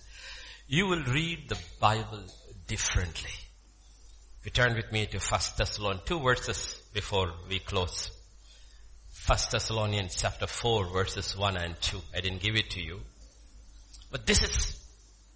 [0.68, 2.24] You will read the Bible
[2.66, 3.30] differently.
[4.46, 8.10] Return with me to First Thessalonians, two verses before we close.
[9.28, 12.00] 1 Thessalonians chapter 4 verses 1 and 2.
[12.16, 13.02] I didn't give it to you.
[14.10, 14.84] But this is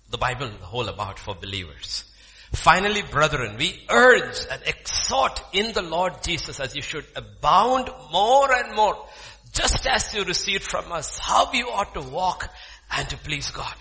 [0.10, 2.06] the Bible whole about for believers.
[2.54, 8.52] Finally, brethren, we urge and exhort in the Lord Jesus as you should abound more
[8.54, 9.06] and more,
[9.54, 12.50] just as you received from us, how you ought to walk
[12.92, 13.76] and to please God.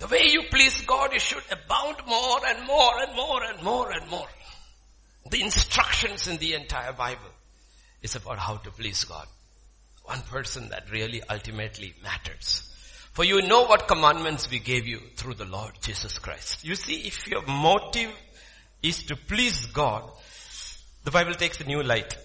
[0.00, 3.92] The way you please God, you should abound more and more and more and more
[3.92, 4.26] and more.
[5.30, 7.30] The instructions in the entire Bible
[8.02, 9.28] is about how to please God.
[10.04, 12.71] One person that really ultimately matters.
[13.12, 16.64] For you know what commandments we gave you through the Lord Jesus Christ.
[16.64, 18.10] You see, if your motive
[18.82, 20.10] is to please God,
[21.04, 22.16] the Bible takes a new light.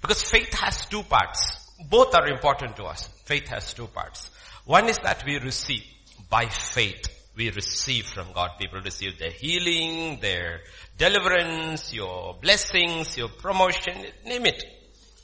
[0.00, 1.72] Because faith has two parts.
[1.88, 3.06] Both are important to us.
[3.24, 4.30] Faith has two parts.
[4.64, 5.84] One is that we receive
[6.28, 7.08] by faith.
[7.36, 8.50] We receive from God.
[8.58, 10.60] People receive their healing, their
[10.98, 13.94] deliverance, your blessings, your promotion,
[14.26, 14.64] name it.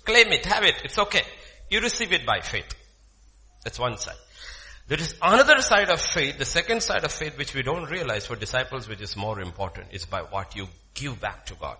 [0.05, 1.23] Claim it, have it, it's okay.
[1.71, 2.73] You receive it by faith.
[3.65, 4.17] That's one side.
[4.87, 8.27] There is another side of faith, the second side of faith which we don't realize
[8.27, 11.79] for disciples which is more important is by what you give back to God.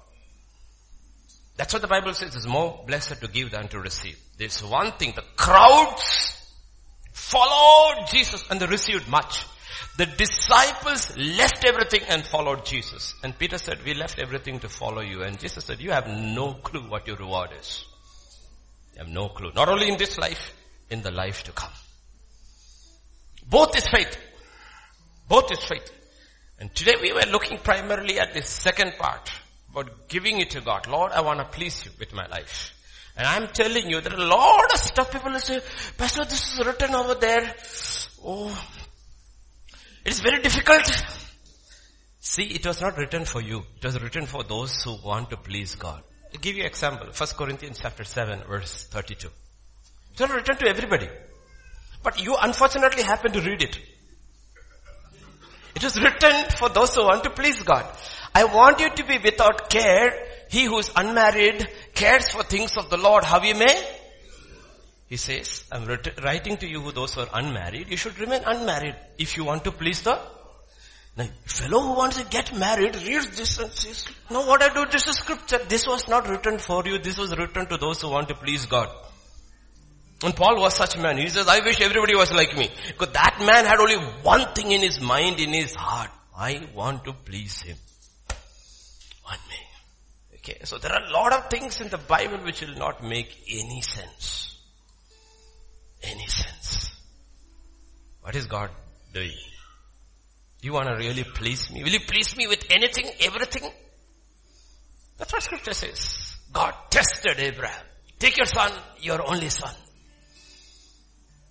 [1.57, 4.19] That's what the Bible says it's more blessed to give than to receive.
[4.39, 6.41] There's one thing, the crowds
[7.13, 9.47] followed Jesus and they received much.
[9.99, 13.15] The disciples left everything and followed Jesus.
[13.23, 15.23] And Peter said, we left everything to follow you.
[15.23, 17.85] And Jesus said, you have no clue what your reward is.
[18.95, 19.53] You have no clue.
[19.55, 20.53] Not only in this life,
[20.95, 21.73] in the life to come.
[23.47, 24.17] Both is faith.
[25.29, 25.91] Both is faith.
[26.59, 29.31] And today we were looking primarily at this second part,
[29.71, 30.87] about giving it to God.
[30.87, 32.71] Lord, I want to please you with my life.
[33.17, 35.61] And I'm telling you, there are a lot of stuff people will say,
[35.99, 37.55] Pastor, this is written over there.
[38.25, 38.67] Oh,
[40.05, 40.91] it is very difficult.
[42.21, 43.65] See, it was not written for you.
[43.77, 46.03] It was written for those who want to please God.
[46.33, 47.07] I'll give you an example.
[47.07, 49.29] 1 Corinthians chapter 7 verse 32.
[50.15, 51.09] It's not written to everybody.
[52.05, 53.79] But you unfortunately happen to read it.
[55.75, 57.85] It is written for those who want to please God.
[58.33, 60.15] I want you to be without care.
[60.49, 63.85] He who is unmarried cares for things of the Lord, how you may.
[65.09, 65.85] He says, I'm
[66.23, 69.65] writing to you who those who are unmarried, you should remain unmarried if you want
[69.65, 70.19] to please the
[71.17, 74.85] now, fellow who wants to get married reads this and says, no, what I do,
[74.91, 75.59] this is scripture.
[75.69, 76.99] This was not written for you.
[76.99, 78.89] This was written to those who want to please God.
[80.25, 81.19] And Paul was such a man.
[81.19, 82.71] He says, I wish everybody was like me.
[82.89, 86.11] Because that man had only one thing in his mind, in his heart.
[86.35, 87.77] I want to please him.
[89.25, 89.57] One me.
[90.37, 93.37] Okay, so there are a lot of things in the Bible which will not make
[93.51, 94.59] any sense.
[96.03, 96.91] Any sense.
[98.23, 98.71] What is God
[99.13, 99.37] doing?
[100.63, 101.85] You want to really please me?
[101.85, 103.71] Will you please me with anything, everything?
[105.19, 106.35] That's what scripture says.
[106.51, 107.85] God tested Abraham.
[108.19, 108.73] Take your son,
[109.03, 109.75] your only son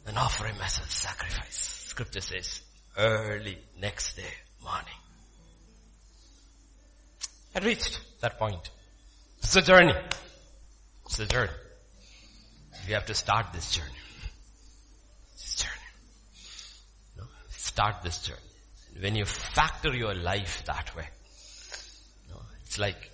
[0.07, 1.85] and offer him as a sacrifice.
[1.87, 2.61] Scripture says,
[2.97, 4.99] early next day morning.
[7.55, 8.69] I reached that point.
[9.39, 9.93] It's a journey.
[11.05, 11.51] It's a journey.
[12.87, 13.89] We have to start this journey.
[15.33, 15.73] This journey.
[17.17, 17.23] No?
[17.49, 18.39] Start this journey.
[18.99, 21.07] When you factor your life that way,
[22.29, 22.41] no?
[22.63, 23.11] it's like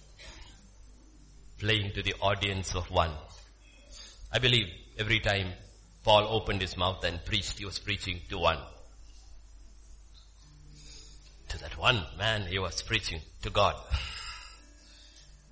[1.58, 3.12] playing to the audience of one.
[4.32, 4.68] I believe
[4.98, 5.48] every time
[6.04, 7.60] Paul opened his mouth and preached.
[7.60, 8.60] He was preaching to one.
[11.50, 13.76] to that one man, he was preaching to God.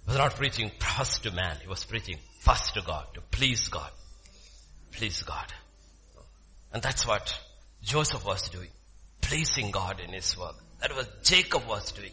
[0.06, 3.68] He was not preaching first to man, he was preaching first to God, to please
[3.68, 3.92] God.
[4.92, 5.52] Please God.
[6.72, 7.38] And that's what
[7.84, 8.70] Joseph was doing.
[9.22, 10.56] Pleasing God in his work.
[10.82, 12.12] That was Jacob was doing.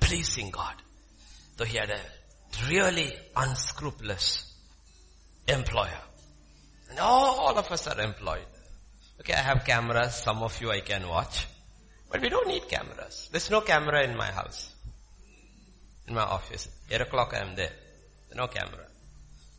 [0.00, 0.74] Pleasing God.
[1.56, 2.00] Though he had a
[2.68, 4.52] really unscrupulous
[5.46, 6.00] employer.
[6.90, 8.46] And all of us are employed.
[9.20, 10.14] Okay, I have cameras.
[10.14, 11.46] Some of you I can watch.
[12.10, 13.28] But we don't need cameras.
[13.30, 14.72] There's no camera in my house.
[16.06, 16.68] In my office.
[16.90, 17.72] 8 o'clock I am there.
[18.34, 18.86] No camera.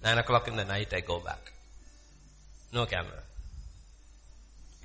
[0.04, 1.52] 9 o'clock in the night I go back.
[2.74, 3.24] No camera.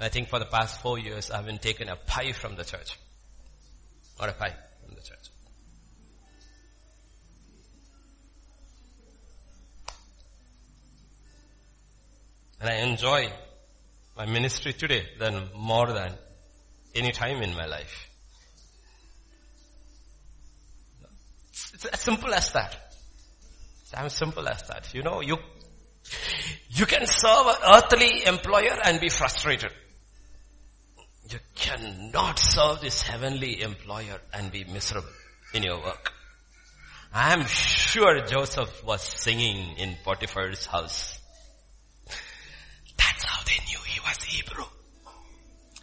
[0.00, 2.98] I think for the past four years I haven't taken a pie from the church.
[4.20, 4.54] Or a pie
[4.84, 5.30] from the church.
[12.64, 13.30] And I enjoy
[14.16, 16.12] my ministry today than more than
[16.94, 18.08] any time in my life.
[21.74, 22.74] It's as simple as that.
[23.82, 24.94] It's as simple as that.
[24.94, 25.36] You know, you,
[26.70, 29.70] you can serve an earthly employer and be frustrated.
[31.28, 35.10] You cannot serve this heavenly employer and be miserable
[35.52, 36.14] in your work.
[37.12, 41.20] I am sure Joseph was singing in Potiphar's house.
[42.96, 44.64] That's how they knew he was Hebrew.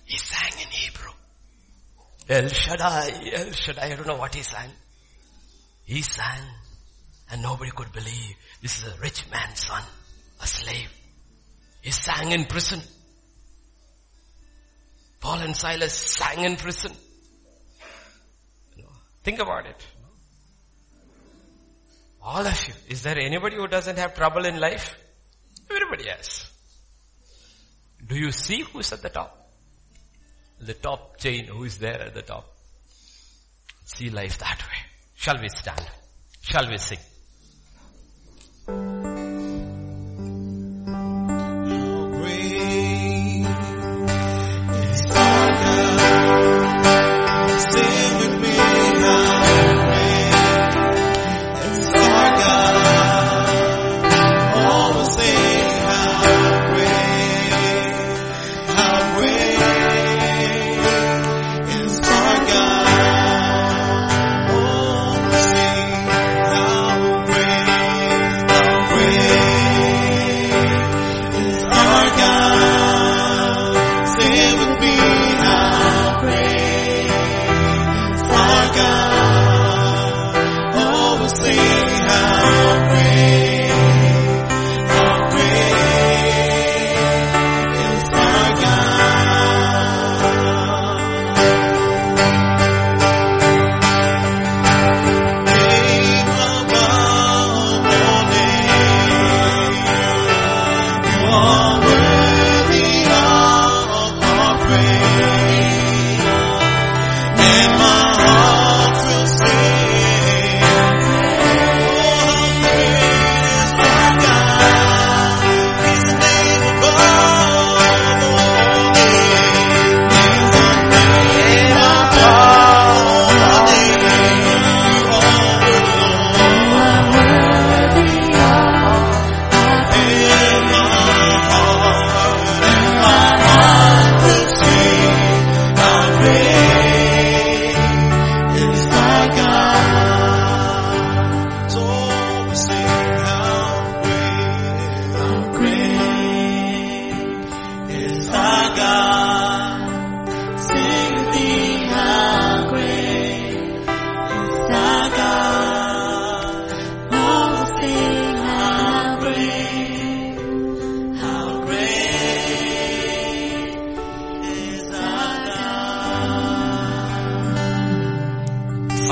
[0.05, 1.11] He sang in Hebrew.
[2.29, 4.69] El Shaddai, El Shaddai, I don't know what he sang.
[5.83, 6.43] He sang
[7.31, 9.81] and nobody could believe this is a rich man's son,
[10.41, 10.91] a slave.
[11.81, 12.81] He sang in prison.
[15.21, 16.91] Paul and Silas sang in prison.
[19.23, 19.87] think about it.
[22.21, 22.73] All of you.
[22.89, 24.95] Is there anybody who doesn't have trouble in life?
[25.69, 26.50] Everybody has.
[28.11, 29.49] Do you see who's at the top?
[30.59, 32.45] The top chain, who is there at the top?
[33.85, 34.79] See life that way.
[35.15, 35.89] Shall we stand?
[36.41, 36.99] Shall we sing?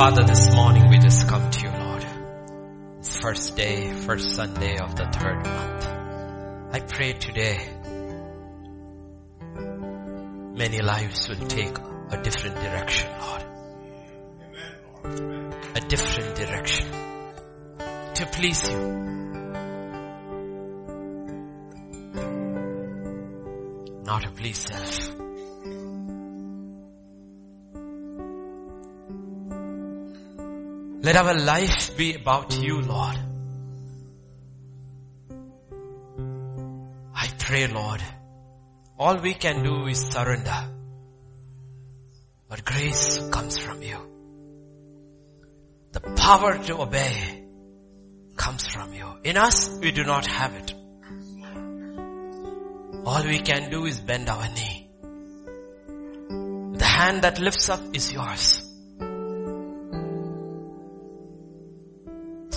[0.09, 2.03] Father, this morning we just come to you, Lord.
[2.97, 5.85] It's first day, first Sunday of the third month.
[6.73, 7.69] I pray today
[10.55, 11.77] many lives will take
[12.09, 13.43] a different direction, Lord.
[15.75, 16.87] A different direction
[18.15, 18.79] to please you.
[24.05, 25.18] Not to please self.
[31.01, 33.17] Let our life be about you, Lord.
[37.15, 38.03] I pray, Lord,
[38.97, 40.61] all we can do is surrender.
[42.49, 43.97] But grace comes from you.
[45.93, 47.45] The power to obey
[48.35, 49.07] comes from you.
[49.23, 50.73] In us, we do not have it.
[53.05, 54.89] All we can do is bend our knee.
[56.77, 58.68] The hand that lifts up is yours.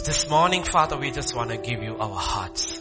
[0.04, 2.80] This morning, Father, we just want to give you our hearts.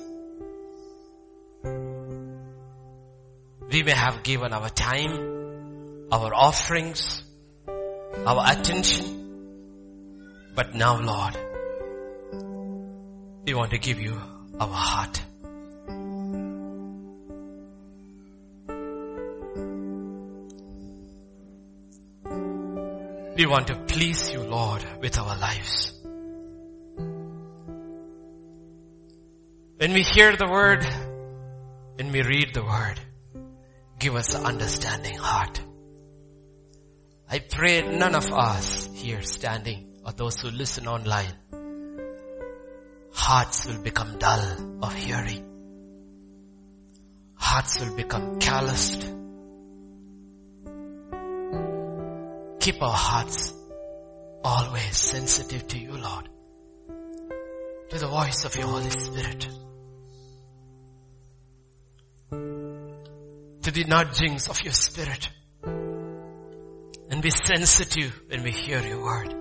[3.71, 7.21] We may have given our time, our offerings,
[8.25, 10.15] our attention,
[10.55, 11.37] but now, Lord,
[13.45, 14.19] we want to give you
[14.59, 15.21] our heart.
[23.37, 26.00] We want to please you, Lord, with our lives.
[29.81, 30.85] When we hear the word,
[31.95, 32.99] when we read the word,
[33.97, 35.59] give us an understanding heart.
[37.27, 41.33] I pray none of us here standing or those who listen online,
[43.11, 45.43] hearts will become dull of hearing.
[47.33, 49.01] Hearts will become calloused.
[52.59, 53.51] Keep our hearts
[54.43, 56.29] always sensitive to you, Lord.
[57.89, 59.47] To the voice of your Holy Spirit.
[63.63, 65.29] To the nudgings of your spirit.
[65.63, 69.35] And be sensitive when we hear your word.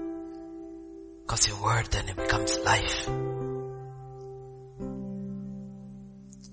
[1.23, 3.07] Because your word then it becomes life.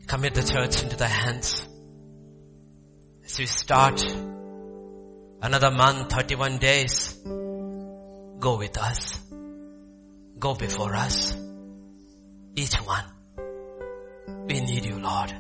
[0.07, 1.67] Commit the church into thy hands.
[3.25, 4.01] As we start
[5.41, 7.19] another month, 31 days,
[8.39, 9.19] go with us.
[10.39, 11.35] Go before us.
[12.55, 13.03] Each one.
[14.47, 15.33] We need you, Lord.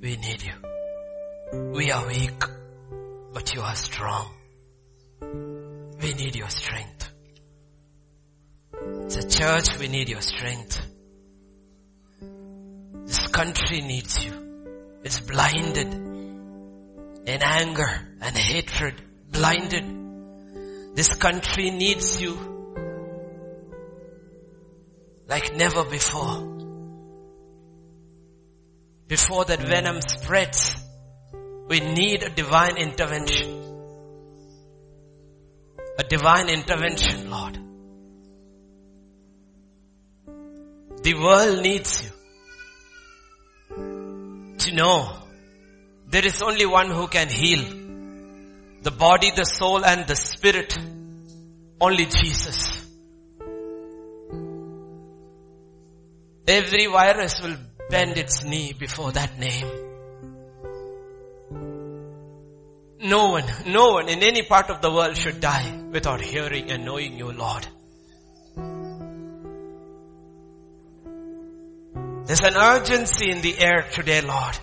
[0.00, 0.73] We need you.
[1.74, 2.42] We are weak,
[3.32, 4.30] but you are strong.
[5.20, 7.10] We need your strength.
[8.72, 10.80] A church, we need your strength.
[13.06, 14.32] This country needs you.
[15.04, 19.00] It's blinded in anger and hatred,
[19.30, 19.84] blinded.
[20.96, 22.54] This country needs you
[25.28, 26.50] like never before.
[29.06, 30.73] Before that venom spreads,
[31.68, 33.62] we need a divine intervention.
[35.98, 37.58] A divine intervention, Lord.
[41.02, 42.10] The world needs you
[44.58, 45.18] to know
[46.08, 47.64] there is only one who can heal
[48.82, 50.76] the body, the soul and the spirit.
[51.80, 52.86] Only Jesus.
[56.46, 57.56] Every virus will
[57.90, 59.93] bend its knee before that name.
[63.04, 66.86] No one, no one in any part of the world should die without hearing and
[66.86, 67.66] knowing you, Lord.
[72.26, 74.58] There's an urgency in the air today, Lord.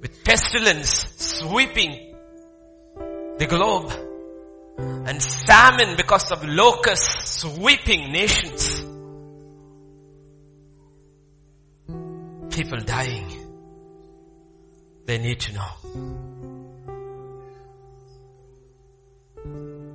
[0.00, 2.14] With pestilence sweeping
[3.36, 3.92] the globe
[4.78, 8.83] and famine because of locusts sweeping nations.
[12.54, 13.26] People dying.
[15.06, 15.70] They need to know.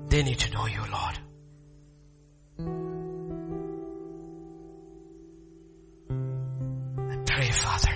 [0.10, 1.20] They need to know you, Lord.
[7.12, 7.96] I pray, Father.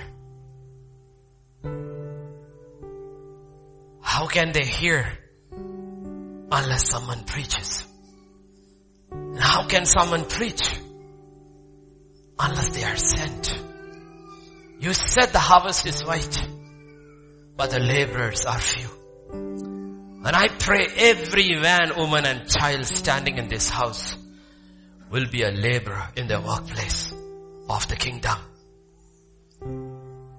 [4.00, 5.18] How can they hear
[5.52, 7.86] unless someone preaches?
[9.10, 10.62] And how can someone preach
[12.38, 13.73] unless they are sent?
[14.84, 16.46] You said the harvest is white,
[17.56, 18.86] but the laborers are few.
[19.32, 24.14] And I pray every man, woman and child standing in this house
[25.10, 27.14] will be a laborer in the workplace
[27.66, 28.36] of the kingdom.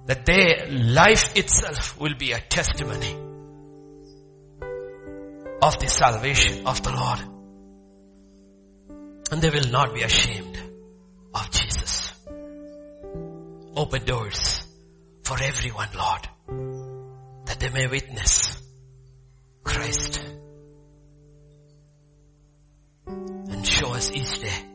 [0.06, 3.16] That their life itself will be a testimony
[5.60, 7.20] of the salvation of the Lord.
[9.32, 10.60] And they will not be ashamed
[11.34, 11.85] of Jesus.
[13.78, 14.66] Open doors
[15.24, 16.30] for everyone, Lord,
[17.46, 18.58] that they may witness
[19.66, 20.24] Christ
[23.06, 24.66] and show us each day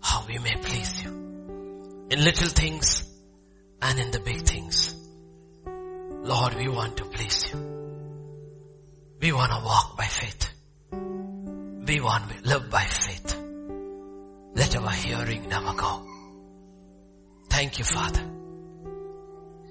[0.00, 1.10] how we may please you
[2.10, 3.06] in little things
[3.82, 4.94] and in the big things.
[5.66, 7.58] Lord, we want to please you.
[9.20, 10.50] We want to walk by faith.
[10.90, 13.36] We want to live by faith.
[14.54, 16.13] Let our hearing never go.
[17.54, 18.24] Thank you, Father.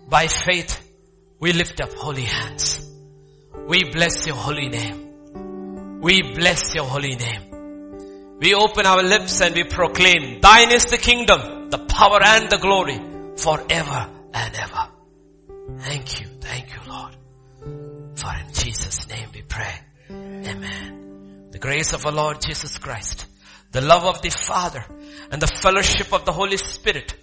[0.07, 0.73] by faith,
[1.41, 2.89] we lift up holy hands.
[3.67, 5.99] We bless your holy name.
[5.99, 8.37] We bless your holy name.
[8.39, 12.57] We open our lips and we proclaim, thine is the kingdom, the power and the
[12.57, 13.01] glory
[13.35, 14.87] forever and ever.
[15.79, 16.27] Thank you.
[16.39, 17.17] Thank you, Lord.
[18.15, 19.75] For in Jesus name we pray.
[20.09, 21.49] Amen.
[21.51, 23.25] The grace of our Lord Jesus Christ,
[23.71, 24.85] the love of the Father
[25.31, 27.13] and the fellowship of the Holy Spirit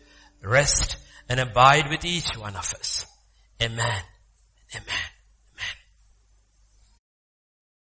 [0.42, 0.96] rest
[1.28, 3.06] and abide with each one of us.
[3.62, 4.02] Amen.
[4.74, 5.19] Amen.